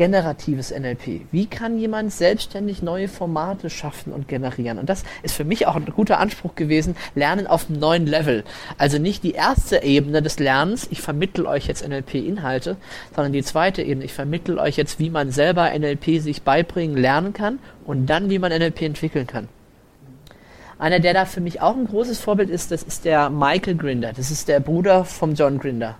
generatives 0.00 0.70
NLP. 0.70 1.26
Wie 1.30 1.44
kann 1.44 1.78
jemand 1.78 2.10
selbstständig 2.10 2.80
neue 2.80 3.06
Formate 3.06 3.68
schaffen 3.68 4.14
und 4.14 4.28
generieren? 4.28 4.78
Und 4.78 4.88
das 4.88 5.04
ist 5.22 5.34
für 5.34 5.44
mich 5.44 5.66
auch 5.66 5.76
ein 5.76 5.84
guter 5.84 6.18
Anspruch 6.18 6.54
gewesen, 6.54 6.96
Lernen 7.14 7.46
auf 7.46 7.68
einem 7.68 7.80
neuen 7.80 8.06
Level. 8.06 8.44
Also 8.78 8.96
nicht 8.96 9.22
die 9.24 9.32
erste 9.32 9.82
Ebene 9.82 10.22
des 10.22 10.38
Lernens, 10.38 10.88
ich 10.90 11.02
vermittel 11.02 11.44
euch 11.44 11.66
jetzt 11.66 11.86
NLP-Inhalte, 11.86 12.78
sondern 13.14 13.34
die 13.34 13.42
zweite 13.42 13.82
Ebene, 13.82 14.06
ich 14.06 14.14
vermittel 14.14 14.58
euch 14.58 14.78
jetzt, 14.78 14.98
wie 15.00 15.10
man 15.10 15.32
selber 15.32 15.70
NLP 15.78 16.22
sich 16.22 16.40
beibringen, 16.40 16.96
lernen 16.96 17.34
kann 17.34 17.58
und 17.84 18.06
dann, 18.06 18.30
wie 18.30 18.38
man 18.38 18.52
NLP 18.52 18.80
entwickeln 18.80 19.26
kann. 19.26 19.50
Einer, 20.78 21.00
der 21.00 21.12
da 21.12 21.26
für 21.26 21.42
mich 21.42 21.60
auch 21.60 21.76
ein 21.76 21.86
großes 21.86 22.20
Vorbild 22.20 22.48
ist, 22.48 22.70
das 22.70 22.82
ist 22.82 23.04
der 23.04 23.28
Michael 23.28 23.76
Grinder. 23.76 24.14
Das 24.16 24.30
ist 24.30 24.48
der 24.48 24.60
Bruder 24.60 25.04
vom 25.04 25.34
John 25.34 25.58
Grinder. 25.58 25.98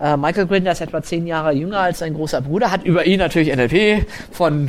Äh, 0.00 0.16
Michael 0.16 0.46
Grinder 0.46 0.72
ist 0.72 0.80
etwa 0.80 1.02
zehn 1.02 1.26
Jahre 1.26 1.52
jünger 1.52 1.80
als 1.80 1.98
sein 1.98 2.14
großer 2.14 2.40
Bruder, 2.40 2.70
hat 2.70 2.84
über 2.84 3.06
ihn 3.06 3.18
natürlich 3.18 3.54
NLP 3.54 4.06
von 4.30 4.68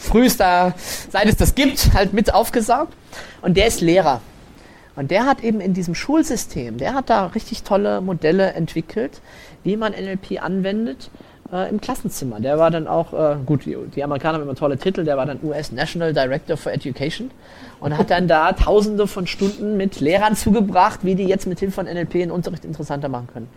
frühester, 0.00 0.74
seit 1.10 1.26
es 1.26 1.36
das 1.36 1.54
gibt, 1.54 1.92
halt 1.94 2.12
mit 2.12 2.32
aufgesaugt. 2.32 2.94
Und 3.42 3.56
der 3.56 3.66
ist 3.66 3.80
Lehrer. 3.80 4.20
Und 4.96 5.10
der 5.10 5.26
hat 5.26 5.44
eben 5.44 5.60
in 5.60 5.74
diesem 5.74 5.94
Schulsystem, 5.94 6.78
der 6.78 6.94
hat 6.94 7.08
da 7.08 7.26
richtig 7.26 7.62
tolle 7.62 8.00
Modelle 8.00 8.52
entwickelt, 8.54 9.20
wie 9.62 9.76
man 9.76 9.92
NLP 9.92 10.42
anwendet 10.42 11.10
äh, 11.52 11.68
im 11.70 11.80
Klassenzimmer. 11.80 12.40
Der 12.40 12.58
war 12.58 12.70
dann 12.70 12.88
auch, 12.88 13.12
äh, 13.12 13.36
gut, 13.44 13.64
die, 13.64 13.76
die, 13.94 14.02
Amerikaner 14.02 14.38
haben 14.38 14.42
immer 14.42 14.56
tolle 14.56 14.76
Titel, 14.76 15.04
der 15.04 15.16
war 15.16 15.26
dann 15.26 15.38
US 15.44 15.70
National 15.70 16.12
Director 16.12 16.56
for 16.56 16.72
Education 16.72 17.30
und 17.78 17.96
hat 17.96 18.10
dann 18.10 18.26
da 18.26 18.52
tausende 18.52 19.06
von 19.06 19.26
Stunden 19.26 19.76
mit 19.76 20.00
Lehrern 20.00 20.34
zugebracht, 20.34 21.00
wie 21.02 21.14
die 21.14 21.26
jetzt 21.26 21.46
mit 21.46 21.60
Hilfe 21.60 21.74
von 21.74 21.86
NLP 21.86 22.14
den 22.14 22.30
Unterricht 22.30 22.64
interessanter 22.64 23.08
machen 23.08 23.28
können. 23.32 23.48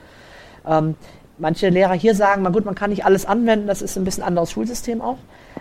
Ähm, 0.67 0.95
manche 1.37 1.69
Lehrer 1.69 1.93
hier 1.93 2.15
sagen, 2.15 2.43
mal 2.43 2.51
gut, 2.51 2.65
man 2.65 2.75
kann 2.75 2.89
nicht 2.89 3.05
alles 3.05 3.25
anwenden, 3.25 3.67
das 3.67 3.81
ist 3.81 3.97
ein 3.97 4.03
bisschen 4.03 4.23
anderes 4.23 4.51
Schulsystem 4.51 5.01
auch. 5.01 5.17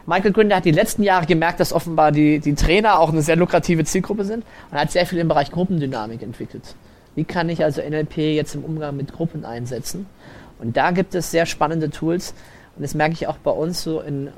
Michael 0.06 0.32
Gründer 0.32 0.56
hat 0.56 0.64
die 0.64 0.70
letzten 0.70 1.02
Jahre 1.02 1.26
gemerkt, 1.26 1.60
dass 1.60 1.72
offenbar 1.72 2.12
die, 2.12 2.38
die 2.38 2.54
Trainer 2.54 2.98
auch 2.98 3.10
eine 3.10 3.22
sehr 3.22 3.36
lukrative 3.36 3.84
Zielgruppe 3.84 4.24
sind 4.24 4.44
und 4.70 4.78
hat 4.78 4.90
sehr 4.90 5.06
viel 5.06 5.18
im 5.18 5.28
Bereich 5.28 5.50
Gruppendynamik 5.50 6.22
entwickelt. 6.22 6.74
Wie 7.14 7.24
kann 7.24 7.48
ich 7.48 7.64
also 7.64 7.82
NLP 7.82 8.18
jetzt 8.18 8.54
im 8.54 8.64
Umgang 8.64 8.96
mit 8.96 9.12
Gruppen 9.12 9.44
einsetzen? 9.44 10.06
Und 10.58 10.76
da 10.76 10.90
gibt 10.90 11.14
es 11.14 11.30
sehr 11.30 11.46
spannende 11.46 11.90
Tools. 11.90 12.34
Und 12.76 12.82
das 12.82 12.94
merke 12.94 13.14
ich 13.14 13.26
auch 13.26 13.38
bei 13.38 13.50
uns 13.50 13.82
so 13.82 14.00
in, 14.00 14.30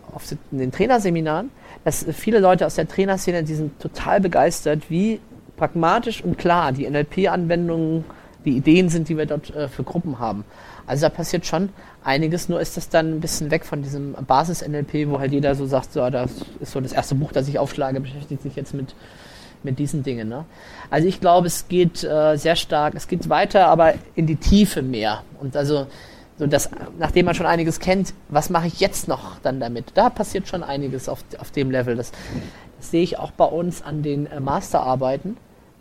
in 0.50 0.58
den 0.58 0.72
Trainerseminaren, 0.72 1.50
dass 1.84 2.06
viele 2.12 2.38
Leute 2.38 2.66
aus 2.66 2.76
der 2.76 2.88
Trainerszene, 2.88 3.44
die 3.44 3.54
sind 3.54 3.78
total 3.78 4.20
begeistert, 4.20 4.88
wie 4.88 5.20
pragmatisch 5.56 6.24
und 6.24 6.38
klar 6.38 6.72
die 6.72 6.88
NLP-Anwendungen 6.88 8.04
die 8.44 8.56
Ideen 8.56 8.88
sind, 8.88 9.08
die 9.08 9.16
wir 9.16 9.26
dort 9.26 9.54
äh, 9.54 9.68
für 9.68 9.82
Gruppen 9.82 10.18
haben. 10.18 10.44
Also 10.86 11.06
da 11.06 11.10
passiert 11.10 11.46
schon 11.46 11.70
einiges, 12.02 12.48
nur 12.48 12.60
ist 12.60 12.76
das 12.76 12.88
dann 12.88 13.14
ein 13.14 13.20
bisschen 13.20 13.50
weg 13.50 13.64
von 13.64 13.82
diesem 13.82 14.14
Basis-NLP, 14.14 15.08
wo 15.08 15.20
halt 15.20 15.32
jeder 15.32 15.54
so 15.54 15.66
sagt, 15.66 15.92
so, 15.92 16.08
das 16.10 16.30
ist 16.60 16.72
so 16.72 16.80
das 16.80 16.92
erste 16.92 17.14
Buch, 17.14 17.32
das 17.32 17.48
ich 17.48 17.58
aufschlage, 17.58 18.00
beschäftigt 18.00 18.42
sich 18.42 18.56
jetzt 18.56 18.74
mit, 18.74 18.94
mit 19.62 19.78
diesen 19.78 20.02
Dingen. 20.02 20.28
Ne? 20.28 20.44
Also 20.90 21.06
ich 21.06 21.20
glaube, 21.20 21.46
es 21.46 21.68
geht 21.68 22.02
äh, 22.02 22.36
sehr 22.36 22.56
stark, 22.56 22.94
es 22.94 23.06
geht 23.06 23.28
weiter, 23.28 23.68
aber 23.68 23.94
in 24.14 24.26
die 24.26 24.36
Tiefe 24.36 24.82
mehr. 24.82 25.22
Und 25.40 25.56
also 25.56 25.86
so 26.38 26.46
das, 26.46 26.70
nachdem 26.98 27.26
man 27.26 27.34
schon 27.34 27.46
einiges 27.46 27.78
kennt, 27.78 28.14
was 28.28 28.50
mache 28.50 28.66
ich 28.66 28.80
jetzt 28.80 29.06
noch 29.06 29.38
dann 29.42 29.60
damit? 29.60 29.92
Da 29.94 30.10
passiert 30.10 30.48
schon 30.48 30.62
einiges 30.62 31.08
auf, 31.08 31.24
auf 31.38 31.50
dem 31.52 31.70
Level. 31.70 31.94
Das, 31.94 32.10
das 32.78 32.90
sehe 32.90 33.02
ich 33.02 33.18
auch 33.18 33.30
bei 33.30 33.44
uns 33.44 33.82
an 33.82 34.02
den 34.02 34.26
äh, 34.26 34.40
Masterarbeiten 34.40 35.36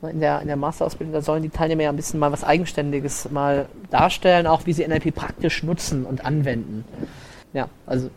in 0.10 0.20
der, 0.20 0.42
in 0.42 0.48
der 0.48 0.56
Masterausbildung, 0.56 1.14
da 1.14 1.22
sollen 1.22 1.44
die 1.44 1.50
Teilnehmer 1.50 1.84
ja 1.84 1.90
ein 1.90 1.96
bisschen 1.96 2.20
mal 2.20 2.32
was 2.32 2.44
Eigenständiges 2.44 3.30
mal 3.32 3.68
darstellen, 3.90 4.48
auch 4.48 4.66
wie 4.66 4.74
sie 4.74 4.88
NLP 4.88 5.14
praktisch 5.14 5.64
nutzen 5.64 6.06
und 6.06 6.26
anwenden. 6.26 6.86
Ja, 7.54 7.68
also 7.86 8.10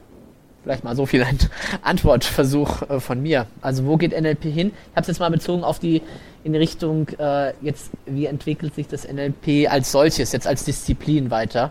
vielleicht 0.63 0.83
mal 0.83 0.97
so 0.97 1.07
viel 1.07 1.23
ein 1.23 1.39
Antwortversuch 1.83 2.83
äh, 2.89 3.01
von 3.01 3.23
mir. 3.23 3.47
Also 3.61 3.85
wo 3.87 3.97
geht 3.97 4.19
NLP 4.19 4.45
hin? 4.45 4.69
Ich 4.69 4.97
habe 4.97 5.03
es 5.03 5.09
jetzt 5.09 5.21
mal 5.21 5.31
bezogen 5.31 5.63
auf 5.63 5.79
die 5.79 6.03
in 6.43 6.55
Richtung 6.55 7.09
äh, 7.19 7.53
jetzt, 7.63 7.91
wie 8.07 8.27
entwickelt 8.27 8.75
sich 8.75 8.89
das 8.89 9.07
NLP 9.11 9.71
als 9.71 9.93
solches, 9.93 10.33
jetzt 10.33 10.47
als 10.47 10.65
Disziplin 10.65 11.31
weiter. 11.31 11.71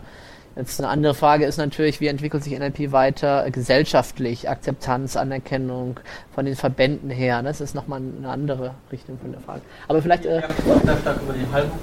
Jetzt 0.56 0.80
eine 0.80 0.90
andere 0.90 1.16
Frage 1.16 1.46
ist 1.46 1.58
natürlich, 1.58 2.00
wie 2.00 2.08
entwickelt 2.08 2.44
sich 2.44 2.58
NLP 2.58 2.92
weiter 2.92 3.50
gesellschaftlich, 3.50 4.50
Akzeptanz, 4.50 5.18
Anerkennung 5.18 6.00
von 6.36 6.46
den 6.46 6.56
Verbänden 6.56 7.10
her. 7.10 7.42
Das 7.42 7.60
ist 7.60 7.74
nochmal 7.74 8.02
eine 8.02 8.30
andere 8.30 8.76
Richtung 8.92 9.18
von 9.20 9.32
der 9.32 9.42
Frage. 9.42 9.62
Aber 9.88 10.02
vielleicht. 10.02 10.26
Äh, 10.26 10.44
haben 10.44 10.54
sehr 10.86 10.98
stark 10.98 11.22
über 11.24 11.34
die 11.34 11.52
Heilberufe 11.52 11.80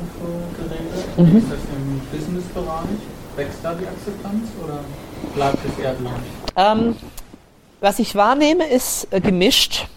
geredet. 0.57 1.33
Mhm. 1.33 1.39
Ist 1.39 1.51
das 1.51 1.59
im 1.77 2.01
Businessbereich? 2.17 2.89
Wächst 3.37 3.59
da 3.63 3.75
die 3.75 3.87
Akzeptanz 3.87 4.49
oder 4.63 4.81
bleibt 5.35 5.59
es 5.67 5.83
eher 5.83 5.95
gleich? 5.95 6.13
Ähm, 6.57 6.97
was 7.81 7.99
ich 7.99 8.15
wahrnehme, 8.15 8.69
ist 8.69 9.09
äh, 9.11 9.21
gemischt. 9.21 9.89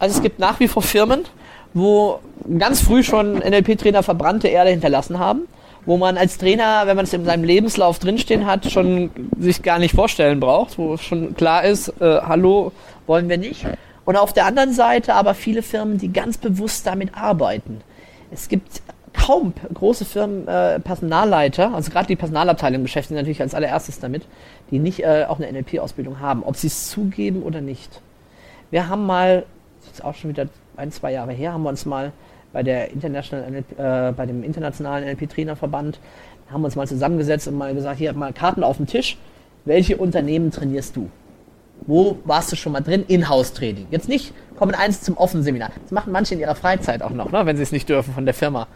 Also 0.00 0.16
es 0.16 0.22
gibt 0.22 0.40
nach 0.40 0.58
wie 0.58 0.66
vor 0.66 0.82
Firmen, 0.82 1.26
wo 1.74 2.18
ganz 2.58 2.80
früh 2.80 3.04
schon 3.04 3.38
NLP-Trainer 3.38 4.02
verbrannte 4.02 4.48
Erde 4.48 4.70
hinterlassen 4.70 5.20
haben 5.20 5.46
wo 5.86 5.96
man 5.96 6.18
als 6.18 6.36
Trainer, 6.36 6.82
wenn 6.86 6.96
man 6.96 7.04
es 7.04 7.12
in 7.12 7.24
seinem 7.24 7.44
Lebenslauf 7.44 7.98
drinstehen 7.98 8.44
hat, 8.44 8.70
schon 8.70 9.10
sich 9.38 9.62
gar 9.62 9.78
nicht 9.78 9.94
vorstellen 9.94 10.40
braucht, 10.40 10.78
wo 10.78 10.96
schon 10.96 11.34
klar 11.34 11.64
ist, 11.64 11.88
äh, 12.00 12.20
hallo, 12.20 12.72
wollen 13.06 13.28
wir 13.28 13.38
nicht. 13.38 13.64
Und 14.04 14.16
auf 14.16 14.32
der 14.32 14.46
anderen 14.46 14.72
Seite 14.72 15.14
aber 15.14 15.34
viele 15.34 15.62
Firmen, 15.62 15.98
die 15.98 16.12
ganz 16.12 16.38
bewusst 16.38 16.86
damit 16.86 17.16
arbeiten. 17.16 17.80
Es 18.30 18.48
gibt 18.48 18.82
kaum 19.12 19.54
große 19.72 20.04
Firmen, 20.04 20.46
äh, 20.46 20.78
Personalleiter, 20.80 21.74
also 21.74 21.90
gerade 21.90 22.08
die 22.08 22.16
Personalabteilung 22.16 22.82
beschäftigen 22.82 23.16
sich 23.16 23.22
natürlich 23.22 23.40
als 23.40 23.54
allererstes 23.54 23.98
damit, 23.98 24.26
die 24.70 24.78
nicht 24.78 25.00
äh, 25.00 25.24
auch 25.28 25.40
eine 25.40 25.50
NLP-Ausbildung 25.50 26.20
haben, 26.20 26.42
ob 26.42 26.56
sie 26.56 26.66
es 26.66 26.90
zugeben 26.90 27.42
oder 27.42 27.60
nicht. 27.60 28.02
Wir 28.70 28.88
haben 28.88 29.06
mal, 29.06 29.44
das 29.84 29.94
ist 29.94 30.04
auch 30.04 30.14
schon 30.14 30.30
wieder 30.30 30.48
ein, 30.76 30.92
zwei 30.92 31.12
Jahre 31.12 31.32
her, 31.32 31.52
haben 31.52 31.62
wir 31.62 31.70
uns 31.70 31.86
mal 31.86 32.12
bei, 32.56 32.62
der 32.62 32.90
International 32.90 33.44
äh, 33.54 34.12
bei 34.12 34.24
dem 34.24 34.42
internationalen 34.42 35.04
NLP-Trainerverband, 35.04 36.00
haben 36.50 36.62
wir 36.62 36.64
uns 36.64 36.74
mal 36.74 36.88
zusammengesetzt 36.88 37.46
und 37.48 37.58
mal 37.58 37.74
gesagt, 37.74 37.98
hier 37.98 38.14
mal 38.14 38.32
Karten 38.32 38.64
auf 38.64 38.78
dem 38.78 38.86
Tisch, 38.86 39.18
welche 39.66 39.98
Unternehmen 39.98 40.50
trainierst 40.50 40.96
du? 40.96 41.10
Wo 41.82 42.16
warst 42.24 42.50
du 42.50 42.56
schon 42.56 42.72
mal 42.72 42.80
drin? 42.80 43.04
Inhouse-Training. 43.06 43.88
Jetzt 43.90 44.08
nicht 44.08 44.32
kommen 44.58 44.74
eins 44.74 45.02
zum 45.02 45.18
offenen 45.18 45.42
Seminar. 45.42 45.70
Das 45.82 45.90
machen 45.90 46.14
manche 46.14 46.32
in 46.32 46.40
ihrer 46.40 46.54
Freizeit 46.54 47.02
auch 47.02 47.10
noch, 47.10 47.30
ne, 47.30 47.44
wenn 47.44 47.58
sie 47.58 47.62
es 47.62 47.72
nicht 47.72 47.90
dürfen 47.90 48.14
von 48.14 48.24
der 48.24 48.32
Firma. 48.32 48.68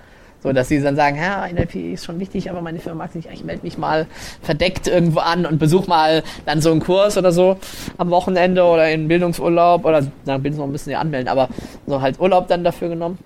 So, 0.43 0.53
dass 0.53 0.69
sie 0.69 0.83
dann 0.83 0.97
sagen, 0.97 1.16
ja, 1.16 1.49
NLP 1.51 1.95
ist 1.95 2.05
schon 2.05 2.21
wichtig, 2.21 2.51
aber 2.51 2.61
meine 2.61 2.81
Firma 2.81 3.05
mag 3.05 3.09
es 3.11 3.14
nicht. 3.14 3.31
Ich 3.33 3.45
melde 3.45 3.62
mich 3.62 3.79
mal 3.79 4.07
verdeckt 4.43 4.88
irgendwo 4.88 5.21
an 5.21 5.47
und 5.47 5.59
besuche 5.59 5.88
mal 5.88 6.23
dann 6.45 6.61
so 6.61 6.71
einen 6.71 6.81
Kurs 6.81 7.16
oder 7.16 7.33
so 7.33 7.57
am 7.97 8.11
Wochenende 8.11 8.62
oder 8.62 8.90
in 8.90 9.09
Bildungsurlaub 9.09 9.87
oder 9.87 10.01
ich 10.01 10.07
noch 10.27 10.35
ein 10.35 10.73
bisschen 10.73 10.95
anmelden, 10.97 11.29
aber 11.29 11.49
so 11.87 12.03
halt 12.03 12.21
Urlaub 12.21 12.49
dann 12.49 12.62
dafür 12.62 12.90
genommen 12.90 13.19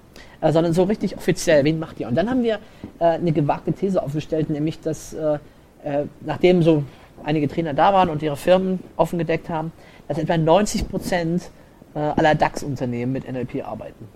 äh, 0.44 0.52
sondern 0.52 0.74
so 0.74 0.82
richtig 0.82 1.16
offiziell, 1.16 1.64
wen 1.64 1.78
macht 1.78 1.98
ihr? 1.98 2.06
Und 2.06 2.16
dann 2.16 2.28
haben 2.28 2.42
wir 2.42 2.58
äh, 2.98 3.04
eine 3.04 3.32
gewagte 3.32 3.72
These 3.72 4.02
aufgestellt, 4.02 4.50
nämlich, 4.50 4.78
dass 4.78 5.14
äh, 5.14 5.38
äh 5.84 6.04
nachdem 6.20 6.62
so 6.62 6.84
einige 7.24 7.48
Trainer 7.48 7.72
da 7.72 7.94
waren 7.94 8.10
und 8.10 8.22
ihre 8.22 8.36
Firmen 8.36 8.80
offen 8.96 9.18
gedeckt 9.18 9.48
haben, 9.48 9.72
dass 10.06 10.18
etwa 10.18 10.36
90 10.36 10.88
Prozent 10.90 11.50
äh, 11.94 11.98
aller 11.98 12.34
DAX-Unternehmen 12.34 13.12
mit 13.12 13.30
NLP 13.30 13.66
arbeiten. 13.66 14.06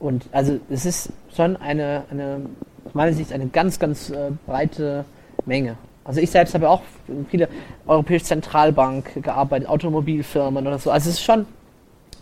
Und 0.00 0.26
also 0.32 0.58
es 0.70 0.86
ist 0.86 1.12
schon 1.34 1.56
eine, 1.56 2.04
eine 2.10 2.40
aus 2.86 2.94
meiner 2.94 3.12
Sicht 3.12 3.32
eine 3.32 3.48
ganz, 3.48 3.78
ganz 3.78 4.12
breite 4.46 5.04
Menge. 5.44 5.76
Also 6.04 6.20
ich 6.20 6.30
selbst 6.30 6.54
habe 6.54 6.68
auch 6.70 6.82
viele 7.28 7.48
Europäische 7.86 8.26
Zentralbank 8.26 9.22
gearbeitet, 9.22 9.68
Automobilfirmen 9.68 10.66
oder 10.66 10.78
so. 10.78 10.90
Also 10.90 11.10
es 11.10 11.16
ist 11.16 11.24
schon 11.24 11.46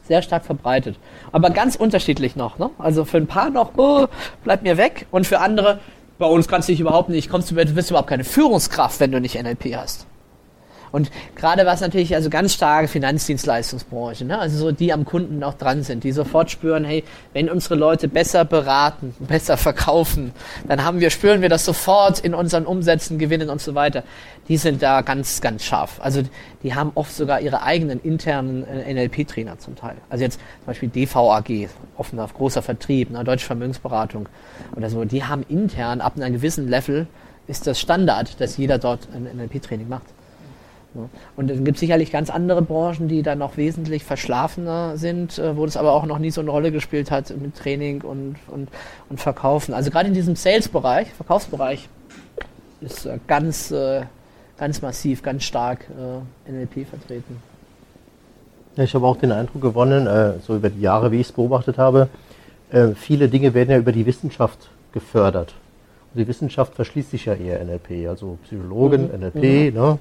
sehr 0.07 0.22
stark 0.22 0.44
verbreitet. 0.44 0.96
Aber 1.32 1.50
ganz 1.50 1.76
unterschiedlich 1.76 2.36
noch. 2.36 2.59
Ne? 2.59 2.70
Also 2.78 3.05
für 3.05 3.16
ein 3.16 3.26
paar 3.26 3.50
noch, 3.50 3.72
oh, 3.76 4.07
bleib 4.44 4.62
mir 4.62 4.76
weg. 4.76 5.07
Und 5.11 5.26
für 5.26 5.40
andere, 5.40 5.80
bei 6.18 6.26
uns 6.26 6.48
kannst 6.48 6.68
du 6.68 6.72
dich 6.72 6.80
überhaupt 6.80 7.09
nicht, 7.09 7.30
kommst 7.30 7.50
du, 7.50 7.55
du 7.55 7.74
bist 7.74 7.90
überhaupt 7.90 8.09
keine 8.09 8.24
Führungskraft, 8.24 9.00
wenn 9.00 9.12
du 9.12 9.20
nicht 9.20 9.40
NLP 9.40 9.76
hast. 9.76 10.07
Und 10.95 11.11
gerade 11.34 11.66
was 11.66 11.80
natürlich 11.80 12.14
also 12.14 12.30
ganz 12.30 12.55
starke 12.55 12.86
Finanzdienstleistungsbranche, 12.86 14.24
ne? 14.24 14.38
also 14.38 14.57
so 14.59 14.70
die 14.70 14.92
am 14.92 15.05
Kunden 15.05 15.42
auch 15.42 15.55
dran 15.55 15.82
sind, 15.82 16.05
die 16.05 16.12
sofort 16.12 16.53
spüren, 16.53 16.84
hey, 16.84 17.03
wenn 17.32 17.51
unsere 17.51 17.74
Leute 17.74 18.07
besser 18.07 18.45
beraten, 18.45 19.12
besser 19.18 19.57
verkaufen, 19.57 20.30
dann 20.68 20.84
haben 20.84 21.01
wir, 21.01 21.11
spüren 21.11 21.42
wir 21.42 21.49
das 21.49 21.64
sofort 21.64 22.20
in 22.20 22.32
unseren 22.32 22.64
Umsätzen, 22.64 23.18
Gewinnen 23.18 23.51
und 23.51 23.61
so 23.61 23.74
weiter. 23.74 24.05
Die 24.47 24.57
sind 24.57 24.84
da 24.84 25.01
ganz, 25.01 25.40
ganz 25.40 25.64
scharf. 25.64 25.99
Also 26.01 26.22
die 26.62 26.76
haben 26.76 26.92
oft 26.95 27.12
sogar 27.12 27.40
ihre 27.40 27.64
eigenen 27.64 28.01
internen 28.01 28.64
äh, 28.64 28.95
NLP-Trainer 28.95 29.59
zum 29.59 29.74
Teil. 29.74 29.97
Also 30.11 30.22
jetzt 30.22 30.38
zum 30.38 30.66
Beispiel 30.66 30.90
DVAG, 30.90 31.70
offener 31.97 32.28
großer 32.32 32.62
Vertrieb, 32.62 33.11
ne? 33.11 33.24
Deutsche 33.24 33.47
Vermögensberatung 33.47 34.28
oder 34.76 34.88
so, 34.90 35.05
die 35.05 35.24
haben 35.24 35.42
intern 35.49 36.01
ab 36.01 36.12
einem 36.16 36.34
gewissen 36.34 36.68
Level 36.68 37.09
ist 37.49 37.66
das 37.66 37.80
Standard, 37.80 38.40
dass 38.40 38.57
jeder 38.57 38.78
dort 38.78 39.09
ein 39.12 39.24
NLP-Training 39.24 39.88
macht. 39.88 40.14
Ja. 40.95 41.09
Und 41.36 41.51
es 41.51 41.62
gibt 41.62 41.78
sicherlich 41.78 42.12
ganz 42.12 42.30
andere 42.30 42.62
Branchen, 42.62 43.09
die 43.09 43.22
da 43.22 43.34
noch 43.34 43.57
wesentlich 43.57 44.05
verschlafener 44.05 44.97
sind, 44.97 45.38
äh, 45.38 45.57
wo 45.57 45.64
das 45.64 45.76
aber 45.76 45.92
auch 45.92 46.07
noch 46.07 46.18
nie 46.18 46.30
so 46.30 46.40
eine 46.40 46.51
Rolle 46.51 46.70
gespielt 46.70 47.11
hat 47.11 47.34
mit 47.36 47.57
Training 47.57 48.03
und, 48.03 48.36
und, 48.49 48.68
und 49.11 49.20
Verkaufen. 49.20 49.74
Also 49.74 49.90
gerade 49.90 50.09
in 50.09 50.14
diesem 50.14 50.36
Sales-Bereich, 50.36 51.12
Verkaufsbereich, 51.12 51.88
ist 52.80 53.07
äh, 53.07 53.18
ganz, 53.26 53.70
äh, 53.70 54.03
ganz 54.57 54.82
massiv, 54.82 55.22
ganz 55.22 55.42
stark 55.45 55.86
NLP 56.49 56.86
vertreten. 56.88 57.42
Ja, 58.76 58.84
ich 58.84 58.95
habe 58.95 59.07
auch 59.07 59.16
den 59.16 59.32
Eindruck 59.32 59.62
gewonnen, 59.62 60.40
so 60.45 60.57
über 60.57 60.68
die 60.68 60.80
Jahre, 60.80 61.12
wie 61.12 61.20
ich 61.20 61.28
es 61.28 61.32
beobachtet 61.32 61.78
habe, 61.78 62.09
viele 62.97 63.28
Dinge 63.28 63.55
werden 63.55 63.70
ja 63.70 63.78
über 63.78 63.92
die 63.92 64.05
Wissenschaft 64.05 64.68
gefördert. 64.92 65.55
Und 66.12 66.20
die 66.20 66.28
Wissenschaft 66.28 66.74
verschließt 66.74 67.11
sich 67.11 67.24
ja 67.24 67.34
eher 67.34 67.64
NLP, 67.64 68.09
also 68.09 68.38
Psychologen, 68.45 69.11
mhm. 69.12 69.20
NLP, 69.20 69.74
mhm. 69.74 69.80
ne? 69.80 69.99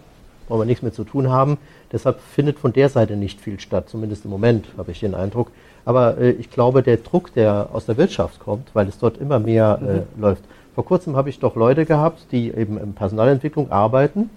Wollen 0.53 0.67
wir 0.67 0.71
nichts 0.71 0.83
mehr 0.83 0.93
zu 0.93 1.03
tun 1.03 1.31
haben. 1.31 1.57
Deshalb 1.91 2.19
findet 2.21 2.59
von 2.59 2.73
der 2.73 2.89
Seite 2.89 3.15
nicht 3.15 3.41
viel 3.41 3.59
statt, 3.59 3.89
zumindest 3.89 4.25
im 4.25 4.31
Moment 4.31 4.67
habe 4.77 4.91
ich 4.91 4.99
den 4.99 5.15
Eindruck. 5.15 5.51
Aber 5.83 6.17
äh, 6.19 6.31
ich 6.31 6.51
glaube, 6.51 6.83
der 6.83 6.97
Druck, 6.97 7.33
der 7.33 7.69
aus 7.73 7.87
der 7.87 7.97
Wirtschaft 7.97 8.39
kommt, 8.39 8.69
weil 8.73 8.87
es 8.87 8.99
dort 8.99 9.17
immer 9.17 9.39
mehr 9.39 9.79
äh, 9.81 9.85
mhm. 9.85 10.21
läuft. 10.21 10.43
Vor 10.75 10.85
kurzem 10.85 11.15
habe 11.15 11.29
ich 11.29 11.39
doch 11.39 11.55
Leute 11.55 11.85
gehabt, 11.85 12.27
die 12.31 12.51
eben 12.51 12.77
in 12.77 12.93
Personalentwicklung 12.93 13.71
arbeiten, 13.71 14.29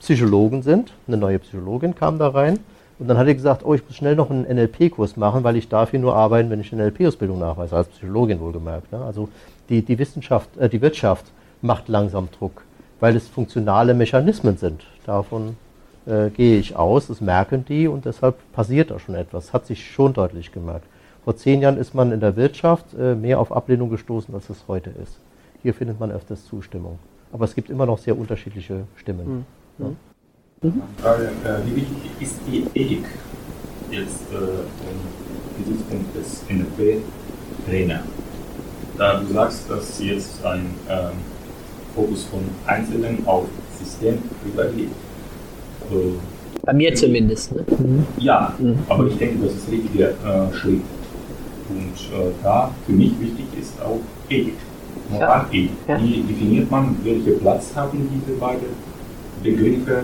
Psychologen 0.00 0.62
sind. 0.62 0.92
Eine 1.06 1.16
neue 1.16 1.38
Psychologin 1.38 1.94
kam 1.94 2.18
da 2.18 2.28
rein. 2.28 2.58
Und 2.98 3.08
dann 3.08 3.18
hat 3.18 3.26
er 3.26 3.34
gesagt, 3.34 3.64
oh, 3.64 3.74
ich 3.74 3.84
muss 3.84 3.96
schnell 3.96 4.14
noch 4.14 4.30
einen 4.30 4.44
NLP-Kurs 4.44 5.16
machen, 5.16 5.42
weil 5.42 5.56
ich 5.56 5.68
darf 5.68 5.90
hier 5.90 6.00
nur 6.00 6.14
arbeiten, 6.14 6.50
wenn 6.50 6.60
ich 6.60 6.72
eine 6.72 6.84
NLP-Ausbildung 6.84 7.38
nachweise, 7.38 7.76
als 7.76 7.88
Psychologin 7.88 8.40
wohlgemerkt. 8.40 8.92
Ne? 8.92 9.00
Also 9.04 9.28
die, 9.68 9.82
die 9.82 9.98
Wissenschaft, 9.98 10.56
äh, 10.58 10.68
die 10.68 10.80
Wirtschaft 10.80 11.26
macht 11.60 11.88
langsam 11.88 12.28
Druck, 12.38 12.62
weil 13.00 13.16
es 13.16 13.26
funktionale 13.26 13.94
Mechanismen 13.94 14.56
sind. 14.56 14.84
Davon 15.06 15.56
äh, 16.06 16.30
gehe 16.30 16.58
ich 16.58 16.76
aus, 16.76 17.06
das 17.06 17.20
merken 17.20 17.64
die 17.66 17.88
und 17.88 18.04
deshalb 18.04 18.36
passiert 18.52 18.90
da 18.90 18.98
schon 18.98 19.14
etwas. 19.14 19.52
Hat 19.52 19.66
sich 19.66 19.90
schon 19.90 20.12
deutlich 20.12 20.52
gemerkt. 20.52 20.86
Vor 21.24 21.36
zehn 21.36 21.62
Jahren 21.62 21.78
ist 21.78 21.94
man 21.94 22.12
in 22.12 22.20
der 22.20 22.36
Wirtschaft 22.36 22.86
äh, 22.98 23.14
mehr 23.14 23.40
auf 23.40 23.50
Ablehnung 23.50 23.88
gestoßen, 23.88 24.34
als 24.34 24.50
es 24.50 24.64
heute 24.68 24.90
ist. 24.90 25.18
Hier 25.62 25.72
findet 25.72 25.98
man 25.98 26.10
öfters 26.10 26.44
Zustimmung. 26.44 26.98
Aber 27.32 27.46
es 27.46 27.54
gibt 27.54 27.70
immer 27.70 27.86
noch 27.86 27.98
sehr 27.98 28.18
unterschiedliche 28.18 28.84
Stimmen. 28.96 29.44
Mhm. 29.78 29.84
Ja. 29.84 29.90
Mhm. 30.68 30.82
Frage, 30.98 31.24
äh, 31.44 31.66
wie 31.66 31.76
wichtig 31.76 32.10
ist 32.20 32.40
die 32.46 32.66
Ethik 32.74 33.06
jetzt 33.90 34.32
äh, 34.32 34.36
im 34.36 35.64
Gesichtspunkt 35.64 36.14
des 36.16 36.42
NLP-Trainer? 36.48 38.00
Da 38.98 39.20
du 39.20 39.26
sagst, 39.32 39.70
dass 39.70 39.98
jetzt 40.00 40.44
ein 40.44 40.66
ähm, 40.88 41.12
Fokus 41.94 42.24
von 42.24 42.40
Einzelnen 42.66 43.26
auf 43.26 43.46
System 43.78 44.18
übergeht. 44.44 44.90
Äh, 45.90 46.62
Bei 46.62 46.72
mir 46.72 46.94
zumindest. 46.94 47.54
Ne? 47.54 47.64
Mhm. 47.78 48.06
Ja, 48.18 48.54
mhm. 48.58 48.78
aber 48.88 49.06
ich 49.06 49.16
denke, 49.16 49.46
das 49.46 49.54
ist 49.54 49.66
der 49.68 49.74
richtige 49.74 50.04
äh, 50.04 50.54
Schritt. 50.54 50.80
Und 51.68 52.18
äh, 52.18 52.32
da 52.42 52.70
für 52.86 52.92
mich 52.92 53.12
wichtig 53.20 53.46
ist 53.60 53.80
auch 53.80 54.00
Ethik. 54.28 54.54
Moralethik. 55.10 55.70
Ja. 55.88 56.00
Wie 56.00 56.22
definiert 56.22 56.70
man, 56.70 56.96
welche 57.02 57.32
Platz 57.32 57.72
haben 57.74 58.08
diese 58.12 58.38
beiden 58.38 58.68
Begriffe 59.42 60.02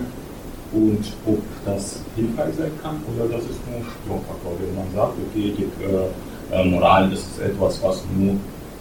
und 0.73 1.03
ob 1.25 1.41
das 1.65 1.99
hilfreich 2.15 2.55
sein 2.57 2.71
kann 2.81 3.01
oder 3.13 3.27
das 3.27 3.43
ist 3.43 3.59
nur 3.69 3.81
Sprungfaktor. 3.83 4.53
Wenn 4.59 4.75
man 4.75 4.85
sagt, 4.95 5.13
okay, 5.29 5.49
Ethik, 5.49 5.69
äh, 5.81 6.55
äh, 6.55 6.65
Moral, 6.65 7.09
das 7.09 7.19
ist 7.19 7.39
etwas, 7.41 7.81
was 7.83 8.03
nur 8.17 8.35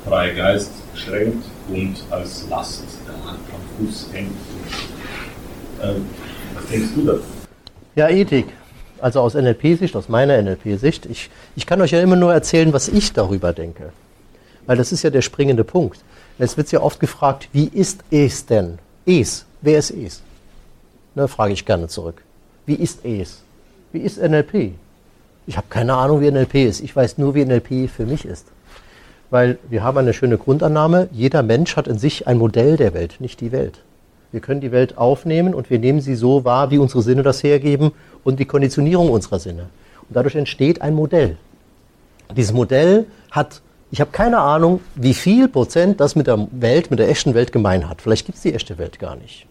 freier 0.06 0.34
Geist 0.34 0.72
schränkt 0.94 1.44
und 1.68 1.94
als 2.10 2.46
Last 2.48 2.84
am 3.26 3.86
Fuß 3.86 4.08
hängt. 4.12 4.30
Äh, 5.82 6.00
was 6.54 6.66
denkst 6.66 6.90
du 6.94 7.04
dazu? 7.04 7.22
Ja, 7.96 8.08
Ethik. 8.08 8.46
Also 9.00 9.20
aus 9.20 9.34
NLP-Sicht, 9.34 9.96
aus 9.96 10.08
meiner 10.08 10.40
NLP-Sicht, 10.40 11.06
ich, 11.06 11.30
ich 11.56 11.66
kann 11.66 11.80
euch 11.80 11.92
ja 11.92 12.00
immer 12.00 12.16
nur 12.16 12.32
erzählen, 12.32 12.72
was 12.72 12.88
ich 12.88 13.12
darüber 13.12 13.52
denke. 13.52 13.92
Weil 14.66 14.76
das 14.76 14.92
ist 14.92 15.02
ja 15.02 15.10
der 15.10 15.22
springende 15.22 15.64
Punkt. 15.64 16.00
Es 16.38 16.56
wird 16.56 16.70
ja 16.70 16.80
oft 16.80 17.00
gefragt, 17.00 17.48
wie 17.52 17.66
ist 17.66 18.00
es 18.10 18.44
denn? 18.44 18.78
Es, 19.06 19.46
wer 19.62 19.78
ist 19.78 19.90
es? 19.90 20.22
Ne, 21.14 21.28
frage 21.28 21.54
ich 21.54 21.64
gerne 21.64 21.88
zurück. 21.88 22.22
Wie 22.66 22.74
ist 22.74 23.04
es? 23.04 23.42
Wie 23.92 24.00
ist 24.00 24.20
NLP? 24.20 24.72
Ich 25.46 25.56
habe 25.56 25.66
keine 25.70 25.94
Ahnung, 25.94 26.20
wie 26.20 26.30
NLP 26.30 26.56
ist. 26.56 26.80
Ich 26.80 26.94
weiß 26.94 27.18
nur, 27.18 27.34
wie 27.34 27.44
NLP 27.44 27.90
für 27.90 28.04
mich 28.04 28.24
ist 28.26 28.46
weil 29.30 29.58
wir 29.68 29.82
haben 29.82 29.98
eine 29.98 30.12
schöne 30.12 30.36
Grundannahme, 30.36 31.08
jeder 31.12 31.42
Mensch 31.42 31.76
hat 31.76 31.88
in 31.88 31.98
sich 31.98 32.26
ein 32.26 32.38
Modell 32.38 32.76
der 32.76 32.94
Welt, 32.94 33.16
nicht 33.20 33.40
die 33.40 33.52
Welt. 33.52 33.80
Wir 34.32 34.40
können 34.40 34.60
die 34.60 34.72
Welt 34.72 34.96
aufnehmen 34.96 35.54
und 35.54 35.70
wir 35.70 35.78
nehmen 35.78 36.00
sie 36.00 36.14
so 36.14 36.44
wahr, 36.44 36.70
wie 36.70 36.78
unsere 36.78 37.02
Sinne 37.02 37.22
das 37.22 37.42
hergeben 37.42 37.92
und 38.22 38.38
die 38.38 38.44
Konditionierung 38.44 39.10
unserer 39.10 39.38
Sinne. 39.38 39.62
Und 40.08 40.16
dadurch 40.16 40.36
entsteht 40.36 40.82
ein 40.82 40.94
Modell. 40.94 41.36
Dieses 42.36 42.52
Modell 42.52 43.06
hat, 43.30 43.60
ich 43.90 44.00
habe 44.00 44.12
keine 44.12 44.38
Ahnung, 44.38 44.80
wie 44.94 45.14
viel 45.14 45.48
Prozent 45.48 46.00
das 46.00 46.14
mit 46.14 46.28
der 46.28 46.46
Welt, 46.52 46.90
mit 46.90 47.00
der 47.00 47.08
echten 47.08 47.34
Welt 47.34 47.50
gemein 47.50 47.88
hat. 47.88 48.02
Vielleicht 48.02 48.26
gibt 48.26 48.36
es 48.36 48.42
die 48.42 48.54
echte 48.54 48.78
Welt 48.78 48.98
gar 49.00 49.16
nicht. 49.16 49.46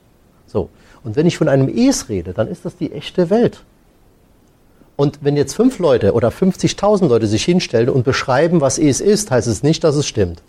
So. 0.48 0.70
Und 1.04 1.16
wenn 1.16 1.26
ich 1.26 1.38
von 1.38 1.50
einem 1.50 1.68
Es 1.68 2.10
rede, 2.10 2.34
dann 2.34 2.48
ist 2.48 2.66
das 2.66 2.78
die 2.78 2.92
echte 2.92 3.30
Welt. 3.30 3.64
Und 4.96 5.20
wenn 5.22 5.38
jetzt 5.38 5.56
fünf 5.56 5.80
Leute 5.80 6.14
oder 6.14 6.30
50.000 6.30 7.08
Leute 7.08 7.28
sich 7.28 7.46
hinstellen 7.46 7.90
und 7.90 8.04
beschreiben, 8.04 8.60
was 8.60 8.78
es 8.78 9.00
ist, 9.00 9.32
heißt 9.32 9.48
es 9.48 9.64
nicht, 9.64 9.84
dass 9.84 9.96
es 9.96 10.06
stimmt. 10.06 10.42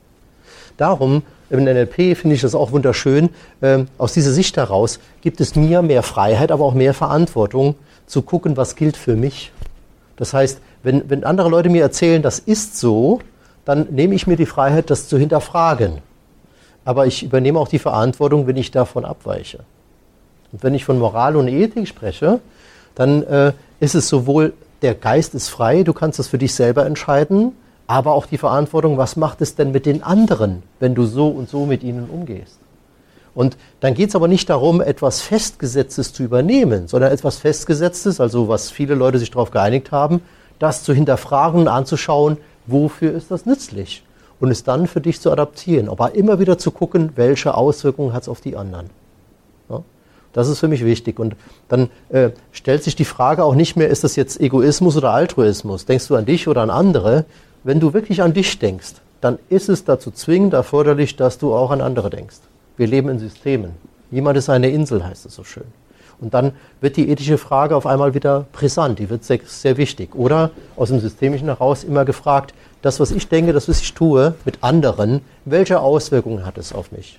Darum, 0.80 1.22
im 1.50 1.64
NLP 1.64 2.16
finde 2.16 2.36
ich 2.36 2.40
das 2.40 2.54
auch 2.54 2.72
wunderschön, 2.72 3.28
äh, 3.60 3.84
aus 3.98 4.14
dieser 4.14 4.32
Sicht 4.32 4.56
heraus 4.56 4.98
gibt 5.20 5.40
es 5.42 5.54
mir 5.54 5.82
mehr 5.82 6.02
Freiheit, 6.02 6.50
aber 6.50 6.64
auch 6.64 6.72
mehr 6.72 6.94
Verantwortung 6.94 7.74
zu 8.06 8.22
gucken, 8.22 8.56
was 8.56 8.76
gilt 8.76 8.96
für 8.96 9.14
mich. 9.14 9.52
Das 10.16 10.32
heißt, 10.32 10.60
wenn, 10.82 11.10
wenn 11.10 11.24
andere 11.24 11.50
Leute 11.50 11.68
mir 11.68 11.82
erzählen, 11.82 12.22
das 12.22 12.38
ist 12.38 12.78
so, 12.78 13.20
dann 13.66 13.88
nehme 13.90 14.14
ich 14.14 14.26
mir 14.26 14.36
die 14.36 14.46
Freiheit, 14.46 14.88
das 14.88 15.06
zu 15.06 15.18
hinterfragen. 15.18 15.98
Aber 16.86 17.06
ich 17.06 17.24
übernehme 17.24 17.58
auch 17.58 17.68
die 17.68 17.78
Verantwortung, 17.78 18.46
wenn 18.46 18.56
ich 18.56 18.70
davon 18.70 19.04
abweiche. 19.04 19.58
Und 20.50 20.62
wenn 20.62 20.72
ich 20.72 20.86
von 20.86 20.98
Moral 20.98 21.36
und 21.36 21.48
Ethik 21.48 21.88
spreche, 21.88 22.40
dann 22.94 23.22
äh, 23.24 23.52
ist 23.80 23.94
es 23.94 24.08
sowohl 24.08 24.54
der 24.80 24.94
Geist 24.94 25.34
ist 25.34 25.50
frei, 25.50 25.82
du 25.82 25.92
kannst 25.92 26.18
das 26.18 26.28
für 26.28 26.38
dich 26.38 26.54
selber 26.54 26.86
entscheiden, 26.86 27.52
aber 27.90 28.12
auch 28.12 28.26
die 28.26 28.38
Verantwortung, 28.38 28.98
was 28.98 29.16
macht 29.16 29.40
es 29.40 29.56
denn 29.56 29.72
mit 29.72 29.84
den 29.84 30.04
anderen, 30.04 30.62
wenn 30.78 30.94
du 30.94 31.06
so 31.06 31.26
und 31.26 31.48
so 31.48 31.66
mit 31.66 31.82
ihnen 31.82 32.08
umgehst. 32.08 32.56
Und 33.34 33.56
dann 33.80 33.94
geht 33.94 34.10
es 34.10 34.14
aber 34.14 34.28
nicht 34.28 34.48
darum, 34.48 34.80
etwas 34.80 35.22
Festgesetztes 35.22 36.12
zu 36.12 36.22
übernehmen, 36.22 36.86
sondern 36.86 37.10
etwas 37.10 37.38
Festgesetztes, 37.38 38.20
also 38.20 38.46
was 38.46 38.70
viele 38.70 38.94
Leute 38.94 39.18
sich 39.18 39.32
darauf 39.32 39.50
geeinigt 39.50 39.90
haben, 39.90 40.20
das 40.60 40.84
zu 40.84 40.94
hinterfragen 40.94 41.62
und 41.62 41.68
anzuschauen, 41.68 42.36
wofür 42.68 43.12
ist 43.12 43.32
das 43.32 43.44
nützlich 43.44 44.04
und 44.38 44.52
es 44.52 44.62
dann 44.62 44.86
für 44.86 45.00
dich 45.00 45.20
zu 45.20 45.32
adaptieren, 45.32 45.88
aber 45.88 46.14
immer 46.14 46.38
wieder 46.38 46.58
zu 46.58 46.70
gucken, 46.70 47.10
welche 47.16 47.54
Auswirkungen 47.56 48.12
hat 48.12 48.22
es 48.22 48.28
auf 48.28 48.40
die 48.40 48.56
anderen. 48.56 48.88
Das 50.32 50.48
ist 50.48 50.60
für 50.60 50.68
mich 50.68 50.84
wichtig. 50.84 51.18
Und 51.18 51.34
dann 51.68 51.90
äh, 52.10 52.30
stellt 52.52 52.84
sich 52.84 52.94
die 52.94 53.04
Frage 53.04 53.42
auch 53.44 53.54
nicht 53.54 53.76
mehr, 53.76 53.88
ist 53.88 54.04
das 54.04 54.16
jetzt 54.16 54.40
Egoismus 54.40 54.96
oder 54.96 55.10
Altruismus? 55.10 55.86
Denkst 55.86 56.06
du 56.06 56.14
an 56.14 56.24
dich 56.24 56.46
oder 56.46 56.62
an 56.62 56.70
andere? 56.70 57.24
Wenn 57.62 57.80
du 57.80 57.92
wirklich 57.92 58.22
an 58.22 58.32
dich 58.32 58.58
denkst, 58.58 58.94
dann 59.20 59.38
ist 59.48 59.68
es 59.68 59.84
dazu 59.84 60.10
zwingend 60.10 60.54
erforderlich, 60.54 61.16
dass 61.16 61.38
du 61.38 61.54
auch 61.54 61.70
an 61.70 61.80
andere 61.80 62.08
denkst. 62.10 62.38
Wir 62.76 62.86
leben 62.86 63.08
in 63.10 63.18
Systemen. 63.18 63.72
Niemand 64.10 64.38
ist 64.38 64.48
eine 64.48 64.70
Insel, 64.70 65.04
heißt 65.04 65.26
es 65.26 65.34
so 65.34 65.44
schön. 65.44 65.64
Und 66.20 66.34
dann 66.34 66.52
wird 66.80 66.96
die 66.96 67.08
ethische 67.08 67.38
Frage 67.38 67.76
auf 67.76 67.86
einmal 67.86 68.14
wieder 68.14 68.46
brisant, 68.52 68.98
die 68.98 69.08
wird 69.08 69.24
sehr, 69.24 69.40
sehr 69.46 69.76
wichtig. 69.76 70.14
Oder 70.14 70.50
aus 70.76 70.88
dem 70.88 71.00
Systemischen 71.00 71.48
heraus 71.48 71.84
immer 71.84 72.04
gefragt, 72.04 72.54
das, 72.82 73.00
was 73.00 73.10
ich 73.10 73.28
denke, 73.28 73.52
das, 73.52 73.68
was 73.68 73.80
ich 73.80 73.94
tue 73.94 74.34
mit 74.44 74.58
anderen, 74.62 75.20
welche 75.44 75.80
Auswirkungen 75.80 76.44
hat 76.44 76.58
es 76.58 76.72
auf 76.72 76.92
mich? 76.92 77.18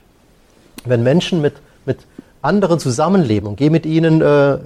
Wenn 0.86 1.04
Menschen 1.04 1.42
mit, 1.42 1.54
mit 1.86 2.00
anderen 2.42 2.80
zusammenleben 2.80 3.50
und 3.50 3.56
gehe 3.56 3.70
mit 3.70 3.86
ihnen 3.86 4.22
äh, 4.22 4.58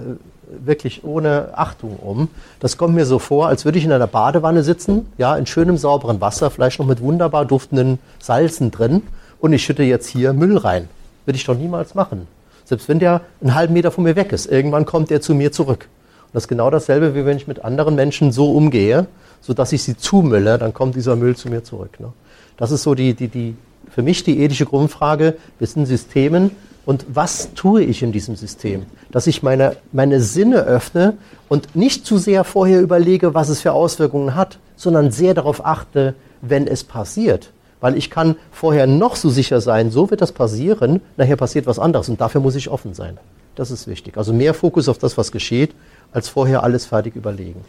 wirklich 0.64 1.04
ohne 1.04 1.50
Achtung 1.54 1.96
um. 1.96 2.28
Das 2.60 2.76
kommt 2.76 2.94
mir 2.94 3.06
so 3.06 3.18
vor, 3.18 3.48
als 3.48 3.64
würde 3.64 3.78
ich 3.78 3.84
in 3.84 3.92
einer 3.92 4.06
Badewanne 4.06 4.62
sitzen, 4.62 5.06
ja, 5.18 5.36
in 5.36 5.46
schönem 5.46 5.76
sauberen 5.76 6.20
Wasser, 6.20 6.50
vielleicht 6.50 6.78
noch 6.78 6.86
mit 6.86 7.00
wunderbar 7.00 7.44
duftenden 7.44 7.98
Salzen 8.18 8.70
drin 8.70 9.02
und 9.40 9.52
ich 9.52 9.64
schütte 9.64 9.82
jetzt 9.82 10.06
hier 10.08 10.32
Müll 10.32 10.56
rein. 10.56 10.88
Würde 11.24 11.36
ich 11.36 11.44
doch 11.44 11.56
niemals 11.56 11.94
machen. 11.94 12.26
Selbst 12.64 12.88
wenn 12.88 12.98
der 12.98 13.20
einen 13.40 13.54
halben 13.54 13.74
Meter 13.74 13.90
von 13.90 14.04
mir 14.04 14.16
weg 14.16 14.32
ist, 14.32 14.46
irgendwann 14.46 14.86
kommt 14.86 15.10
er 15.10 15.20
zu 15.20 15.34
mir 15.34 15.52
zurück. 15.52 15.88
Und 16.26 16.34
das 16.34 16.44
ist 16.44 16.48
genau 16.48 16.70
dasselbe, 16.70 17.14
wie 17.14 17.24
wenn 17.24 17.36
ich 17.36 17.46
mit 17.46 17.64
anderen 17.64 17.94
Menschen 17.94 18.32
so 18.32 18.52
umgehe, 18.52 19.06
sodass 19.40 19.72
ich 19.72 19.82
sie 19.82 19.96
zumülle, 19.96 20.58
dann 20.58 20.74
kommt 20.74 20.96
dieser 20.96 21.16
Müll 21.16 21.36
zu 21.36 21.48
mir 21.48 21.62
zurück. 21.62 22.00
Ne? 22.00 22.12
Das 22.56 22.70
ist 22.70 22.82
so 22.82 22.94
die, 22.94 23.14
die, 23.14 23.28
die, 23.28 23.56
für 23.90 24.02
mich 24.02 24.24
die 24.24 24.40
ethische 24.40 24.66
Grundfrage. 24.66 25.36
Wir 25.58 25.66
sind 25.66 25.86
Systemen, 25.86 26.50
und 26.86 27.04
was 27.08 27.52
tue 27.54 27.82
ich 27.82 28.02
in 28.02 28.12
diesem 28.12 28.36
System? 28.36 28.86
Dass 29.10 29.26
ich 29.26 29.42
meine, 29.42 29.76
meine 29.92 30.20
Sinne 30.20 30.62
öffne 30.62 31.18
und 31.48 31.74
nicht 31.74 32.06
zu 32.06 32.16
sehr 32.16 32.44
vorher 32.44 32.80
überlege, 32.80 33.34
was 33.34 33.48
es 33.48 33.60
für 33.60 33.72
Auswirkungen 33.72 34.36
hat, 34.36 34.58
sondern 34.76 35.10
sehr 35.10 35.34
darauf 35.34 35.66
achte, 35.66 36.14
wenn 36.40 36.66
es 36.66 36.84
passiert. 36.84 37.50
Weil 37.80 37.96
ich 37.96 38.08
kann 38.08 38.36
vorher 38.52 38.86
noch 38.86 39.16
so 39.16 39.28
sicher 39.28 39.60
sein, 39.60 39.90
so 39.90 40.10
wird 40.10 40.22
das 40.22 40.32
passieren, 40.32 41.02
nachher 41.16 41.36
passiert 41.36 41.66
was 41.66 41.78
anderes 41.78 42.08
und 42.08 42.20
dafür 42.20 42.40
muss 42.40 42.54
ich 42.54 42.70
offen 42.70 42.94
sein. 42.94 43.18
Das 43.56 43.70
ist 43.70 43.88
wichtig. 43.88 44.16
Also 44.16 44.32
mehr 44.32 44.54
Fokus 44.54 44.88
auf 44.88 44.98
das, 44.98 45.18
was 45.18 45.32
geschieht, 45.32 45.74
als 46.12 46.28
vorher 46.28 46.62
alles 46.62 46.86
fertig 46.86 47.16
überlegen. 47.16 47.64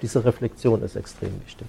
Diese 0.00 0.24
Reflexion 0.24 0.82
ist 0.82 0.96
extrem 0.96 1.32
wichtig. 1.44 1.66